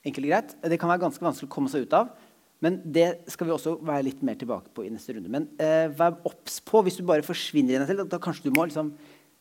Enkelt 0.07 0.29
og 0.29 0.31
greit. 0.31 0.55
Det 0.62 0.79
kan 0.79 0.92
være 0.92 1.05
ganske 1.09 1.25
vanskelig 1.25 1.49
å 1.49 1.55
komme 1.57 1.72
seg 1.72 1.88
ut 1.88 1.96
av. 1.96 2.12
Men 2.64 2.79
det 2.85 3.09
skal 3.33 3.49
vi 3.49 3.55
også 3.57 3.75
være 3.85 4.07
litt 4.07 4.22
mer 4.25 4.38
tilbake 4.40 4.70
på 4.72 4.87
i 4.87 4.92
neste 4.92 5.16
runde. 5.16 5.33
Men 5.33 5.49
eh, 5.61 5.88
vær 5.96 6.20
obs 6.29 6.61
på 6.64 6.85
hvis 6.87 7.01
du 7.01 7.05
bare 7.09 7.27
forsvinner 7.27 7.77
i 7.77 7.81
deg 7.81 7.90
selv. 7.90 8.07
Da 8.12 8.20
kanskje 8.22 8.49
du 8.49 8.57
må 8.57 8.68
liksom 8.68 8.94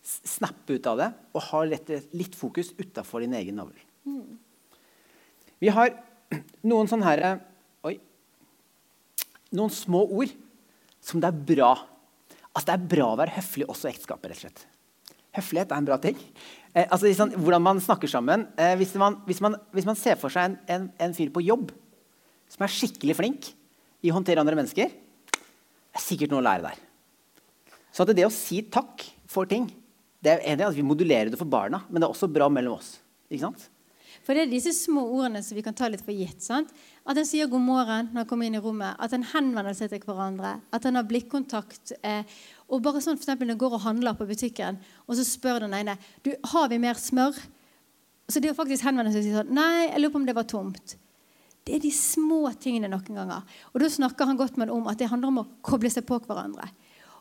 snappe 0.06 0.76
ut 0.78 0.90
av 0.90 1.00
det 1.00 1.12
og 1.34 1.46
ha 1.48 1.62
litt, 1.66 1.90
litt 2.14 2.36
fokus 2.38 2.74
utafor 2.78 3.24
din 3.24 3.38
egen 3.38 3.58
navl. 3.60 3.78
Mm. 4.06 4.36
Vi 5.64 5.72
har 5.74 5.94
noen 6.66 6.90
sånne 6.90 7.08
her, 7.08 7.26
Oi. 7.86 7.98
Noen 9.56 9.74
små 9.74 10.04
ord 10.08 10.32
som 11.06 11.22
det 11.22 11.30
er 11.30 11.44
bra 11.54 11.74
Altså, 12.56 12.70
det 12.70 12.76
er 12.78 12.92
bra 12.96 13.06
å 13.12 13.18
være 13.20 13.36
høflig 13.36 13.66
også 13.68 13.90
i 13.90 13.92
ekteskapet. 13.92 14.32
rett 14.32 14.38
og 14.38 14.44
slett. 14.46 14.62
Høflighet 15.36 15.74
er 15.74 15.82
en 15.82 15.88
bra 15.90 15.98
ting. 16.00 16.16
Eh, 16.72 16.86
altså, 16.86 17.10
liksom, 17.10 17.34
hvordan 17.36 17.64
man 17.66 17.82
snakker 17.84 18.08
sammen. 18.08 18.46
Eh, 18.56 18.78
hvis, 18.80 18.94
man, 18.96 19.18
hvis, 19.28 19.42
man, 19.44 19.58
hvis, 19.76 19.88
man, 19.90 19.98
ser 20.00 20.16
for 20.16 20.32
seg 20.32 20.54
en, 20.54 20.56
en, 20.72 20.86
en, 21.04 21.16
fyr 21.18 21.34
på 21.36 21.44
jobb 21.44 21.74
som 22.48 22.64
er 22.64 22.72
skikkelig 22.72 23.18
flink 23.20 23.50
i 24.00 24.12
å 24.12 24.16
håndtere 24.16 24.40
andre 24.40 24.56
mennesker, 24.56 24.88
det 24.88 26.00
er 26.00 26.06
sikkert 26.06 26.32
noe 26.32 26.40
å 26.40 26.48
lære 26.48 26.70
der. 26.70 26.80
Så 27.92 28.06
at 28.06 28.16
det 28.16 28.28
å 28.28 28.32
si 28.32 28.62
takk 28.72 29.04
for 29.28 29.52
ting 29.52 29.68
det 30.24 30.32
er 30.32 30.48
enig 30.54 30.66
at 30.66 30.74
Vi 30.74 30.82
modulerer 30.82 31.30
det 31.30 31.38
for 31.38 31.46
barna, 31.46 31.84
men 31.90 32.00
det 32.00 32.08
er 32.08 32.16
også 32.16 32.32
bra 32.32 32.48
mellom 32.50 32.80
oss. 32.80 32.96
ikke 33.30 33.44
sant? 33.44 33.68
For 34.24 34.38
det 34.38 34.46
er 34.46 34.52
disse 34.52 34.72
små 34.78 35.04
ordene 35.18 35.42
som 35.44 35.58
vi 35.58 35.64
kan 35.66 35.76
ta 35.76 35.90
litt 35.92 36.04
for 36.06 36.16
gitt. 36.16 36.44
sant? 36.44 36.72
At 37.06 37.18
en 37.18 37.28
sier 37.28 37.50
god 37.52 37.62
morgen 37.62 38.12
når 38.14 38.24
en 38.24 38.30
kommer 38.30 38.48
inn 38.48 38.58
i 38.58 38.62
rommet, 38.64 38.96
at 39.00 39.14
en 39.14 39.26
henvender 39.34 39.76
seg 39.78 39.92
til 39.92 40.06
hverandre, 40.06 40.56
at 40.72 40.86
en 40.86 41.00
har 41.00 41.08
blikkontakt. 41.10 41.96
Eh, 42.02 42.24
og 42.70 42.82
bare 42.86 43.02
sånn 43.04 43.18
eksempel, 43.18 43.48
Når 43.48 43.58
en 43.58 43.64
går 43.64 43.74
og 43.74 43.86
handler 43.86 44.14
på 44.14 44.26
butikken, 44.26 44.80
og 45.08 45.16
så 45.16 45.24
spør 45.24 45.66
den 45.66 45.74
ene 45.74 45.98
du, 46.24 46.34
har 46.44 46.70
vi 46.70 46.78
mer 46.78 46.96
smør. 46.96 47.36
Så 48.30 48.42
det 48.42 48.52
å 48.52 48.58
faktisk 48.58 48.84
henvende 48.84 49.12
seg 49.12 49.22
og 49.22 49.26
si 49.26 49.36
sånn 49.36 49.54
Nei, 49.54 49.90
jeg 49.92 50.02
lurer 50.02 50.14
på 50.14 50.22
om 50.22 50.26
det 50.26 50.36
var 50.36 50.48
tomt. 50.50 50.98
Det 51.66 51.76
er 51.76 51.82
de 51.82 51.92
små 51.92 52.52
tingene 52.62 52.90
noen 52.90 53.18
ganger. 53.18 53.42
Og 53.74 53.82
da 53.82 53.90
snakker 53.90 54.26
han 54.26 54.38
godt 54.38 54.58
med 54.58 54.70
om 54.70 54.86
at 54.88 54.98
det 54.98 55.10
handler 55.10 55.32
om 55.32 55.40
å 55.42 55.48
koble 55.66 55.90
seg 55.90 56.06
på 56.06 56.20
hverandre. 56.26 56.70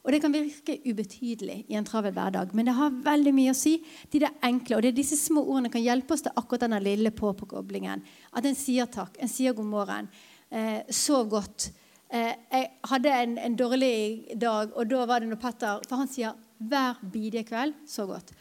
Og 0.04 0.12
Det 0.12 0.20
kan 0.20 0.32
virke 0.32 0.76
ubetydelig 0.84 1.64
i 1.68 1.76
en 1.78 1.84
travel 1.84 2.12
hverdag, 2.12 2.50
men 2.52 2.66
det 2.68 2.74
har 2.76 2.92
veldig 3.06 3.32
mye 3.32 3.54
å 3.54 3.56
si. 3.56 3.78
De 4.12 4.20
der 4.20 4.34
enkle, 4.44 4.76
og 4.76 4.82
det 4.84 4.90
er 4.92 4.98
Disse 4.98 5.16
små 5.16 5.40
ordene 5.40 5.70
kan 5.72 5.80
hjelpe 5.80 6.12
oss 6.12 6.26
til 6.26 6.34
akkurat 6.36 6.66
denne 6.66 6.80
lille 6.84 7.10
på-på-koblingen. 7.10 8.02
At 8.36 8.44
en 8.44 8.58
sier 8.58 8.84
takk, 8.84 9.16
en 9.16 9.32
sier 9.32 9.56
god 9.56 9.70
morgen. 9.70 10.10
Eh, 10.52 10.84
sov 10.92 11.30
godt. 11.32 11.70
Eh, 12.12 12.34
jeg 12.52 12.68
hadde 12.90 13.14
en, 13.16 13.38
en, 13.46 13.56
dårlig 13.56 14.36
dag, 14.36 14.76
og 14.76 14.90
da 14.90 15.06
var 15.08 15.24
det 15.24 15.30
når 15.30 15.40
Petter 15.40 15.80
For 15.88 15.96
han 16.02 16.12
sier 16.12 16.36
hver 16.60 17.00
bidige 17.00 17.48
kveld 17.48 17.72
sov 17.88 18.12
godt. 18.12 18.34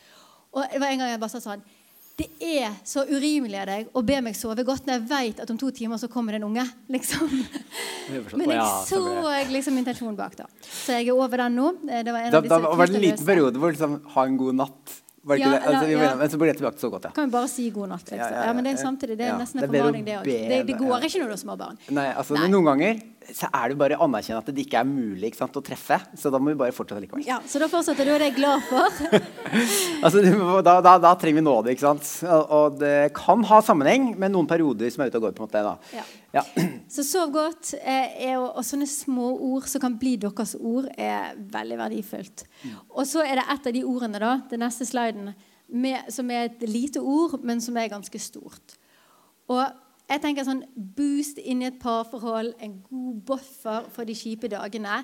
Og 0.52 0.68
det 0.68 0.84
var 0.84 0.92
en 0.92 1.00
gang 1.00 1.14
jeg 1.14 1.24
bare 1.24 1.34
sa 1.34 1.42
sånn 1.42 1.64
det 2.20 2.28
er 2.46 2.76
så 2.86 3.02
urimelig 3.10 3.58
av 3.58 3.70
deg 3.72 3.88
å 3.98 4.04
be 4.06 4.20
meg 4.22 4.36
sove 4.38 4.62
godt 4.68 4.86
når 4.86 5.00
jeg 5.00 5.06
vet 5.10 5.40
at 5.42 5.50
om 5.50 5.58
to 5.58 5.72
timer 5.74 5.98
så 5.98 6.10
kommer 6.12 6.36
det 6.36 6.44
en 6.44 6.50
unge. 6.52 6.66
liksom. 6.96 7.32
Men 8.38 8.54
jeg 8.54 8.68
så 8.90 9.02
liksom 9.50 9.80
intensjonen 9.82 10.18
bak. 10.20 10.36
da. 10.38 10.50
Så 10.62 11.00
jeg 11.00 11.10
er 11.10 11.16
over 11.18 11.46
den 11.46 11.58
nå. 11.58 11.72
Det 11.82 12.14
var 12.14 12.28
en 12.28 12.36
da, 12.36 12.42
av 12.42 12.46
disse 12.46 12.60
da 12.68 12.76
var 12.78 12.92
det 12.92 13.00
en 13.00 13.08
liten 13.08 13.26
periode 13.26 13.62
hvor 13.62 13.74
liksom 13.74 13.98
ha 14.14 14.28
en 14.30 14.38
god 14.38 14.62
natt 14.62 15.00
var 15.24 15.40
det 15.40 15.44
ja, 15.44 15.52
ikke 15.56 15.60
det? 15.60 15.76
Altså, 15.76 15.90
ja. 15.92 16.16
Men 16.20 16.30
så 16.30 16.38
blir 16.38 16.50
det 16.50 16.58
tilbake 16.60 16.80
så 16.82 16.90
godt, 16.92 17.06
ja. 17.08 17.12
Kan 17.16 17.30
vi 17.30 17.32
bare 17.32 17.48
si 17.48 17.70
god 17.72 17.94
natt, 17.94 18.10
liksom. 18.12 18.34
Ja, 18.36 18.54
men 18.54 18.66
det 18.66 18.74
er 18.74 18.80
samtidig 18.82 19.16
det 19.22 19.28
er 19.30 19.38
nesten 19.40 19.62
en 19.62 19.70
formaning, 19.70 20.04
det 20.04 20.18
òg. 20.20 20.28
Det, 20.28 20.58
det, 20.68 20.76
går 20.82 21.06
ikke 21.08 21.22
når 21.22 21.30
du 21.32 21.34
har 21.34 21.40
små 21.40 21.56
barn. 21.62 21.80
Nei, 21.96 22.10
altså 22.12 22.36
Nei. 22.36 22.50
Noen 22.52 22.68
ganger 22.68 23.00
så 23.32 23.48
er 23.48 23.72
det 23.72 23.78
bare 23.80 23.98
å 23.98 24.08
anerkjenne 24.08 24.42
at 24.42 24.50
det 24.52 24.66
ikke 24.66 24.82
er 24.82 24.88
mulig 24.90 25.34
sant, 25.38 25.56
å 25.56 25.64
treffe. 25.66 26.00
Så 26.20 26.32
da 26.34 26.42
må 26.42 26.52
vi 26.52 26.60
bare 26.60 26.76
fortsette 26.76 27.04
likevel. 27.04 27.26
Ja, 27.28 27.40
Så 27.48 27.62
da 27.62 27.70
fortsetter 27.72 28.08
du, 28.08 28.14
og 28.16 28.20
det 28.20 28.28
er 28.28 28.32
jeg 28.32 28.40
glad 28.40 28.66
for. 28.68 28.98
altså, 30.06 30.24
da, 30.66 30.76
da, 30.84 30.98
da, 31.04 31.14
trenger 31.20 31.40
vi 31.40 31.46
nåde, 31.46 31.74
ikke 31.74 31.86
sant. 31.86 32.10
Og 32.44 32.80
det 32.82 33.14
kan 33.18 33.46
ha 33.50 33.62
sammenheng 33.66 34.12
med 34.20 34.34
noen 34.34 34.50
perioder 34.50 34.92
som 34.94 35.06
er 35.06 35.14
ute 35.14 35.22
og 35.22 35.30
går. 35.30 35.38
på 35.38 35.44
en 35.44 35.48
måte 35.48 35.64
da. 35.66 35.78
Ja. 35.96 36.06
Ja. 36.34 36.44
Så 36.90 37.06
sov 37.06 37.32
godt. 37.34 37.76
Eh, 37.78 38.34
og, 38.34 38.50
og, 38.50 38.64
sånne 38.66 38.90
små 38.90 39.32
ord 39.54 39.70
som 39.70 39.84
kan 39.84 39.98
bli 40.02 40.16
deres 40.22 40.56
ord, 40.60 40.90
er 40.98 41.38
veldig 41.38 41.80
verdifullt. 41.80 42.46
Mm. 42.64 42.78
Og 42.90 43.08
så 43.10 43.26
er 43.26 43.40
det 43.40 43.48
et 43.54 43.70
av 43.70 43.76
de 43.78 43.84
ordene, 43.86 44.22
da, 44.24 44.36
den 44.50 44.64
neste 44.66 44.88
sliden, 44.90 45.34
med, 45.74 46.10
som 46.14 46.30
er 46.34 46.50
et 46.50 46.66
lite 46.70 47.02
ord, 47.02 47.40
men 47.46 47.62
som 47.64 47.78
er 47.78 47.92
ganske 47.94 48.20
stort. 48.22 48.78
Og 49.52 49.64
jeg 50.10 50.22
tenker 50.24 50.46
sånn 50.48 50.64
Boost 50.76 51.40
inn 51.40 51.64
i 51.64 51.70
et 51.70 51.80
parforhold, 51.82 52.54
en 52.60 52.80
god 52.90 53.22
buffer 53.30 53.88
for 53.94 54.08
de 54.08 54.16
kjipe 54.18 54.50
dagene, 54.52 55.02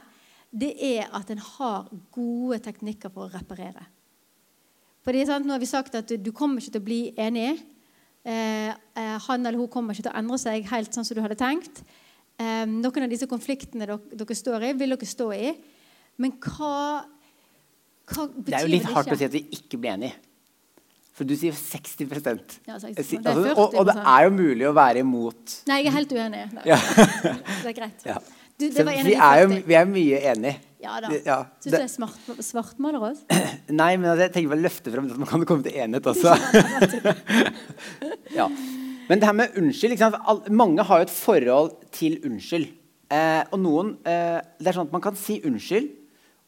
det 0.50 0.74
er 0.82 1.10
at 1.16 1.30
en 1.32 1.42
har 1.44 1.90
gode 2.14 2.60
teknikker 2.66 3.12
for 3.14 3.28
å 3.28 3.34
reparere. 3.34 3.86
Fordi 5.06 5.26
sant, 5.26 5.48
Nå 5.48 5.56
har 5.56 5.62
vi 5.62 5.70
sagt 5.70 5.96
at 5.96 6.12
du, 6.12 6.32
kommer 6.36 6.62
ikke 6.62 6.76
til 6.76 6.82
å 6.82 6.88
bli 6.88 7.02
enig. 7.18 7.54
Eh, 8.28 8.70
eh, 8.70 9.16
han 9.26 9.46
eller 9.46 9.58
hun 9.62 9.72
kommer 9.72 9.96
ikke 9.96 10.10
til 10.10 10.14
å 10.14 10.20
endre 10.20 10.40
seg 10.42 10.68
helt 10.70 10.94
sånn 10.94 11.08
som 11.08 11.18
du 11.18 11.24
hadde 11.24 11.40
tenkt. 11.40 11.84
Eh, 12.40 12.66
noen 12.68 13.06
av 13.06 13.12
disse 13.12 13.30
konfliktene 13.30 13.86
dere, 13.86 14.00
dere, 14.12 14.38
står 14.38 14.68
i, 14.68 14.74
vil 14.80 14.96
dere 14.96 15.10
stå 15.10 15.30
i. 15.38 15.54
Men 16.20 16.36
hva, 16.44 17.06
hva 18.10 18.28
betyr 18.28 18.36
det 18.36 18.44
ikke? 18.44 18.50
Det 18.52 18.60
er 18.60 18.68
jo 18.68 18.74
litt 18.76 18.92
hardt 18.92 19.16
å 19.16 19.20
si 19.22 19.30
at 19.30 19.38
vi 19.38 19.46
ikke 19.56 19.80
blir 19.80 19.96
enige. 19.96 20.29
For 21.19 21.27
du 21.27 21.36
sier 21.36 21.51
60 21.51 21.99
ja, 21.99 22.77
60 22.79 22.95
det 22.95 23.27
altså, 23.27 23.51
og, 23.51 23.73
og, 23.75 23.89
det 23.89 23.95
er 23.99 24.21
jo 24.23 24.29
mulig 24.32 24.67
å 24.69 24.71
være 24.71 25.01
imot 25.03 25.55
Nei, 25.67 25.82
jeg 25.82 25.89
er 25.91 25.95
helt 25.97 26.13
uenig. 26.15 26.43
Ja. 26.71 26.77
det 26.79 27.73
er 27.73 27.75
greit. 27.75 28.05
Ja. 28.08 28.21
Du, 28.60 28.65
det 28.71 28.86
vi, 28.88 29.13
er 29.15 29.41
jo, 29.41 29.49
vi, 29.67 29.75
er 29.75 29.86
mye 29.88 30.17
enige. 30.32 30.58
Ja 30.84 30.97
da. 31.03 31.12
Ja, 31.23 31.38
Syns 31.60 31.73
du 31.73 31.75
det 31.75 31.82
er 31.84 31.91
smart, 31.91 32.32
svartmaler 32.43 33.03
oss? 33.10 33.19
Nei, 33.82 33.93
men 33.99 34.08
altså, 34.13 34.25
jeg 34.25 34.34
tenker 34.38 34.53
vel 34.53 34.63
løfte 34.63 34.93
frem 34.95 35.12
at 35.12 35.19
man 35.19 35.29
kan 35.32 35.43
komme 35.47 35.67
til 35.67 35.75
enighet 35.75 36.08
også. 36.13 36.36
ja. 38.39 38.47
Men 39.10 39.19
det 39.19 39.27
her 39.27 39.36
med 39.36 39.60
unnskyld 39.60 40.03
Mange 40.55 40.88
har 40.88 41.01
jo 41.01 41.08
et 41.10 41.13
forhold 41.13 41.75
til 41.95 42.19
unnskyld. 42.27 42.67
Eh, 43.12 43.43
og 43.49 43.60
noen 43.60 43.93
eh, 44.08 44.39
Det 44.60 44.71
er 44.71 44.79
sånn 44.79 44.88
at 44.88 44.95
man 44.95 45.03
kan 45.03 45.19
si 45.19 45.39
unnskyld, 45.43 45.91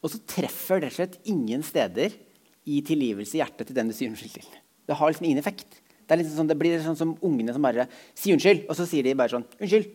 og 0.00 0.12
så 0.12 0.20
treffer 0.32 0.80
det 0.84 0.92
slett 0.96 1.20
ingen 1.28 1.64
steder 1.66 2.12
i 2.68 2.80
tilgivelse 2.86 3.36
i 3.36 3.42
hjertet 3.42 3.68
til 3.68 3.76
den 3.76 3.88
du 3.90 3.96
sier 3.96 4.12
unnskyld 4.12 4.36
til. 4.36 4.61
Det 4.92 4.98
har 5.00 5.12
liksom 5.12 5.26
ingen 5.30 5.40
effekt. 5.40 5.80
Det, 6.04 6.18
liksom 6.20 6.42
sånn, 6.42 6.50
det 6.50 6.58
blir 6.60 6.80
sånn 6.84 6.98
som 6.98 7.16
ungene 7.24 7.54
som 7.56 7.64
bare 7.64 7.88
sier 8.12 8.36
unnskyld, 8.36 8.66
og 8.68 8.76
så 8.76 8.84
sier 8.88 9.06
de 9.06 9.16
bare 9.16 9.32
sånn 9.32 9.46
unnskyld. 9.56 9.90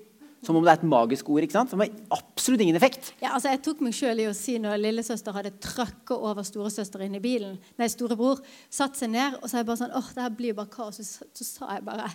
Som 0.46 0.58
om 0.58 0.66
det 0.66 0.70
er 0.70 0.78
et 0.78 0.86
magisk 0.86 1.30
ord. 1.34 1.42
ikke 1.44 1.56
sant? 1.56 1.72
Som 1.74 1.82
har 1.82 1.90
absolutt 2.14 2.62
ingen 2.62 2.78
effekt. 2.78 3.12
Ja, 3.22 3.34
altså 3.34 3.50
Jeg 3.50 3.62
tok 3.66 3.80
meg 3.82 3.96
sjøl 3.98 4.22
i 4.22 4.28
å 4.30 4.36
si 4.38 4.58
når 4.62 4.78
lillesøster 4.82 5.34
hadde 5.34 5.56
trøkka 5.62 6.18
over 6.30 6.46
storesøster 6.46 7.02
inn 7.06 7.18
i 7.18 7.22
bilen, 7.24 7.58
nei, 7.78 7.90
storebror, 7.90 8.44
satt 8.70 8.98
seg 9.00 9.12
ned, 9.16 9.40
og 9.42 9.48
så 9.50 9.58
er 9.58 9.64
jeg 9.64 9.70
bare 9.72 9.82
sånn 9.82 9.96
åh, 9.98 10.12
det 10.14 10.26
her 10.28 10.36
blir 10.38 10.54
jo 10.54 10.60
bare 10.62 10.74
kaos. 10.74 11.02
Så, 11.02 11.26
så 11.34 11.48
sa 11.48 11.72
jeg 11.78 11.88
bare 11.90 12.12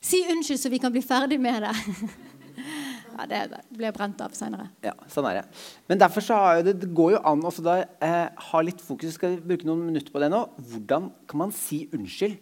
Si 0.00 0.22
unnskyld, 0.32 0.60
så 0.62 0.70
vi 0.72 0.78
kan 0.80 0.94
bli 0.94 1.02
ferdig 1.04 1.36
med 1.42 1.66
det. 1.66 1.74
ja, 3.18 3.26
det 3.28 3.60
blir 3.74 3.92
brent 3.96 4.20
av 4.24 4.34
seinere. 4.36 4.68
Ja, 4.84 4.94
sånn 5.10 5.28
er 5.30 5.40
det. 5.40 5.60
Men 5.90 6.00
derfor 6.02 6.24
så 6.24 6.38
har 6.38 6.62
det, 6.66 6.76
det 6.82 6.90
går 6.96 7.16
jo 7.16 7.22
an 7.30 7.44
å 7.46 7.52
eh, 7.74 8.26
ha 8.50 8.62
litt 8.64 8.82
fokus. 8.84 9.16
Skal 9.16 9.36
vi 9.36 9.52
bruke 9.52 9.68
noen 9.68 9.86
minutter 9.88 10.12
på 10.14 10.22
det 10.22 10.30
nå? 10.32 10.44
Hvordan 10.72 11.10
kan 11.30 11.42
man 11.44 11.54
si 11.54 11.84
unnskyld 11.96 12.38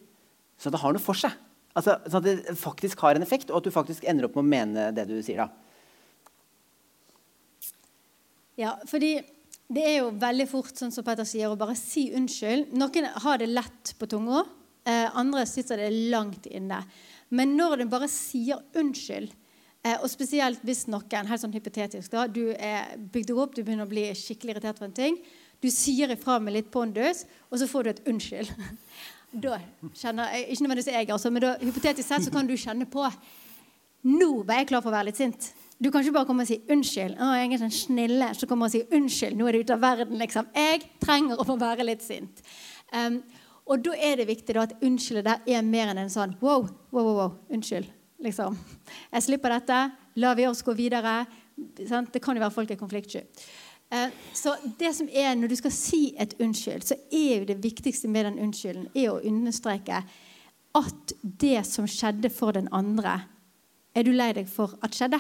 så 0.59 0.73
det 0.75 0.81
har 0.83 0.95
noe 0.95 1.03
for 1.03 1.19
seg? 1.19 1.35
Altså, 1.79 1.95
sånn 2.11 2.25
at 2.25 2.27
det 2.27 2.59
faktisk 2.59 3.01
har 3.05 3.15
en 3.15 3.23
effekt, 3.23 3.53
og 3.53 3.61
at 3.61 3.69
du 3.69 3.75
faktisk 3.75 4.07
ender 4.09 4.27
opp 4.27 4.39
med 4.39 4.45
å 4.45 4.53
mene 4.53 4.87
det 4.97 5.05
du 5.11 5.19
sier. 5.23 5.45
da. 5.45 5.49
Ja, 8.59 8.73
fordi 8.91 9.21
det 9.71 9.85
er 9.85 9.99
jo 10.01 10.15
veldig 10.19 10.49
fort, 10.51 10.73
sånn 10.75 10.91
som 10.95 11.07
Petter 11.07 11.27
sier, 11.29 11.53
å 11.53 11.59
bare 11.61 11.77
si 11.79 12.09
unnskyld. 12.17 12.73
Noen 12.79 13.07
har 13.23 13.39
det 13.39 13.51
lett 13.53 13.93
på 14.01 14.09
tunga, 14.11 14.43
eh, 14.89 15.07
andre 15.15 15.45
sitter 15.47 15.77
det 15.77 15.93
langt 16.11 16.49
inne. 16.51 16.83
Men 17.31 17.55
når 17.57 17.85
du 17.85 17.91
bare 17.93 18.09
sier 18.09 18.65
unnskyld, 18.75 19.31
og 20.03 20.09
spesielt 20.11 20.63
hvis 20.67 20.87
noen 20.91 21.29
helt 21.29 21.41
sånn 21.41 21.55
hypotetisk 21.55 22.11
da, 22.13 22.27
du 22.27 22.51
er 22.53 22.97
bygd 23.13 23.31
opp, 23.35 23.55
du 23.55 23.63
begynner 23.63 23.87
å 23.87 23.91
bli 23.91 24.09
skikkelig 24.19 24.57
irritert 24.57 24.81
for 24.81 24.89
en 24.89 24.97
ting, 24.97 25.21
du 25.63 25.71
sier 25.75 26.11
ifra 26.15 26.39
med 26.43 26.55
litt 26.55 26.71
pondus, 26.71 27.25
og 27.51 27.59
så 27.61 27.69
får 27.71 27.85
du 27.85 27.91
et 27.91 28.03
unnskyld. 28.11 28.51
da 29.45 29.59
kjenner 29.95 30.35
jeg, 30.35 30.45
Ikke 30.49 30.65
nødvendigvis 30.65 30.93
jeg, 30.93 31.11
altså, 31.15 31.31
men 31.31 31.45
da, 31.45 31.55
hypotetisk 31.63 32.09
sett 32.09 32.27
så 32.27 32.35
kan 32.35 32.49
du 32.49 32.57
kjenne 32.57 32.89
på 32.91 33.07
Nå 34.09 34.29
var 34.47 34.61
jeg 34.61 34.69
klar 34.71 34.83
for 34.85 34.93
å 34.93 34.95
være 34.95 35.09
litt 35.09 35.19
sint. 35.19 35.49
Du 35.83 35.91
kan 35.91 36.05
ikke 36.05 36.15
bare 36.15 36.27
komme 36.29 36.45
og 36.45 36.49
si 36.49 36.61
'unnskyld'. 36.71 37.19
Å, 37.19 37.33
jeg 37.35 37.53
er 37.53 37.59
sånn 37.59 37.75
snille 37.75 38.29
som 38.35 38.49
kommer 38.49 38.67
og 38.67 38.73
sier 38.73 38.87
'unnskyld'. 38.95 39.37
Nå 39.37 39.49
er 39.49 39.53
det 39.53 39.65
ute 39.67 39.75
av 39.75 39.83
verden, 39.83 40.19
liksom. 40.23 40.47
Jeg 40.55 40.87
trenger 41.03 41.35
å 41.39 41.47
få 41.47 41.59
være 41.59 41.85
litt 41.85 42.03
sint. 42.03 42.43
Um, 42.95 43.23
og 43.67 43.83
da 43.85 43.93
er 43.99 44.17
det 44.17 44.29
viktig 44.31 44.55
da, 44.55 44.63
at 44.63 44.79
unnskyldet 44.81 45.27
der 45.27 45.59
er 45.59 45.67
mer 45.67 45.91
enn 45.91 45.99
en 45.99 46.15
sånn 46.15 46.37
'wow, 46.41 46.69
wow, 46.91 47.05
wow, 47.05 47.15
wow 47.17 47.33
unnskyld'. 47.51 47.91
Liksom. 48.25 48.57
Jeg 49.13 49.25
slipper 49.25 49.55
dette. 49.55 49.79
La 50.19 50.35
vi 50.35 50.47
oss 50.49 50.65
gå 50.67 50.75
videre. 50.79 51.23
Det 51.55 52.23
kan 52.23 52.37
jo 52.37 52.43
være 52.43 52.55
folk 52.55 52.71
er 52.75 52.81
konfliktsky. 52.81 53.25
Eh, 53.91 54.11
så 54.37 54.55
det 54.79 54.91
som 54.95 55.09
er, 55.09 55.35
Når 55.35 55.49
du 55.49 55.57
skal 55.57 55.73
si 55.73 56.15
et 56.19 56.35
unnskyld, 56.41 56.85
så 56.85 56.97
er 57.11 57.39
jo 57.39 57.45
det 57.49 57.63
viktigste 57.65 58.09
med 58.09 58.27
den 58.29 58.39
unnskylden 58.39 58.91
er 58.95 59.13
å 59.13 59.23
understreke 59.25 60.03
at 60.77 61.15
det 61.23 61.65
som 61.67 61.87
skjedde 61.89 62.31
for 62.31 62.53
den 62.53 62.69
andre, 62.73 63.23
er 63.97 64.05
du 64.05 64.13
lei 64.13 64.33
deg 64.37 64.49
for 64.51 64.77
at 64.85 64.95
skjedde. 64.95 65.19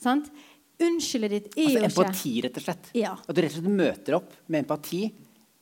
Sant? 0.00 0.26
Unnskyldet 0.82 1.30
ditt 1.30 1.52
er 1.54 1.68
altså, 1.68 1.70
jo 1.70 1.84
ikke 1.84 2.08
Empati, 2.08 2.32
rett 2.42 2.56
og 2.58 2.64
slett. 2.64 2.88
Ja. 2.98 3.12
At 3.14 3.30
du 3.30 3.40
rett 3.40 3.54
og 3.54 3.60
slett 3.60 3.76
møter 3.78 4.16
opp 4.18 4.34
med 4.50 4.64
empati 4.64 5.04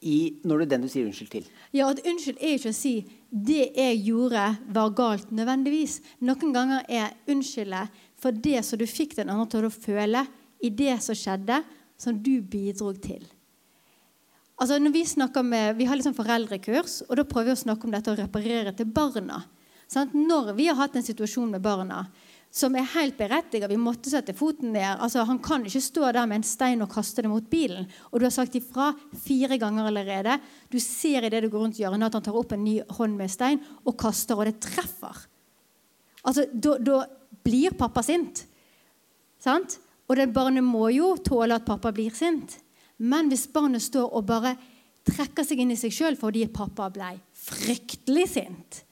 i, 0.08 0.16
når 0.42 0.62
du 0.62 0.64
er 0.64 0.70
den 0.72 0.86
du 0.86 0.88
sier 0.90 1.06
unnskyld 1.06 1.30
til. 1.34 1.50
Ja, 1.76 1.90
at 1.92 2.00
unnskyld 2.00 2.40
er 2.40 2.54
jo 2.54 2.62
ikke 2.62 2.72
å 2.72 2.78
si 2.78 2.94
det 3.32 3.72
jeg 3.72 4.00
gjorde, 4.04 4.44
var 4.76 4.92
galt 4.96 5.30
nødvendigvis. 5.32 6.00
Noen 6.20 6.52
ganger 6.52 6.82
er 6.88 7.14
unnskyldet 7.32 8.02
for 8.20 8.36
det 8.44 8.60
som 8.66 8.80
du 8.80 8.84
fikk 8.86 9.16
den 9.16 9.32
andre 9.32 9.48
til 9.54 9.68
å 9.68 9.72
føle 9.72 10.26
i 10.62 10.70
det 10.70 10.98
som 11.02 11.16
skjedde, 11.16 11.62
som 11.96 12.18
du 12.20 12.42
bidro 12.44 12.92
til. 12.92 13.24
Altså 14.60 14.76
når 14.78 14.92
Vi 14.94 15.04
snakker 15.06 15.42
med, 15.42 15.76
vi 15.76 15.88
har 15.88 15.96
liksom 15.96 16.14
foreldrekurs, 16.14 17.02
og 17.08 17.16
da 17.16 17.24
prøver 17.24 17.50
vi 17.50 17.56
å 17.56 17.62
snakke 17.64 17.88
om 17.88 17.94
dette 17.96 18.12
og 18.12 18.20
reparere 18.20 18.74
til 18.76 18.86
barna. 18.86 19.40
Sant? 19.88 20.12
Når 20.14 20.52
vi 20.56 20.68
har 20.68 20.76
hatt 20.78 20.94
en 20.96 21.04
situasjon 21.04 21.50
med 21.50 21.64
barna 21.64 22.04
som 22.52 22.74
er 22.76 22.88
helt 22.92 23.16
berettiget. 23.16 23.70
Vi 23.70 23.80
måtte 23.80 24.10
sette 24.12 24.34
foten 24.36 24.74
ned. 24.74 25.00
Altså, 25.00 25.22
han 25.24 25.38
kan 25.40 25.62
ikke 25.64 25.80
stå 25.80 26.10
der 26.12 26.26
med 26.28 26.42
en 26.42 26.44
stein 26.44 26.84
og 26.84 26.90
kaste 26.92 27.24
det 27.24 27.30
mot 27.32 27.46
bilen. 27.48 27.86
Og 28.10 28.20
du 28.20 28.26
har 28.26 28.34
sagt 28.34 28.58
ifra 28.58 28.90
fire 29.24 29.56
ganger 29.60 29.88
allerede. 29.88 30.36
Du 30.68 30.76
ser 30.80 31.24
i 31.24 31.30
det 31.32 31.40
du 31.46 31.48
går 31.48 31.64
rundt 31.64 31.80
hjørnet 31.80 32.10
at 32.10 32.18
han 32.18 32.26
tar 32.26 32.36
opp 32.36 32.52
en 32.52 32.64
ny 32.64 32.74
hånd 32.98 33.16
med 33.16 33.32
stein 33.32 33.62
og 33.86 33.96
kaster, 34.02 34.36
og 34.36 34.50
det 34.50 34.60
treffer. 34.60 35.24
Altså, 36.28 36.44
Da 36.52 37.06
blir 37.42 37.72
pappa 37.74 38.04
sint. 38.04 38.44
Sant? 39.40 39.78
Og 40.06 40.20
det 40.20 40.28
barnet 40.34 40.62
må 40.62 40.90
jo 40.92 41.16
tåle 41.24 41.56
at 41.56 41.64
pappa 41.64 41.90
blir 41.90 42.12
sint. 42.14 42.58
Men 42.98 43.32
hvis 43.32 43.48
barnet 43.50 43.82
står 43.82 44.12
og 44.12 44.28
bare 44.28 44.52
trekker 45.08 45.42
seg 45.42 45.64
inn 45.64 45.72
i 45.72 45.80
seg 45.80 45.90
sjøl 45.90 46.20
fordi 46.20 46.44
pappa 46.52 46.90
ble 46.92 47.16
fryktelig 47.32 48.28
sint, 48.36 48.84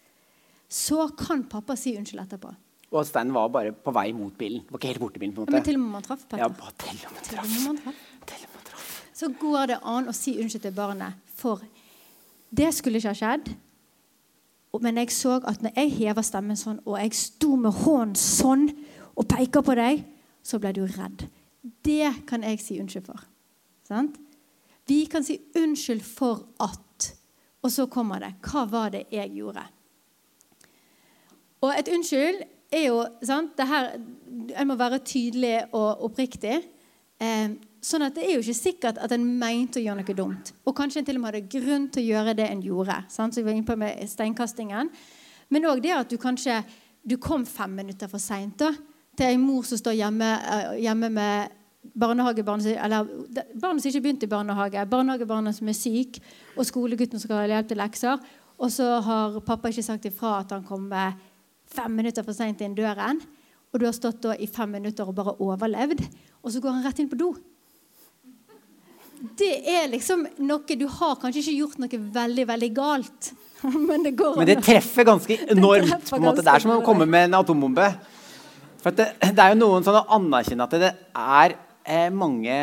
så 0.67 1.11
kan 1.13 1.45
pappa 1.51 1.77
si 1.77 1.93
unnskyld 1.99 2.25
etterpå. 2.25 2.57
Og 2.91 3.07
steinen 3.07 3.35
var 3.35 3.51
bare 3.55 3.73
på 3.73 3.93
vei 3.95 4.11
mot 4.13 4.35
bilen. 4.39 4.65
Det 4.67 4.73
var 4.73 4.81
ikke 4.81 4.91
helt 4.91 5.01
borte 5.01 5.21
bilen. 5.23 5.35
på 5.35 5.43
en 5.43 5.47
måte. 5.47 5.55
Ja, 5.55 5.59
men 5.59 5.65
til 5.65 5.77
og 5.79 5.81
med 5.81 5.91
man 5.95 6.03
traff, 6.03 6.25
Petter. 6.27 6.43
Ja, 6.43 6.49
bare 6.49 6.73
til 6.79 7.03
og 7.07 7.13
med 7.13 7.23
traff. 7.23 7.47
Til 7.47 7.69
og 7.69 7.75
med 7.75 7.83
traff. 7.85 8.07
Til 8.27 8.47
og 8.47 8.55
med 8.55 8.65
traff. 8.71 8.89
Så 9.15 9.29
går 9.41 9.67
det 9.71 9.79
an 9.83 10.09
å 10.09 10.15
si 10.17 10.37
unnskyld 10.43 10.63
til 10.63 10.75
barnet. 10.75 11.21
For 11.39 11.63
det 12.51 12.75
skulle 12.75 12.99
ikke 12.99 13.13
ha 13.13 13.19
skjedd. 13.21 13.53
Men 14.81 14.99
jeg 15.03 15.11
så 15.15 15.37
at 15.47 15.63
når 15.63 15.75
jeg 15.77 15.93
hever 15.99 16.23
stemmen 16.23 16.59
sånn, 16.59 16.81
og 16.87 16.99
jeg 16.99 17.15
sto 17.19 17.57
med 17.59 17.75
hånden 17.83 18.19
sånn 18.19 18.69
og 19.19 19.27
peker 19.31 19.63
på 19.67 19.75
deg, 19.79 20.05
så 20.43 20.59
ble 20.63 20.73
du 20.75 20.85
redd. 20.87 21.27
Det 21.85 22.27
kan 22.27 22.43
jeg 22.47 22.61
si 22.63 22.79
unnskyld 22.81 23.07
for. 23.07 23.23
Sant? 23.87 24.19
Vi 24.89 25.05
kan 25.11 25.27
si 25.27 25.39
unnskyld 25.59 26.03
for 26.03 26.47
at 26.59 26.77
Og 27.61 27.69
så 27.69 27.85
kommer 27.93 28.23
det. 28.23 28.31
Hva 28.41 28.63
var 28.65 28.89
det 28.89 29.03
jeg 29.13 29.35
gjorde? 29.37 29.61
Og 31.61 31.75
et 31.77 31.91
unnskyld 31.93 32.39
er 32.79 32.87
jo 32.87 33.01
sant, 33.27 33.57
det 33.59 33.67
her, 33.67 33.97
En 34.57 34.67
må 34.67 34.75
være 34.79 34.99
tydelig 35.05 35.67
og 35.77 36.05
oppriktig. 36.07 36.63
Eh, 37.21 37.49
sånn 37.83 38.05
at 38.07 38.15
Det 38.15 38.25
er 38.25 38.35
jo 38.35 38.43
ikke 38.45 38.55
sikkert 38.55 38.99
at 38.99 39.13
en 39.13 39.25
mente 39.39 39.81
å 39.81 39.85
gjøre 39.85 40.03
noe 40.03 40.17
dumt. 40.17 40.53
Og 40.67 40.77
kanskje 40.77 41.01
en 41.01 41.05
til 41.05 41.17
og 41.17 41.23
med 41.23 41.35
hadde 41.35 41.51
grunn 41.51 41.89
til 41.91 42.03
å 42.03 42.09
gjøre 42.15 42.37
det 42.37 42.51
en 42.51 42.63
gjorde. 42.63 43.05
Sant? 43.09 43.35
Så 43.35 43.41
vi 43.41 43.49
var 43.49 43.57
inne 43.57 43.67
på 43.67 43.77
med 43.77 44.09
steinkastingen. 44.09 44.91
Men 45.51 45.67
òg 45.67 45.83
det 45.83 45.93
at 45.97 46.11
du 46.11 46.17
kanskje 46.17 46.63
du 47.03 47.17
kom 47.17 47.47
fem 47.47 47.75
minutter 47.75 48.09
for 48.09 48.19
seint 48.19 48.59
til 48.61 49.27
ei 49.27 49.37
mor 49.41 49.65
som 49.65 49.79
står 49.79 49.97
hjemme, 49.99 50.29
eh, 50.41 50.81
hjemme 50.85 51.11
med 51.11 51.51
barnehagebarn 51.97 52.61
eller 52.61 53.09
barnet 53.61 53.83
som 53.83 53.89
ikke 53.89 54.03
begynte 54.05 54.27
i 54.27 54.29
barnehage, 54.29 54.85
barnehagebarnet 54.91 55.57
som 55.57 55.69
er 55.69 55.77
syk, 55.77 56.21
og 56.57 56.67
skolegutten 56.67 57.19
som 57.19 57.29
skal 57.29 57.37
ha 57.37 57.47
hjelp 57.49 57.69
til 57.69 57.81
lekser. 57.81 58.21
Og 58.61 58.71
så 58.71 59.01
har 59.01 59.41
pappa 59.41 59.69
ikke 59.69 59.83
sagt 59.83 60.05
ifra 60.05 60.41
at 60.41 60.51
han 60.53 60.65
kommer 60.65 61.15
fem 61.75 61.95
minutter 61.97 62.27
for 62.27 62.37
seint 62.37 62.61
inn 62.65 62.75
døren. 62.77 63.21
Og 63.71 63.79
du 63.79 63.87
har 63.87 63.95
stått 63.95 64.27
i 64.43 64.49
fem 64.51 64.73
minutter 64.75 65.07
og 65.07 65.15
bare 65.15 65.37
overlevd, 65.39 66.03
og 66.43 66.53
så 66.53 66.63
går 66.63 66.75
han 66.75 66.87
rett 66.87 67.03
inn 67.03 67.11
på 67.11 67.19
do. 67.21 67.31
Det 69.37 69.51
er 69.69 69.91
liksom 69.93 70.23
noe 70.49 70.77
Du 70.81 70.87
har 70.89 71.19
kanskje 71.21 71.43
ikke 71.43 71.57
gjort 71.59 71.81
noe 71.83 71.99
veldig, 72.15 72.47
veldig 72.49 72.71
galt, 72.77 73.33
men 73.89 74.07
det 74.07 74.15
går 74.17 74.39
Men 74.41 74.49
det 74.49 74.63
treffer 74.65 75.05
ganske 75.07 75.37
enormt. 75.55 75.91
treffer 75.91 76.15
på 76.15 76.21
en 76.21 76.27
måte. 76.31 76.45
Det 76.47 76.55
er 76.55 76.65
som 76.65 76.73
å 76.79 76.81
komme 76.87 77.07
med 77.07 77.29
en 77.29 77.37
atombombe. 77.43 77.91
For 78.81 78.97
det, 78.97 79.11
det 79.21 79.45
er 79.45 79.53
jo 79.53 79.61
noen 79.61 79.85
sånn 79.85 79.99
å 80.01 80.07
anerkjenne 80.17 80.65
at 80.65 80.77
det 80.81 80.93
er 80.97 81.55
eh, 81.85 82.09
mange 82.09 82.55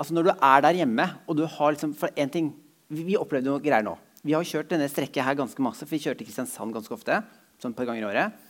altså 0.00 0.16
Når 0.16 0.30
du 0.30 0.32
er 0.32 0.62
der 0.64 0.78
hjemme, 0.80 1.04
og 1.28 1.36
du 1.36 1.42
har 1.44 1.74
liksom 1.74 1.92
For 2.00 2.08
en 2.16 2.32
ting 2.32 2.48
Vi, 2.88 3.02
vi 3.10 3.18
opplevde 3.20 3.50
noe 3.50 3.60
greier 3.60 3.84
nå. 3.84 3.92
Vi 4.24 4.32
har 4.32 4.46
kjørt 4.46 4.72
denne 4.72 4.88
strekket 4.88 5.20
her 5.26 5.36
ganske 5.36 5.60
masse, 5.62 5.84
for 5.84 5.92
vi 5.92 6.00
kjørte 6.00 6.24
Kristiansand 6.24 6.72
ganske 6.74 6.96
ofte. 6.96 7.20
Sånn 7.60 7.74
et 7.74 7.78
par 7.78 7.90
ganger 7.90 8.06
i 8.06 8.08
året. 8.08 8.45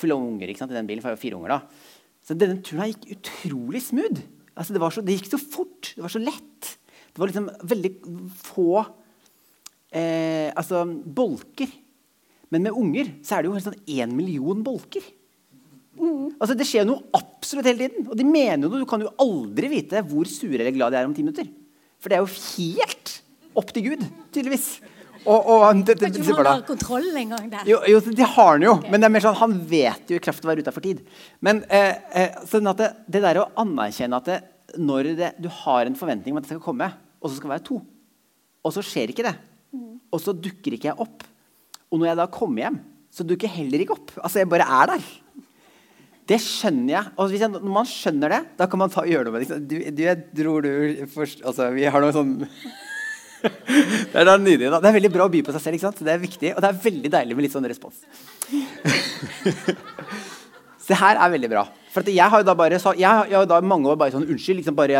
Fulle 0.00 0.16
av 0.16 0.24
unger 0.24 0.50
ikke 0.50 0.64
sant, 0.64 0.72
i 0.72 0.78
den 0.78 0.88
bilen, 0.88 1.04
for 1.04 1.12
jeg 1.12 1.20
jo 1.20 1.24
fire 1.26 1.40
unger 1.40 1.54
da. 1.54 1.60
Så 2.24 2.36
denne 2.38 2.60
turen 2.64 2.90
gikk 2.90 3.10
utrolig 3.16 3.82
smooth. 3.84 4.24
Altså, 4.54 4.74
det, 4.74 4.82
var 4.82 4.94
så, 4.94 5.04
det 5.04 5.16
gikk 5.16 5.30
så 5.30 5.40
fort. 5.40 5.92
Det 5.96 6.04
var 6.04 6.12
så 6.12 6.22
lett. 6.22 6.72
Det 7.10 7.22
var 7.22 7.30
liksom 7.30 7.48
veldig 7.70 7.92
få 8.40 8.68
eh, 8.80 10.50
altså, 10.54 10.84
bolker. 10.88 11.72
Men 12.50 12.66
med 12.66 12.76
unger 12.76 13.14
så 13.24 13.36
er 13.36 13.42
det 13.42 13.50
jo 13.50 13.56
helt 13.56 13.68
sånn 13.68 14.14
million 14.16 14.62
bolker. 14.66 15.04
Altså, 16.00 16.54
det 16.56 16.66
skjer 16.68 16.86
noe 16.88 17.10
absolutt 17.16 17.68
hele 17.68 17.88
tiden. 17.88 18.06
Og 18.08 18.16
de 18.18 18.26
mener 18.26 18.66
jo 18.66 18.70
noe. 18.72 18.82
Du 18.84 18.88
kan 18.90 19.02
jo 19.04 19.12
aldri 19.20 19.70
vite 19.72 20.04
hvor 20.08 20.28
sure 20.28 20.60
eller 20.60 20.74
glad 20.76 20.94
de 20.94 21.00
er 21.00 21.08
om 21.08 21.16
ti 21.16 21.24
minutter. 21.24 21.48
For 22.00 22.10
det 22.10 22.18
er 22.18 22.24
jo 22.24 22.32
helt 22.56 23.16
opp 23.60 23.72
til 23.74 23.90
Gud, 23.90 24.04
tydeligvis. 24.32 24.68
Og, 25.28 25.48
og 25.52 25.82
det, 25.84 25.98
det, 26.00 26.08
ikke 26.14 26.36
han 26.38 26.46
har 26.48 26.62
kontroll 26.64 27.08
engang 27.20 27.50
der. 27.52 27.66
jo, 27.68 27.80
jo, 27.92 28.00
det 28.00 28.24
har 28.24 28.54
han 28.54 28.64
jo, 28.64 28.72
men 28.88 29.02
det 29.02 29.08
er 29.08 29.12
mer 29.12 29.24
sånn, 29.24 29.36
han 29.36 29.56
vet 29.68 30.08
jo 30.08 30.16
i 30.16 30.22
kraft 30.22 30.40
av 30.44 30.48
å 30.48 30.52
være 30.52 30.64
utafor 30.64 30.84
tid. 30.84 31.02
Men 31.44 31.60
eh, 31.68 31.92
eh, 32.16 32.38
sånn 32.48 32.70
at 32.70 32.80
det, 32.80 32.88
det 33.16 33.22
der 33.26 33.42
å 33.42 33.50
anerkjenne 33.60 34.20
at 34.20 34.30
det, 34.30 34.38
når 34.80 35.10
det, 35.18 35.32
du 35.42 35.50
har 35.60 35.84
en 35.84 35.98
forventning 35.98 36.32
om 36.32 36.40
at 36.40 36.46
det 36.46 36.54
skal 36.54 36.64
komme, 36.64 36.88
og 37.20 37.28
så 37.28 37.36
skal 37.36 37.50
det 37.50 37.56
være 37.58 37.66
to, 37.68 37.80
og 38.64 38.76
så 38.76 38.84
skjer 38.86 39.12
ikke 39.12 39.26
det, 39.28 39.36
og 40.10 40.22
så 40.24 40.34
dukker 40.34 40.76
ikke 40.76 40.88
jeg 40.90 41.04
opp, 41.04 41.26
og 41.90 42.00
når 42.00 42.12
jeg 42.12 42.20
da 42.22 42.30
kommer 42.32 42.64
hjem, 42.64 42.80
så 43.10 43.26
dukker 43.26 43.50
jeg 43.50 43.64
heller 43.64 43.82
ikke 43.84 43.96
opp. 43.96 44.12
Altså, 44.22 44.40
jeg 44.40 44.48
bare 44.50 44.66
er 44.70 44.92
der. 44.92 45.06
Det 46.30 46.38
skjønner 46.38 46.92
jeg. 46.94 47.10
Og 47.18 47.32
hvis 47.32 47.42
jeg, 47.42 47.50
når 47.50 47.72
man 47.74 47.88
skjønner 47.90 48.30
det, 48.30 48.38
da 48.60 48.68
kan 48.70 48.78
man 48.78 48.92
ta, 48.94 49.02
gjøre 49.08 49.26
noe 49.26 49.34
med 49.34 49.50
det. 49.50 49.58
Du, 49.66 49.74
du, 49.82 50.02
jeg 50.04 50.20
tror 50.38 50.62
du 50.62 50.70
forst, 51.10 51.42
altså, 51.42 51.72
Vi 51.74 51.88
har 51.90 52.04
noe 52.04 52.14
sånn 52.14 52.36
det 53.42 54.20
er 54.24 54.38
nydelig. 54.38 54.70
Da. 54.70 54.80
Det 54.80 54.88
er 54.90 54.96
veldig 54.98 55.12
bra 55.14 55.26
å 55.28 55.32
by 55.32 55.42
på 55.46 55.52
seg 55.56 55.62
selv. 55.66 55.74
ikke 55.78 55.88
sant? 55.88 56.04
Det 56.04 56.12
er 56.14 56.22
viktig, 56.22 56.54
Og 56.56 56.60
det 56.64 56.70
er 56.70 56.80
veldig 56.90 57.10
deilig 57.16 57.36
med 57.38 57.46
litt 57.46 57.54
sånn 57.56 57.68
respons. 57.70 58.00
Så 60.80 60.94
det 60.96 60.98
her 61.04 61.18
er 61.22 61.30
veldig 61.36 61.50
bra. 61.52 61.62
For 61.90 62.06
jeg 62.06 62.22
har 62.30 62.40
jo 62.40 62.46
da 62.46 62.54
bare 62.54 62.78
sa- 62.78 62.94
jeg 62.94 63.06
har, 63.06 63.26
jo 63.30 63.40
da 63.50 63.58
mange 63.60 63.86
år 63.90 63.96
bare 63.98 64.12
sånn 64.14 64.24
unnskyld. 64.30 64.60
liksom 64.60 64.74
bare, 64.78 64.94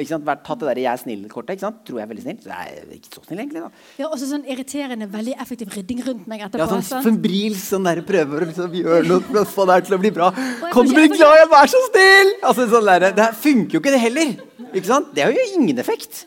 ikke 0.00 0.08
sant, 0.08 0.24
vært 0.24 0.42
Tatt 0.44 0.58
det 0.60 0.66
der 0.68 0.80
'jeg 0.80 0.92
er 0.92 0.96
snill'-kortet. 1.02 1.50
ikke 1.56 1.60
sant? 1.60 1.84
Tror 1.84 1.98
jeg 2.00 2.04
er 2.08 2.10
veldig 2.14 2.22
snill. 2.24 2.38
Så 2.42 2.48
jeg 2.48 2.68
er 2.72 2.94
ikke 2.96 3.12
så 3.14 3.24
snill, 3.26 3.38
egentlig. 3.40 3.60
da. 3.62 3.70
Har 4.04 4.10
også 4.16 4.26
sånn 4.32 4.44
irriterende, 4.48 5.06
veldig 5.12 5.34
effektiv 5.38 5.68
rydding 5.76 6.00
rundt 6.06 6.26
meg 6.26 6.40
Ja, 6.40 6.48
sånn 6.66 6.82
sant? 6.82 7.04
febrilsk 7.04 7.64
sånn 7.68 7.84
der, 7.84 8.02
prøver 8.02 8.40
å 8.40 8.46
liksom 8.48 8.72
gjøre 8.72 9.06
noe 9.06 9.20
for 9.20 9.34
å 9.40 9.44
få 9.46 9.66
det 9.66 9.72
her 9.74 9.80
til 9.82 9.96
å 9.96 10.00
bli 10.00 10.10
bra. 10.10 10.30
Kan 10.72 10.86
du 10.86 10.94
bli 10.94 11.08
glad 11.08 11.36
i 11.38 11.44
å 11.46 11.50
være 11.52 11.68
så 11.68 11.80
snill?! 11.92 12.32
Altså, 12.42 12.68
sånn 12.68 12.86
der, 12.86 13.12
det 13.12 13.34
funker 13.36 13.72
jo 13.72 13.80
ikke, 13.80 13.92
det 13.92 14.00
heller. 14.00 14.36
Ikke 14.74 14.86
sant? 14.86 15.14
Det 15.14 15.22
har 15.24 15.32
jo 15.32 15.60
ingen 15.60 15.78
effekt. 15.78 16.26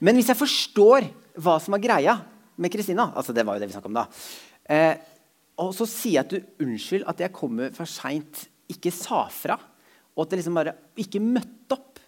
Men 0.00 0.16
hvis 0.16 0.30
jeg 0.32 0.40
forstår 0.40 1.08
hva 1.40 1.56
som 1.62 1.76
er 1.76 1.84
greia 1.84 2.16
med 2.60 2.72
Kristina 2.72 3.10
altså 3.16 3.34
Det 3.36 3.44
var 3.46 3.56
jo 3.56 3.62
det 3.62 3.70
vi 3.70 3.80
om 3.80 3.96
da. 3.96 4.06
Eh, 4.70 4.94
og 5.60 5.74
så 5.76 5.86
sier 5.88 6.20
jeg 6.20 6.24
at 6.24 6.32
du 6.32 6.64
unnskyld 6.64 7.04
at 7.10 7.20
jeg 7.20 7.36
kommer 7.36 7.74
for 7.76 7.88
seint, 7.88 8.46
ikke 8.70 8.92
sa 8.94 9.26
fra. 9.32 9.58
Og 10.16 10.24
at 10.24 10.32
jeg 10.32 10.40
liksom 10.40 10.56
bare 10.56 10.76
ikke 11.00 11.20
møtte 11.22 11.76
opp. 11.76 12.00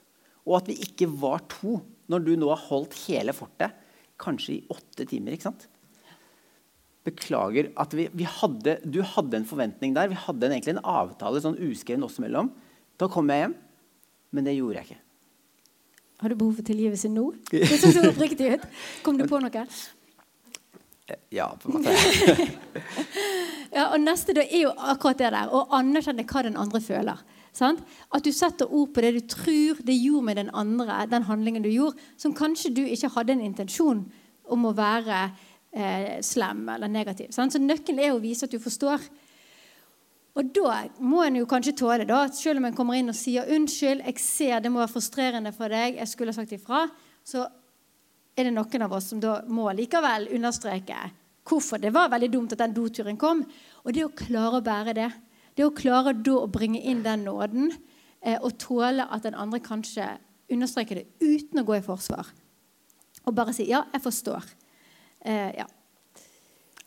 Og 0.48 0.56
at 0.58 0.70
vi 0.70 0.78
ikke 0.86 1.08
var 1.08 1.44
to 1.52 1.78
når 2.10 2.24
du 2.24 2.32
nå 2.36 2.48
har 2.50 2.64
holdt 2.68 2.96
hele 3.04 3.34
fortet, 3.36 3.76
kanskje 4.20 4.56
i 4.56 4.64
åtte 4.72 5.06
timer. 5.08 5.34
ikke 5.34 5.50
sant? 5.50 5.68
Beklager 7.06 7.72
at 7.80 7.94
vi, 7.98 8.06
vi 8.14 8.26
hadde, 8.28 8.78
du 8.84 9.00
hadde 9.14 9.40
en 9.40 9.48
forventning 9.48 9.94
der. 9.96 10.10
Vi 10.12 10.20
hadde 10.24 10.48
en, 10.48 10.56
egentlig 10.56 10.76
en 10.76 10.84
avtale 10.86 11.42
sånn 11.44 11.58
uskreven 11.60 12.06
oss 12.06 12.20
imellom. 12.20 12.52
Da 13.00 13.08
kom 13.10 13.30
jeg 13.32 13.46
hjem, 13.46 13.56
men 14.32 14.46
det 14.48 14.56
gjorde 14.56 14.80
jeg 14.80 14.88
ikke. 14.90 15.01
Har 16.22 16.30
du 16.30 16.38
behov 16.38 16.54
for 16.60 16.66
tilgivelse 16.66 17.10
nå? 17.10 17.26
Det 17.50 17.80
så 17.80 17.90
så 17.92 18.06
oppriktig 18.12 18.54
ut. 18.54 18.66
Kom 19.02 19.18
du 19.18 19.26
på 19.28 19.40
noe? 19.42 19.66
Ja, 21.34 21.50
på 21.58 21.68
en 21.68 21.80
måte. 21.80 21.92
Ja, 23.72 23.86
og 23.94 24.02
neste 24.02 24.34
da 24.36 24.42
er 24.44 24.66
jo 24.66 24.70
akkurat 24.76 25.16
det 25.16 25.30
der. 25.32 25.48
Å 25.48 25.62
anerkjenne 25.78 26.26
hva 26.28 26.42
den 26.44 26.58
andre 26.60 26.80
føler. 26.84 27.22
Sant? 27.56 27.80
At 28.12 28.24
du 28.24 28.28
setter 28.32 28.68
ord 28.68 28.92
på 28.92 29.00
det 29.00 29.14
du 29.16 29.22
tror 29.28 29.80
det 29.84 29.96
gjorde 29.96 30.26
med 30.28 30.36
den 30.40 30.50
andre, 30.52 30.98
den 31.08 31.24
handlingen 31.24 31.64
du 31.64 31.70
gjorde, 31.72 31.96
som 32.20 32.34
kanskje 32.36 32.74
du 32.76 32.82
ikke 32.84 33.08
hadde 33.16 33.32
en 33.32 33.44
intensjon 33.44 34.02
om 34.52 34.68
å 34.68 34.74
være 34.76 35.22
eh, 35.72 36.20
slem 36.24 36.66
eller 36.74 36.92
negativ. 36.92 37.32
Sant? 37.32 37.56
Så 37.56 37.60
nøkkelen 37.64 38.04
er 38.04 38.12
å 38.12 38.20
vise 38.20 38.44
at 38.44 38.52
du 38.52 38.60
forstår. 38.60 39.04
Og 40.32 40.52
da 40.56 40.76
må 41.04 41.22
en 41.26 41.36
jo 41.36 41.48
kanskje 41.48 41.74
tåle, 41.76 42.06
da, 42.08 42.22
at 42.24 42.36
selv 42.36 42.62
om 42.62 42.68
en 42.68 42.76
kommer 42.76 42.96
inn 42.96 43.12
og 43.12 43.16
sier 43.16 43.44
'unnskyld', 43.44 44.04
'jeg 44.04 44.18
ser 44.18 44.60
det 44.60 44.72
må 44.72 44.78
være 44.78 44.94
frustrerende 44.94 45.52
for 45.52 45.68
deg', 45.68 45.96
'jeg 45.96 46.08
skulle 46.08 46.32
sagt 46.32 46.52
ifra', 46.52 46.88
så 47.24 47.46
er 48.36 48.44
det 48.44 48.54
noen 48.54 48.82
av 48.82 48.92
oss 48.92 49.10
som 49.10 49.20
da 49.20 49.42
må 49.46 49.70
likevel 49.72 50.28
understreke 50.34 50.96
hvorfor 51.44 51.80
det 51.82 51.92
var 51.94 52.08
veldig 52.08 52.32
dumt 52.32 52.52
at 52.52 52.58
den 52.58 52.74
doturen 52.74 53.18
kom. 53.18 53.44
Og 53.84 53.94
det 53.94 54.04
å 54.04 54.14
klare 54.14 54.60
å 54.60 54.64
bære 54.64 54.94
det, 54.94 55.10
det 55.56 55.66
å 55.66 55.74
klare 55.74 56.14
da 56.14 56.38
å 56.38 56.50
bringe 56.50 56.80
inn 56.80 57.02
den 57.02 57.24
nåden 57.26 57.72
eh, 58.20 58.38
og 58.40 58.58
tåle 58.58 59.06
at 59.10 59.22
den 59.22 59.34
andre 59.34 59.60
kanskje 59.60 60.06
understreker 60.52 60.94
det 60.94 61.06
uten 61.20 61.60
å 61.60 61.66
gå 61.66 61.76
i 61.76 61.84
forsvar. 61.84 62.26
Og 63.26 63.34
bare 63.34 63.52
si 63.52 63.68
'ja, 63.68 63.84
jeg 63.92 64.02
forstår'. 64.02 64.54
Eh, 65.24 65.52
ja. 65.58 65.66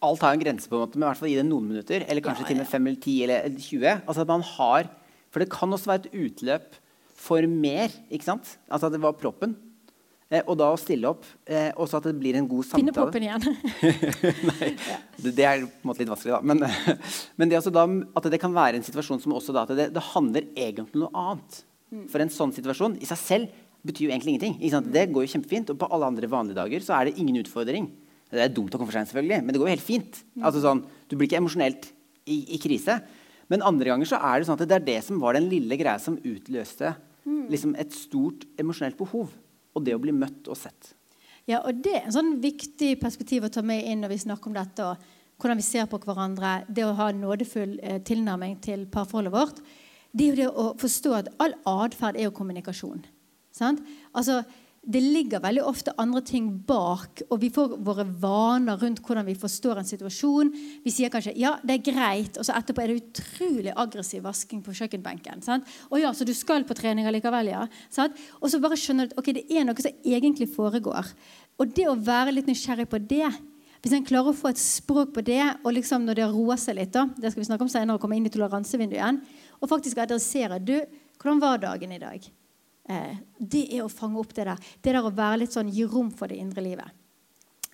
Alt 0.05 0.23
har 0.25 0.35
en 0.35 0.41
grense, 0.41 0.69
på 0.69 0.77
en 0.77 0.85
måte, 0.85 0.97
men 0.99 1.05
i 1.05 1.09
hvert 1.11 1.21
fall 1.21 1.31
gi 1.31 1.37
det 1.39 1.47
noen 1.49 1.67
minutter. 1.73 2.05
Eller 2.07 2.23
kanskje 2.25 2.45
Ja, 2.45 2.49
til 2.49 2.57
og 2.57 2.63
med 2.63 2.71
5 2.71 2.87
eller 2.87 3.01
10 3.01 3.15
eller 3.25 3.59
20. 3.67 4.01
Altså 4.05 4.23
at 4.25 4.31
man 4.31 4.47
har, 4.55 4.89
For 5.33 5.43
det 5.43 5.51
kan 5.51 5.73
også 5.75 5.89
være 5.91 6.05
et 6.05 6.13
utløp 6.15 6.75
for 7.19 7.45
mer. 7.51 7.91
ikke 8.09 8.23
sant? 8.23 8.57
Altså 8.71 8.87
at 8.87 8.93
det 8.95 9.01
var 9.03 9.17
proppen. 9.19 9.57
Eh, 10.31 10.41
og 10.47 10.55
da 10.57 10.71
å 10.73 10.77
stille 10.79 11.05
opp, 11.09 11.25
eh, 11.45 11.69
og 11.77 11.85
så 11.89 11.99
at 11.99 12.07
det 12.09 12.15
blir 12.17 12.37
en 12.39 12.47
god 12.49 12.65
samtale. 12.65 12.81
Finne 12.81 12.95
proppen 12.95 13.25
igjen. 13.27 13.43
Det, 15.21 15.31
det 15.37 15.45
er 15.47 15.61
på 15.63 15.85
en 15.85 15.89
måte 15.89 16.01
litt 16.01 16.09
vanskelig, 16.11 16.33
da. 16.33 16.41
Men, 16.43 16.63
men 17.39 17.49
det, 17.51 17.59
altså 17.59 17.71
da, 17.73 17.85
at 18.19 18.27
det 18.33 18.39
kan 18.41 18.53
være 18.55 18.79
en 18.79 18.85
situasjon 18.85 19.21
som 19.23 19.35
også 19.37 19.53
da, 19.55 19.63
at 19.63 19.75
det, 19.77 19.85
det 19.95 20.03
handler 20.11 20.49
egentlig 20.55 20.83
om 20.87 21.05
noe 21.05 21.21
annet. 21.21 21.61
For 22.11 22.23
en 22.23 22.33
sånn 22.33 22.51
situasjon 22.55 22.97
i 22.99 23.07
seg 23.07 23.21
selv 23.21 23.61
betyr 23.85 24.07
jo 24.07 24.11
egentlig 24.15 24.33
ingenting. 24.35 24.57
Ikke 24.59 24.73
sant? 24.73 24.89
Det 24.93 25.05
går 25.13 25.25
jo 25.27 25.31
kjempefint. 25.35 25.71
Og 25.71 25.79
på 25.79 25.89
alle 25.93 26.09
andre 26.09 26.29
vanlige 26.31 26.57
dager 26.57 26.83
så 26.83 26.97
er 26.97 27.07
det 27.09 27.19
ingen 27.21 27.37
utfordring. 27.43 27.87
Det 28.31 28.41
er 28.41 28.53
dumt 28.53 28.73
å 28.73 28.79
komme 28.79 28.89
for 28.89 28.97
seint, 28.97 29.09
selvfølgelig, 29.11 29.41
men 29.45 29.53
det 29.53 29.61
går 29.61 29.69
jo 29.69 29.75
helt 29.75 29.85
fint. 29.85 30.21
Altså 30.41 30.63
sånn, 30.63 30.81
du 31.07 31.15
blir 31.15 31.29
ikke 31.29 31.39
emosjonelt 31.39 31.89
i, 32.25 32.39
i 32.55 32.59
krise. 32.61 32.97
Men 33.51 33.65
andre 33.65 33.91
ganger 33.91 34.09
så 34.09 34.17
er 34.17 34.41
det 34.41 34.47
sånn 34.47 34.57
at 34.57 34.65
det 34.65 34.77
er 34.79 34.87
det 34.87 34.99
som 35.05 35.19
var 35.21 35.37
den 35.37 35.49
lille 35.51 35.77
greia 35.77 36.01
som 36.01 36.17
utløste 36.17 36.95
liksom 37.25 37.75
et 37.77 37.93
stort 37.93 38.45
emosjonelt 38.61 38.97
behov. 38.97 39.33
Og 39.75 39.83
det 39.83 39.95
å 39.95 40.01
bli 40.01 40.13
møtt 40.15 40.47
og 40.47 40.57
sett. 40.57 40.93
Ja, 41.45 41.59
og 41.61 41.81
Det 41.83 41.93
er 41.93 42.05
en 42.05 42.15
sånn 42.15 42.37
viktig 42.41 42.95
perspektiv 43.01 43.45
å 43.45 43.51
ta 43.51 43.61
med 43.61 43.83
inn 43.85 44.01
når 44.01 44.15
vi 44.15 44.23
snakker 44.23 44.49
om 44.49 44.57
dette. 44.57 44.83
og 44.83 44.97
hvordan 45.37 45.57
vi 45.57 45.63
ser 45.67 45.85
på 45.85 45.99
hverandre, 45.99 46.65
Det 46.71 46.83
å 46.85 46.95
ha 46.95 47.09
en 47.09 47.21
nådefull 47.21 47.79
eh, 47.83 47.99
tilnærming 47.99 48.61
til 48.61 48.85
parforholdet 48.85 49.33
vårt. 49.33 49.59
Det 50.15 50.23
er 50.23 50.29
jo 50.29 50.35
det 50.35 50.55
å 50.55 50.77
forstå 50.79 51.13
at 51.13 51.27
all 51.39 51.53
atferd 51.65 52.15
er 52.15 52.23
jo 52.23 52.31
kommunikasjon. 52.31 53.03
Sant? 53.51 53.81
Altså, 54.13 54.43
det 54.85 55.01
ligger 55.01 55.41
veldig 55.41 55.63
ofte 55.65 55.93
andre 56.01 56.21
ting 56.25 56.49
bak, 56.67 57.23
og 57.33 57.39
vi 57.41 57.49
får 57.53 57.73
våre 57.85 58.05
vaner 58.21 58.77
rundt 58.81 59.01
hvordan 59.05 59.25
vi 59.25 59.33
forstår 59.39 59.81
en 59.81 59.87
situasjon. 59.87 60.51
Vi 60.83 60.93
sier 60.93 61.09
kanskje 61.09 61.33
'ja, 61.35 61.55
det 61.65 61.73
er 61.73 61.91
greit', 61.91 62.37
og 62.37 62.45
så 62.45 62.53
etterpå 62.53 62.83
er 62.83 62.87
det 62.87 63.01
utrolig 63.01 63.73
aggressiv 63.75 64.23
vasking 64.23 64.61
på 64.61 64.75
kjøkkenbenken. 64.77 65.41
Sant? 65.41 65.65
'Å 65.89 65.99
ja, 65.99 66.11
så 66.11 66.25
du 66.25 66.33
skal 66.33 66.63
på 66.63 66.75
trening 66.75 67.07
allikevel, 67.07 67.47
ja?' 67.47 67.67
Sant? 67.89 68.13
Og 68.41 68.49
så 68.49 68.61
bare 68.61 68.77
skjønner 68.77 69.07
du 69.07 69.13
at 69.13 69.17
okay, 69.19 69.33
det 69.33 69.45
er 69.49 69.63
noe 69.65 69.81
som 69.81 69.91
egentlig 70.05 70.53
foregår. 70.53 71.13
Og 71.59 71.73
det 71.73 71.87
å 71.87 71.95
være 71.95 72.33
litt 72.33 72.47
nysgjerrig 72.47 72.89
på 72.89 72.99
det 72.99 73.31
Hvis 73.85 73.93
en 73.93 74.05
klarer 74.05 74.33
å 74.33 74.33
få 74.33 74.49
et 74.49 74.57
språk 74.57 75.13
på 75.13 75.21
det, 75.21 75.59
og 75.63 75.73
liksom 75.73 76.05
når 76.05 76.15
det 76.15 76.33
roer 76.33 76.57
seg 76.57 76.75
litt, 76.75 76.91
da, 76.91 77.05
det 77.05 77.29
skal 77.29 77.41
vi 77.41 77.45
snakke 77.45 77.61
om 77.61 77.69
senere, 77.69 77.93
og 77.93 78.01
komme 78.01 78.17
inn 78.17 78.25
i 78.25 78.29
toleransevinduet 78.33 78.97
igjen, 78.97 79.21
og 79.61 79.69
faktisk 79.69 79.97
adressere 79.97 80.57
du, 80.57 80.81
'Hvordan 81.21 81.39
var 81.39 81.57
dagen 81.57 81.91
i 81.91 81.99
dag?' 81.99 82.44
Eh, 82.89 83.17
det 83.37 83.65
er 83.73 83.85
å 83.85 83.91
fange 83.91 84.21
opp 84.21 84.33
det 84.37 84.45
der. 84.47 84.61
Det 84.81 84.93
der 84.93 85.05
å 85.05 85.13
være 85.13 85.41
litt 85.43 85.55
sånn, 85.55 85.71
gi 85.73 85.85
rom 85.89 86.11
for 86.13 86.31
det 86.31 86.39
indre 86.41 86.63
livet. 86.65 86.91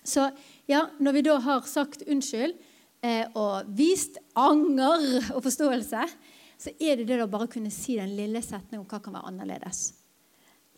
Så 0.02 0.26
ja, 0.66 0.86
når 0.98 1.18
vi 1.18 1.24
da 1.28 1.38
har 1.44 1.66
sagt 1.68 2.02
unnskyld 2.10 2.56
eh, 3.04 3.26
og 3.38 3.68
vist 3.76 4.18
anger 4.38 5.32
og 5.36 5.42
forståelse, 5.44 6.06
så 6.62 6.72
er 6.78 6.98
det 6.98 7.10
det 7.10 7.20
å 7.22 7.30
bare 7.30 7.50
kunne 7.50 7.72
si 7.74 7.98
den 7.98 8.14
lille 8.16 8.42
setningen 8.42 8.82
om 8.82 8.88
hva 8.88 9.02
kan 9.02 9.14
være 9.16 9.30
annerledes. 9.30 9.84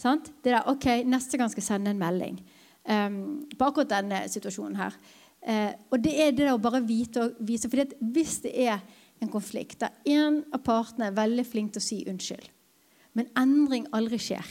Sant? 0.01 0.31
Det 0.43 0.53
der, 0.53 0.65
ok, 0.69 1.05
Neste 1.07 1.39
gang 1.39 1.51
skal 1.53 1.63
jeg 1.63 1.69
sende 1.69 1.93
en 1.93 2.01
melding 2.01 2.41
um, 2.89 3.19
på 3.53 3.69
akkurat 3.69 3.93
denne 3.93 4.25
situasjonen 4.33 4.79
her. 4.81 4.97
Uh, 5.45 5.71
og 5.93 6.01
det 6.03 6.15
er 6.25 6.33
det 6.35 6.49
å 6.51 6.61
bare 6.61 6.83
vite 6.85 7.23
og 7.23 7.39
vise. 7.45 7.69
For 7.71 7.95
hvis 8.17 8.39
det 8.47 8.55
er 8.65 8.81
en 9.23 9.31
konflikt 9.31 9.85
der 9.85 9.95
en 10.17 10.41
av 10.57 10.65
partene 10.67 11.11
er 11.11 11.17
veldig 11.17 11.45
flink 11.47 11.75
til 11.75 11.85
å 11.85 11.87
si 11.87 12.01
unnskyld, 12.11 12.49
men 13.15 13.31
endring 13.39 13.87
aldri 13.95 14.19
skjer, 14.21 14.47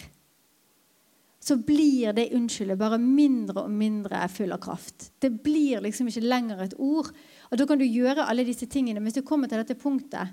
så 1.44 1.58
blir 1.60 2.14
det 2.16 2.30
unnskyldet 2.38 2.80
bare 2.80 2.98
mindre 3.02 3.66
og 3.66 3.72
mindre 3.76 4.22
full 4.32 4.54
av 4.56 4.62
kraft. 4.64 5.10
Det 5.20 5.28
blir 5.44 5.84
liksom 5.84 6.08
ikke 6.08 6.24
lenger 6.24 6.62
et 6.64 6.76
ord. 6.80 7.10
Og 7.52 7.60
da 7.60 7.68
kan 7.68 7.82
du 7.82 7.84
gjøre 7.84 8.24
alle 8.32 8.46
disse 8.48 8.70
tingene. 8.72 9.04
Hvis 9.04 9.18
du 9.18 9.26
kommer 9.28 9.52
til 9.52 9.60
dette 9.60 9.76
punktet 9.76 10.32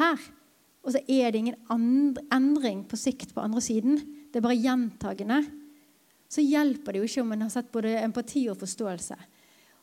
her, 0.00 0.22
og 0.80 0.94
så 0.94 1.02
er 1.04 1.28
det 1.28 1.42
ingen 1.42 2.16
endring 2.32 2.86
på 2.88 2.96
sikt 2.96 3.34
på 3.36 3.44
andre 3.44 3.60
siden, 3.60 4.00
det 4.32 4.40
er 4.40 4.46
bare 4.46 4.56
gjentagende, 4.56 5.42
så 6.32 6.40
hjelper 6.40 6.94
det 6.94 7.02
jo 7.02 7.10
ikke 7.10 7.24
om 7.26 7.34
en 7.36 7.44
har 7.44 7.52
sett 7.52 7.68
både 7.74 7.92
empati 8.00 8.46
og 8.48 8.56
forståelse. 8.62 9.16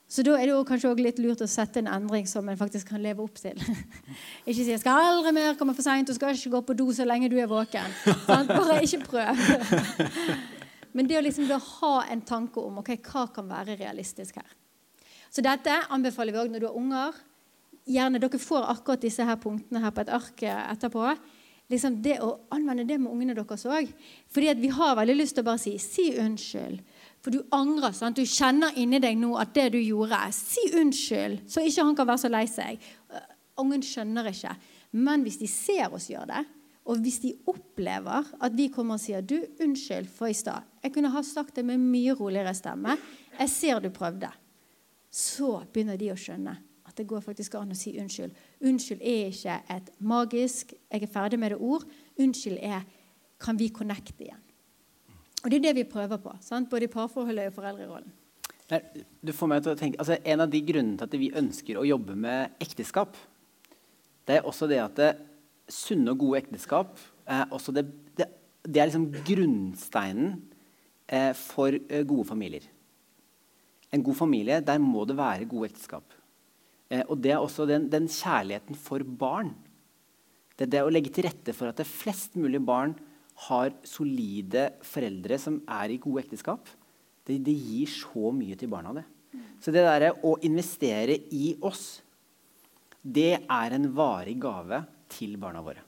Så 0.07 0.21
da 0.25 0.35
er 0.37 0.49
det 0.49 0.57
kanskje 0.67 0.91
også 0.91 1.03
litt 1.03 1.19
lurt 1.23 1.41
å 1.41 1.47
sette 1.49 1.81
en 1.81 1.89
endring 1.89 2.27
som 2.29 2.47
en 2.49 2.57
faktisk 2.59 2.91
kan 2.91 3.01
leve 3.01 3.23
opp 3.23 3.39
til. 3.39 3.57
ikke 4.47 4.59
si 4.59 4.69
'jeg 4.69 4.81
skal 4.83 4.99
aldri 4.99 5.31
mer 5.33 5.55
komme 5.55 5.73
for 5.73 5.81
seint', 5.81 6.07
'du 6.07 6.13
skal 6.13 6.35
ikke 6.35 6.53
gå 6.57 6.61
på 6.61 6.77
do 6.77 6.91
så 6.93 7.05
lenge 7.05 7.29
du 7.29 7.37
er 7.37 7.47
våken'. 7.47 7.95
Bare 8.27 8.83
ikke 8.83 9.05
prøv. 9.05 9.35
Men 10.93 11.07
det 11.07 11.17
å 11.17 11.25
liksom 11.25 11.49
ha 11.49 12.05
en 12.11 12.21
tanke 12.21 12.61
om 12.61 12.77
ok, 12.77 12.97
hva 13.01 13.27
kan 13.33 13.49
være 13.49 13.77
realistisk 13.79 14.35
her. 14.35 14.49
Så 15.33 15.41
dette 15.41 15.73
anbefaler 15.89 16.33
vi 16.33 16.39
òg 16.43 16.51
når 16.51 16.59
du 16.59 16.67
har 16.67 16.77
unger. 16.77 17.13
Gjerne 17.89 18.19
dere 18.21 18.39
får 18.39 18.69
akkurat 18.69 19.01
disse 19.01 19.25
her 19.25 19.39
punktene 19.41 19.81
her 19.81 19.91
på 19.91 20.03
et 20.03 20.11
ark 20.13 20.43
etterpå. 20.43 21.15
Liksom 21.73 21.95
det 22.05 22.19
å 22.21 22.35
anvende 22.53 22.85
det 22.85 22.99
med 23.01 23.11
ungene 23.11 23.33
deres 23.33 23.65
òg. 23.65 23.89
Fordi 24.29 24.53
vi 24.61 24.69
har 24.69 24.95
veldig 24.99 25.15
lyst 25.17 25.35
til 25.35 25.43
å 25.43 25.49
bare 25.49 25.63
si 25.63 25.77
'si 25.77 26.13
unnskyld'. 26.21 26.83
For 27.23 27.31
du 27.31 27.39
angrer. 27.55 27.93
sant? 27.95 28.19
Du 28.19 28.27
kjenner 28.27 28.75
inni 28.75 28.99
deg 28.99 29.15
nå 29.19 29.31
at 29.39 29.53
det 29.55 29.69
du 29.77 29.79
gjorde 29.79 30.19
Si 30.35 30.65
unnskyld, 30.75 31.45
så 31.47 31.63
ikke 31.63 31.85
han 31.87 31.95
kan 31.95 32.09
være 32.09 32.23
så 32.25 32.31
lei 32.31 32.43
seg. 32.51 32.83
Ungen 33.61 33.85
skjønner 33.85 34.27
ikke. 34.27 34.51
Men 34.99 35.23
hvis 35.23 35.39
de 35.39 35.47
ser 35.47 35.93
oss 35.93 36.09
gjøre 36.11 36.27
det, 36.33 36.43
og 36.83 36.99
hvis 36.99 37.21
de 37.23 37.31
opplever 37.47 38.27
at 38.43 38.55
vi 38.57 38.67
kommer 38.67 38.99
og 38.99 39.01
sier 39.01 39.21
du, 39.23 39.37
'Unnskyld 39.39 40.09
for 40.11 40.27
i 40.27 40.33
stad. 40.33 40.67
Jeg 40.83 40.93
kunne 40.93 41.09
ha 41.09 41.21
sagt 41.21 41.55
det 41.55 41.65
med 41.65 41.79
mye 41.79 42.11
roligere 42.11 42.53
stemme.' 42.53 42.97
'Jeg 43.39 43.49
ser 43.49 43.79
du 43.79 43.89
prøvde.' 43.89 44.33
Så 45.09 45.63
begynner 45.73 45.97
de 45.97 46.11
å 46.11 46.19
skjønne 46.19 46.57
at 46.85 46.97
det 46.97 47.07
går 47.07 47.21
faktisk 47.21 47.55
an 47.55 47.71
å 47.71 47.75
si 47.75 47.95
unnskyld. 47.99 48.31
Unnskyld 48.61 49.01
er 49.01 49.31
ikke 49.31 49.61
et 49.69 49.89
magisk 49.99 50.73
'jeg 50.91 51.03
er 51.03 51.07
ferdig 51.07 51.39
med 51.39 51.51
det' 51.51 51.61
ord. 51.61 51.85
Unnskyld 52.19 52.59
er 52.61 52.81
'kan 53.39 53.59
vi 53.59 53.69
connecte 53.69 54.23
igjen'? 54.23 54.42
Og 55.43 55.51
det 55.51 55.59
er 55.59 55.65
det 55.67 55.75
vi 55.81 55.89
prøver 55.91 56.19
på, 56.23 56.33
sant? 56.41 56.69
både 56.71 56.87
i 56.87 56.91
parforholdet 56.91 57.51
og 57.51 57.57
foreldrerollen. 57.57 58.13
Du 59.21 59.33
får 59.35 59.49
meg 59.51 59.63
til 59.63 59.73
å 59.73 59.77
tenke, 59.77 59.99
altså 59.99 60.15
En 60.23 60.41
av 60.41 60.49
de 60.49 60.61
grunnene 60.65 60.97
til 60.97 61.09
at 61.09 61.19
vi 61.19 61.33
ønsker 61.35 61.77
å 61.77 61.85
jobbe 61.85 62.15
med 62.15 62.55
ekteskap, 62.63 63.17
det 64.23 64.39
er 64.39 64.47
også 64.47 64.69
det 64.71 64.79
at 64.79 64.95
det, 64.97 65.11
sunne 65.71 66.13
og 66.13 66.21
gode 66.23 66.41
ekteskap 66.43 66.97
er 67.29 67.51
også 67.53 67.73
det, 67.75 67.85
det, 68.17 68.27
det 68.63 68.81
er 68.81 68.89
liksom 68.89 69.09
grunnsteinen 69.27 70.33
eh, 71.07 71.31
for 71.37 71.75
eh, 71.75 72.03
gode 72.07 72.27
familier. 72.27 72.65
En 73.93 74.03
god 74.03 74.17
familie, 74.17 74.59
der 74.65 74.81
må 74.81 75.05
det 75.07 75.17
være 75.19 75.47
gode 75.49 75.69
ekteskap. 75.71 76.15
Eh, 76.89 77.03
og 77.07 77.19
det 77.23 77.33
er 77.35 77.43
også 77.43 77.67
den, 77.69 77.87
den, 77.91 78.09
kjærligheten 78.11 78.79
for 78.79 79.03
barn. 79.03 79.53
Det 80.57 80.67
er 80.67 80.75
det 80.75 80.83
å 80.85 80.91
legge 80.91 81.13
til 81.13 81.27
rette 81.27 81.55
for 81.55 81.71
at 81.71 81.79
det 81.79 81.89
flest 81.89 82.37
mulig 82.39 82.61
barn 82.63 82.95
har 83.47 83.73
solide 83.87 84.69
foreldre 84.85 85.39
som 85.41 85.59
er 85.65 85.93
i 85.93 85.99
gode 86.01 86.23
ekteskap. 86.23 86.69
Det, 87.25 87.39
det 87.43 87.55
gir 87.55 87.89
så 87.89 88.31
mye 88.35 88.57
til 88.59 88.71
barna. 88.71 88.93
det. 88.93 89.05
Så 89.63 89.71
det 89.73 89.85
der 89.85 90.19
å 90.25 90.35
investere 90.45 91.17
i 91.33 91.53
oss, 91.63 92.01
det 93.01 93.41
er 93.41 93.75
en 93.75 93.89
varig 93.95 94.35
gave 94.41 94.83
til 95.11 95.35
barna 95.41 95.63
våre. 95.63 95.81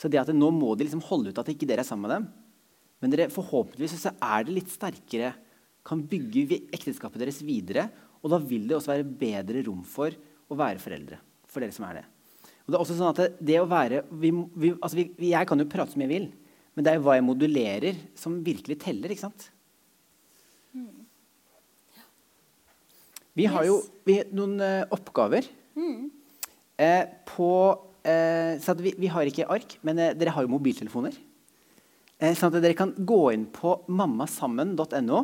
Så 0.00 0.08
det 0.08 0.20
at 0.20 0.30
det, 0.30 0.36
Nå 0.38 0.48
må 0.54 0.74
de 0.74 0.86
liksom 0.86 1.02
holde 1.10 1.32
ut 1.32 1.40
at 1.40 1.50
ikke 1.52 1.68
dere 1.68 1.84
er 1.84 1.88
sammen 1.88 2.08
med 2.08 2.14
dem. 2.14 2.28
Men 3.00 3.12
dere, 3.12 3.32
forhåpentligvis 3.32 3.98
så 4.00 4.12
er 4.12 4.46
det 4.46 4.56
litt 4.56 4.72
sterkere, 4.72 5.34
kan 5.84 6.02
bygge 6.04 6.60
ekteskapet 6.76 7.20
deres 7.22 7.40
videre. 7.44 7.88
Og 8.20 8.32
da 8.32 8.38
vil 8.40 8.66
det 8.68 8.76
også 8.76 8.92
være 8.92 9.08
bedre 9.20 9.64
rom 9.66 9.82
for 9.88 10.12
å 10.12 10.56
være 10.56 10.82
foreldre. 10.82 11.20
for 11.50 11.64
dere 11.64 11.74
som 11.74 11.84
er 11.88 11.96
det. 11.98 12.04
Og 12.70 12.72
det 12.72 12.78
er 12.78 12.84
også 12.84 12.94
sånn 13.00 13.10
at 13.10 13.18
det, 13.18 13.28
det 13.50 13.56
å 13.58 13.66
være, 13.66 14.04
vi, 14.22 14.30
vi, 14.62 14.68
altså 14.78 14.94
vi, 15.00 15.08
Jeg 15.32 15.48
kan 15.50 15.58
jo 15.58 15.66
prate 15.66 15.90
som 15.90 16.02
jeg 16.04 16.10
vil, 16.12 16.28
men 16.76 16.86
det 16.86 16.92
er 16.92 17.00
jo 17.00 17.02
hva 17.08 17.16
jeg 17.18 17.24
modulerer, 17.26 17.96
som 18.14 18.36
virkelig 18.46 18.76
teller. 18.84 19.10
ikke 19.10 19.24
sant? 19.26 19.48
Vi 23.34 23.46
har 23.50 23.66
jo 23.66 23.80
vi, 24.06 24.20
noen 24.34 24.56
uh, 24.62 24.84
oppgaver 24.94 25.48
Mm. 25.80 26.10
eh, 26.82 27.04
på 27.30 27.46
eh, 28.04 28.58
så 28.60 28.74
vi, 28.76 28.90
vi, 28.98 29.06
har 29.08 29.24
ikke 29.30 29.46
ark, 29.48 29.76
men 29.86 29.98
eh, 30.02 30.10
dere 30.18 30.32
har 30.34 30.44
jo 30.44 30.50
mobiltelefoner. 30.50 31.14
Eh, 32.18 32.34
sånn 32.36 32.50
at 32.50 32.58
dere 32.60 32.76
kan 32.76 32.90
gå 32.92 33.20
inn 33.32 33.46
på 33.54 33.76
mammasammen.no. 33.88 35.20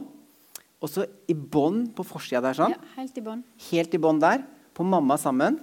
Og 0.81 0.89
så 0.93 1.05
i 1.29 1.35
bånn 1.35 1.89
på 1.99 2.07
forsida 2.07 2.41
der, 2.47 2.57
sånn, 2.57 2.77
Ja, 2.77 2.95
helt 2.95 3.19
i 3.19 3.25
bånn. 3.27 3.43
helt 3.69 3.95
i 3.99 4.01
bånn 4.01 4.23
der, 4.23 4.47
på 4.73 4.87
Mamma 4.87 5.19
sammen, 5.21 5.59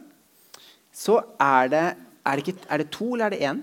så 0.93 1.19
er 1.41 1.69
det, 1.73 1.85
er 2.23 2.39
det, 2.39 2.43
ikke, 2.45 2.67
er 2.69 2.83
det 2.83 2.89
to 2.93 3.13
eller 3.15 3.31
er 3.31 3.35
det 3.35 3.47
én? 3.49 3.61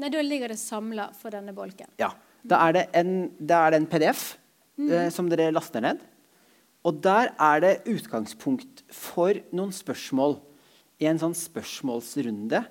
Nei, 0.00 0.10
da 0.12 0.22
ligger 0.24 0.52
det 0.52 0.60
samla 0.60 1.10
for 1.18 1.34
denne 1.34 1.52
bolken. 1.56 1.90
Ja. 2.00 2.12
Da 2.46 2.62
er 2.68 2.76
det 2.76 2.84
en, 2.96 3.10
er 3.44 3.74
det 3.74 3.80
en 3.82 3.88
PDF 3.90 4.22
eh, 4.80 5.10
som 5.12 5.28
dere 5.28 5.50
laster 5.52 5.82
ned. 5.84 6.00
Og 6.88 7.02
der 7.04 7.34
er 7.36 7.60
det 7.60 7.74
utgangspunkt 7.90 8.84
for 8.94 9.36
noen 9.52 9.74
spørsmål 9.76 10.38
i 11.00 11.08
en 11.10 11.20
sånn 11.20 11.36
spørsmålsrunde 11.36 12.62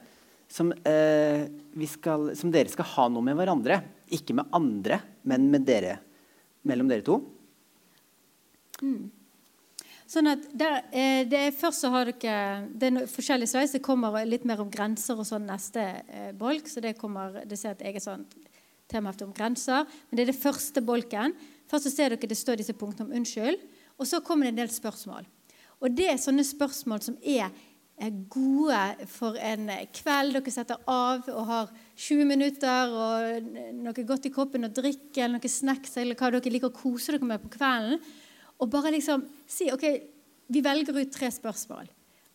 som, 0.49 0.71
eh, 0.89 1.45
skal, 1.91 2.31
som 2.37 2.53
dere 2.53 2.73
skal 2.73 2.89
ha 2.95 3.07
noe 3.13 3.25
med 3.25 3.37
hverandre. 3.37 3.83
Ikke 4.09 4.33
med 4.37 4.49
andre, 4.55 5.01
men 5.29 5.51
med 5.53 5.67
dere, 5.69 5.99
mellom 6.65 6.89
dere 6.89 7.05
to. 7.05 7.19
Sånn 10.09 10.25
at 10.31 10.45
der, 10.57 10.79
eh, 10.89 11.23
det 11.29 11.37
er, 11.37 11.51
Først 11.53 11.83
så 11.83 11.91
har 11.93 12.09
dere 12.09 12.65
det 12.73 12.89
er 12.89 13.09
forskjellige 13.09 13.51
sveis. 13.51 13.75
Det 13.75 13.83
kommer 13.85 14.17
litt 14.25 14.45
mer 14.47 14.61
om 14.63 14.71
grenser 14.71 15.19
og 15.19 15.27
sånn 15.29 15.45
neste 15.45 15.83
eh, 16.09 16.31
bolk. 16.33 16.67
så 16.67 16.81
Det 16.81 16.97
kommer, 16.97 17.43
det 17.45 17.59
ser 17.59 17.75
et 17.75 17.85
eget 17.91 18.03
sånn 18.03 18.25
temahefte 18.89 19.27
om 19.27 19.33
grenser. 19.33 19.85
Men 20.09 20.17
det 20.17 20.23
er 20.23 20.31
det 20.31 20.41
første 20.41 20.81
bolken. 20.81 21.35
Først 21.69 21.85
så 21.85 21.93
ser 21.93 22.15
dere 22.15 22.29
det 22.29 22.37
står 22.37 22.57
disse 22.57 22.73
punktene 22.73 23.05
om 23.05 23.19
unnskyld. 23.19 23.61
Og 23.99 24.07
så 24.09 24.21
kommer 24.25 24.47
det 24.47 24.55
en 24.55 24.63
del 24.63 24.73
spørsmål. 24.73 25.27
Og 25.79 25.93
det 25.93 26.07
er 26.09 26.17
sånne 26.17 26.43
spørsmål 26.43 27.03
som 27.05 27.19
er 27.21 27.53
gode 28.31 28.79
for 29.11 29.35
en 29.43 29.69
kveld 29.93 30.37
dere 30.37 30.53
setter 30.53 30.79
av 30.87 31.27
og 31.27 31.43
har 31.49 31.71
20 31.99 32.25
minutter 32.25 32.95
og 32.95 33.49
noe 33.75 34.05
godt 34.07 34.29
i 34.29 34.31
kroppen 34.33 34.65
og 34.65 34.73
drikke 34.77 35.19
eller 35.19 35.35
noe 35.35 35.51
snacks 35.51 35.97
eller 35.99 36.15
hva 36.15 36.31
dere 36.31 36.53
liker 36.53 36.71
å 36.71 36.75
kose 36.79 37.13
dere 37.13 37.27
med 37.27 37.43
på 37.43 37.51
kvelden. 37.59 37.99
Og 38.59 38.69
bare 38.71 38.91
liksom 38.95 39.23
si 39.49 39.69
ok, 39.71 39.85
vi 40.49 40.61
velger 40.65 40.97
ut 40.99 41.13
tre 41.13 41.29
spørsmål 41.31 41.89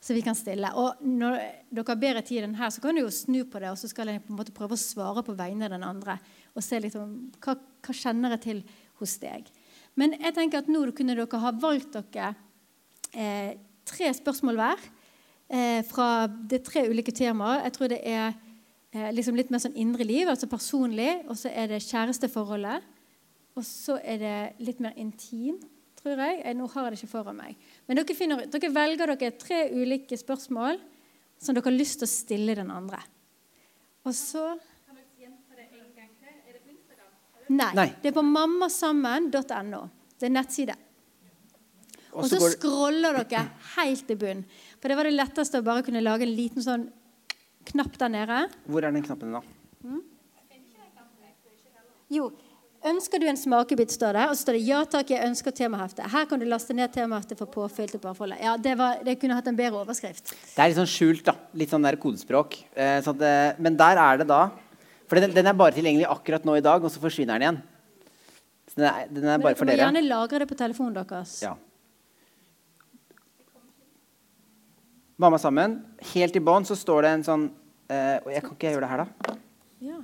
som 0.04 0.16
vi 0.16 0.22
kan 0.24 0.36
stille. 0.36 0.68
Og 0.76 1.00
når 1.00 1.38
dere 1.72 1.86
har 1.88 2.00
bedre 2.00 2.22
tid 2.26 2.44
enn 2.44 2.56
her, 2.58 2.72
så 2.72 2.82
kan 2.84 2.96
du 2.96 3.02
jo 3.02 3.12
snu 3.12 3.40
på 3.48 3.60
det 3.62 3.70
og 3.72 3.78
så 3.80 3.88
skal 3.88 4.12
jeg 4.12 4.22
på 4.24 4.34
en 4.34 4.40
måte 4.40 4.54
prøve 4.56 4.76
å 4.76 4.80
svare 4.80 5.24
på 5.24 5.36
vegne 5.38 5.68
av 5.68 5.72
den 5.72 5.86
andre. 5.86 6.18
Og 6.52 6.64
se 6.64 6.80
liksom, 6.80 7.14
hva, 7.44 7.56
hva 7.56 7.96
kjenner 7.96 8.36
jeg 8.36 8.44
til 8.44 8.64
hos 9.00 9.16
deg. 9.22 9.48
Men 9.98 10.16
jeg 10.18 10.34
tenker 10.36 10.60
at 10.60 10.68
nå 10.70 10.84
kunne 10.96 11.16
dere 11.16 11.40
ha 11.40 11.54
valgt 11.56 11.96
dere 11.96 12.34
eh, 13.14 13.54
tre 13.88 14.10
spørsmål 14.16 14.60
hver 14.60 14.84
eh, 15.48 15.80
fra 15.88 16.26
det 16.28 16.64
tre 16.66 16.84
ulike 16.90 17.14
temaer. 17.14 17.62
Jeg 17.64 17.76
tror 17.76 17.92
det 17.92 18.00
er 18.04 18.26
eh, 18.92 19.10
liksom 19.14 19.38
litt 19.38 19.52
mer 19.54 19.62
sånn 19.62 19.78
indre 19.80 20.06
liv, 20.06 20.28
altså 20.28 20.50
personlig. 20.50 21.12
Og 21.28 21.38
så 21.40 21.52
er 21.52 21.72
det 21.72 21.84
kjæresteforholdet. 21.86 22.90
Og 23.54 23.64
så 23.64 24.00
er 24.02 24.20
det 24.20 24.38
litt 24.66 24.80
mer 24.82 24.96
intimt, 24.98 25.64
tror 26.04 26.20
jeg. 26.20 26.42
jeg. 26.42 26.56
Nå 26.58 26.68
har 26.74 26.86
jeg 26.86 26.94
det 26.94 27.00
ikke 27.00 27.12
foran 27.14 27.40
meg. 27.40 27.56
Men 27.88 28.00
dere, 28.00 28.16
finner, 28.18 28.44
dere 28.52 28.70
velger 28.74 29.14
dere 29.14 29.32
tre 29.40 29.64
ulike 29.72 30.18
spørsmål 30.20 30.78
som 31.40 31.56
dere 31.56 31.66
har 31.66 31.76
lyst 31.76 32.00
til 32.02 32.08
å 32.08 32.12
stille 32.12 32.56
den 32.60 32.72
andre. 32.72 33.00
Og 34.04 34.12
så 34.16 34.44
Kan 34.84 34.98
dere 34.98 35.24
gjennom 35.24 35.40
det 35.56 35.68
en 35.70 35.92
gang 35.96 36.10
Nei. 37.48 37.70
Nei. 37.76 37.90
Det 38.00 38.12
er 38.12 38.16
på 38.16 38.24
mammasammen.no. 38.24 39.84
Det 40.18 40.28
er 40.28 40.32
nettside. 40.32 40.76
Og 42.14 42.28
så 42.30 42.38
scroller 42.54 43.16
dere 43.24 43.48
helt 43.74 44.06
til 44.06 44.18
bunn. 44.20 44.44
For 44.78 44.92
det 44.92 44.98
var 44.98 45.08
det 45.08 45.16
letteste 45.16 45.60
å 45.60 45.66
bare 45.66 45.82
kunne 45.86 46.04
lage 46.04 46.28
en 46.28 46.36
liten 46.36 46.62
sånn 46.62 46.86
knapp 47.72 47.96
der 47.98 48.12
nede. 48.12 48.40
Hvor 48.68 48.84
er 48.84 48.94
den 48.94 49.04
knappen, 49.04 49.34
da? 49.34 49.40
Mm? 49.84 50.02
Jo, 52.14 52.28
Ønsker 52.84 53.22
du 53.22 53.24
en 53.30 53.38
smakebit, 53.38 53.94
står 53.94 54.12
det. 54.12 54.24
Og 54.28 54.36
så 54.36 54.44
står 54.44 54.56
det 54.58 54.64
'Ja 54.66 54.84
takk, 54.84 55.10
jeg 55.10 55.24
ønsker 55.24 55.52
temahefte'. 55.56 56.04
Her 56.04 56.26
kan 56.26 56.38
du 56.38 56.44
laste 56.44 56.74
ned 56.74 56.92
temaheftet 56.92 57.38
for 57.38 57.46
påfyll 57.46 57.88
til 57.88 57.98
parforholdet. 57.98 58.38
Ja, 58.42 58.56
det, 58.58 58.76
var, 58.76 58.98
det, 59.02 59.18
kunne 59.20 59.34
hatt 59.34 59.48
en 59.48 59.56
bedre 59.56 59.80
overskrift. 59.80 60.34
Det 60.54 60.58
er 60.58 60.68
litt 60.68 60.76
sånn 60.76 60.86
skjult, 60.86 61.24
da. 61.24 61.34
Litt 61.54 61.70
sånn 61.70 61.82
der 61.82 61.96
kodespråk. 61.96 62.58
Eh, 62.76 63.00
sånn 63.00 63.16
at, 63.22 63.58
men 63.58 63.76
der 63.76 63.96
er 63.96 64.18
det 64.18 64.28
da 64.28 64.50
For 65.08 65.20
den, 65.20 65.34
den, 65.34 65.46
er 65.46 65.52
bare 65.52 65.72
tilgjengelig 65.72 66.08
akkurat 66.08 66.44
nå 66.44 66.56
i 66.56 66.64
dag, 66.64 66.82
og 66.82 66.90
så 66.90 66.98
forsvinner 66.98 67.38
den 67.38 67.42
igjen. 67.42 67.62
Så 68.68 68.74
den 68.76 68.86
er, 68.88 69.08
den 69.08 69.24
er 69.28 69.38
bare 69.38 69.54
for 69.54 69.64
dere. 69.64 69.76
Men 69.76 69.76
dere 69.76 69.92
må 69.92 70.00
gjerne 70.00 70.08
lagre 70.08 70.38
det 70.38 70.48
på 70.48 70.56
telefonen 70.56 70.94
deres. 70.94 71.42
Ja. 71.42 71.54
Mamma 75.16 75.38
sammen. 75.38 75.84
Helt 76.14 76.36
i 76.36 76.40
bånn 76.40 76.64
så 76.64 76.74
står 76.74 77.02
det 77.02 77.10
en 77.10 77.24
sånn 77.24 77.44
eh, 77.88 78.16
jeg 78.32 78.42
kan 78.42 78.56
ikke 78.56 78.72
gjøre 78.72 78.80
det 78.80 78.90
her, 78.90 79.04
da? 79.04 79.36
Ja. 79.84 80.00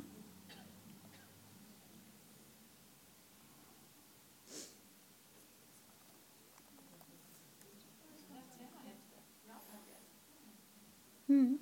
Mm. 11.30 11.58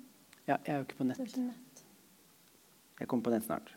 Ja, 0.49 0.55
jeg 0.65 0.73
er 0.73 0.77
jo 0.79 0.85
ikke 0.87 0.95
på 0.97 1.05
nett. 1.05 1.83
Jeg 2.99 3.07
kommer 3.07 3.23
på 3.27 3.33
nett 3.35 3.45
snart. 3.45 3.75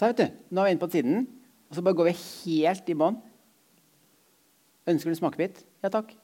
Så 0.00 0.08
vet 0.08 0.16
du, 0.22 0.36
Nå 0.48 0.62
er 0.62 0.70
vi 0.70 0.72
inne 0.72 0.80
på 0.80 0.88
siden, 0.88 1.26
og 1.68 1.76
så 1.76 1.82
bare 1.84 1.98
går 1.98 2.06
vi 2.08 2.16
helt 2.16 2.86
i 2.88 2.94
bånn. 2.96 3.18
Ønsker 4.88 5.12
du 5.12 5.18
smakebit? 5.18 5.60
Ja 5.84 5.90
takk. 5.92 6.14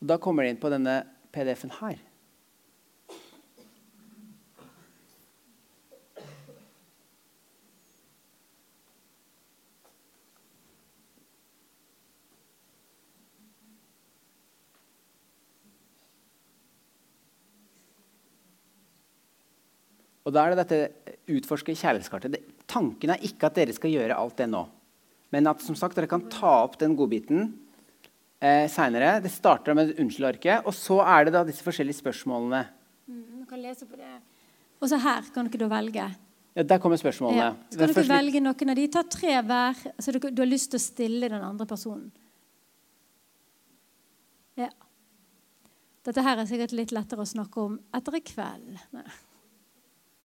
Og 0.00 0.10
da 0.10 0.18
kommer 0.18 0.42
de 0.42 0.50
inn 0.50 0.58
på 0.58 0.72
denne 0.72 1.04
PDF-en 1.30 1.76
her. 1.78 2.00
Og 20.30 20.36
da 20.36 20.44
er 20.46 20.54
det 20.54 20.62
dette 20.62 21.16
utforske 21.34 21.74
kjærlighetskartet. 21.74 22.38
tanken 22.70 23.10
er 23.10 23.24
ikke 23.26 23.48
at 23.48 23.56
dere 23.58 23.74
skal 23.74 23.90
gjøre 23.90 24.14
alt 24.14 24.36
det 24.38 24.46
nå. 24.46 24.62
Men 25.34 25.50
at 25.50 25.62
som 25.62 25.74
sagt, 25.74 25.96
dere 25.98 26.06
kan 26.10 26.22
ta 26.30 26.52
opp 26.62 26.76
den 26.78 26.94
godbiten 26.94 27.48
eh, 28.38 28.68
seinere. 28.70 29.16
Det 29.22 29.32
starter 29.34 29.74
med 29.74 29.96
unnskyld-arket, 29.98 30.62
og 30.62 30.74
så 30.74 31.00
er 31.02 31.26
det 31.26 31.34
da 31.34 31.42
disse 31.46 31.66
forskjellige 31.66 31.98
spørsmålene. 31.98 32.60
Mm, 33.10 33.46
kan 33.50 33.62
lese 33.62 33.88
på 33.90 33.98
det. 33.98 34.12
Og 34.78 34.90
så 34.92 35.00
her 35.02 35.26
kan 35.34 35.50
dere 35.50 35.64
da 35.64 35.70
velge. 35.72 36.04
Ja, 36.54 36.62
Der 36.62 36.78
kommer 36.78 37.00
spørsmålene. 37.00 37.40
Ja. 37.42 37.50
Så 37.70 37.80
kan 37.80 37.94
dere 37.94 38.12
velge 38.12 38.42
noen 38.44 38.70
av 38.70 38.78
de. 38.78 38.84
Ta 38.90 39.02
tre 39.02 39.34
hver, 39.46 39.80
så 39.98 40.14
du, 40.14 40.20
du 40.30 40.44
har 40.44 40.50
lyst 40.50 40.70
til 40.70 40.78
å 40.78 40.84
stille 40.84 41.30
den 41.32 41.42
andre 41.42 41.66
personen. 41.66 42.06
Ja. 44.58 44.70
Dette 46.06 46.22
her 46.22 46.38
er 46.38 46.46
sikkert 46.46 46.76
litt 46.78 46.94
lettere 46.94 47.26
å 47.26 47.28
snakke 47.28 47.66
om 47.66 47.80
etter 47.98 48.18
i 48.18 48.22
kveld. 48.30 48.78
Nei. 48.94 49.08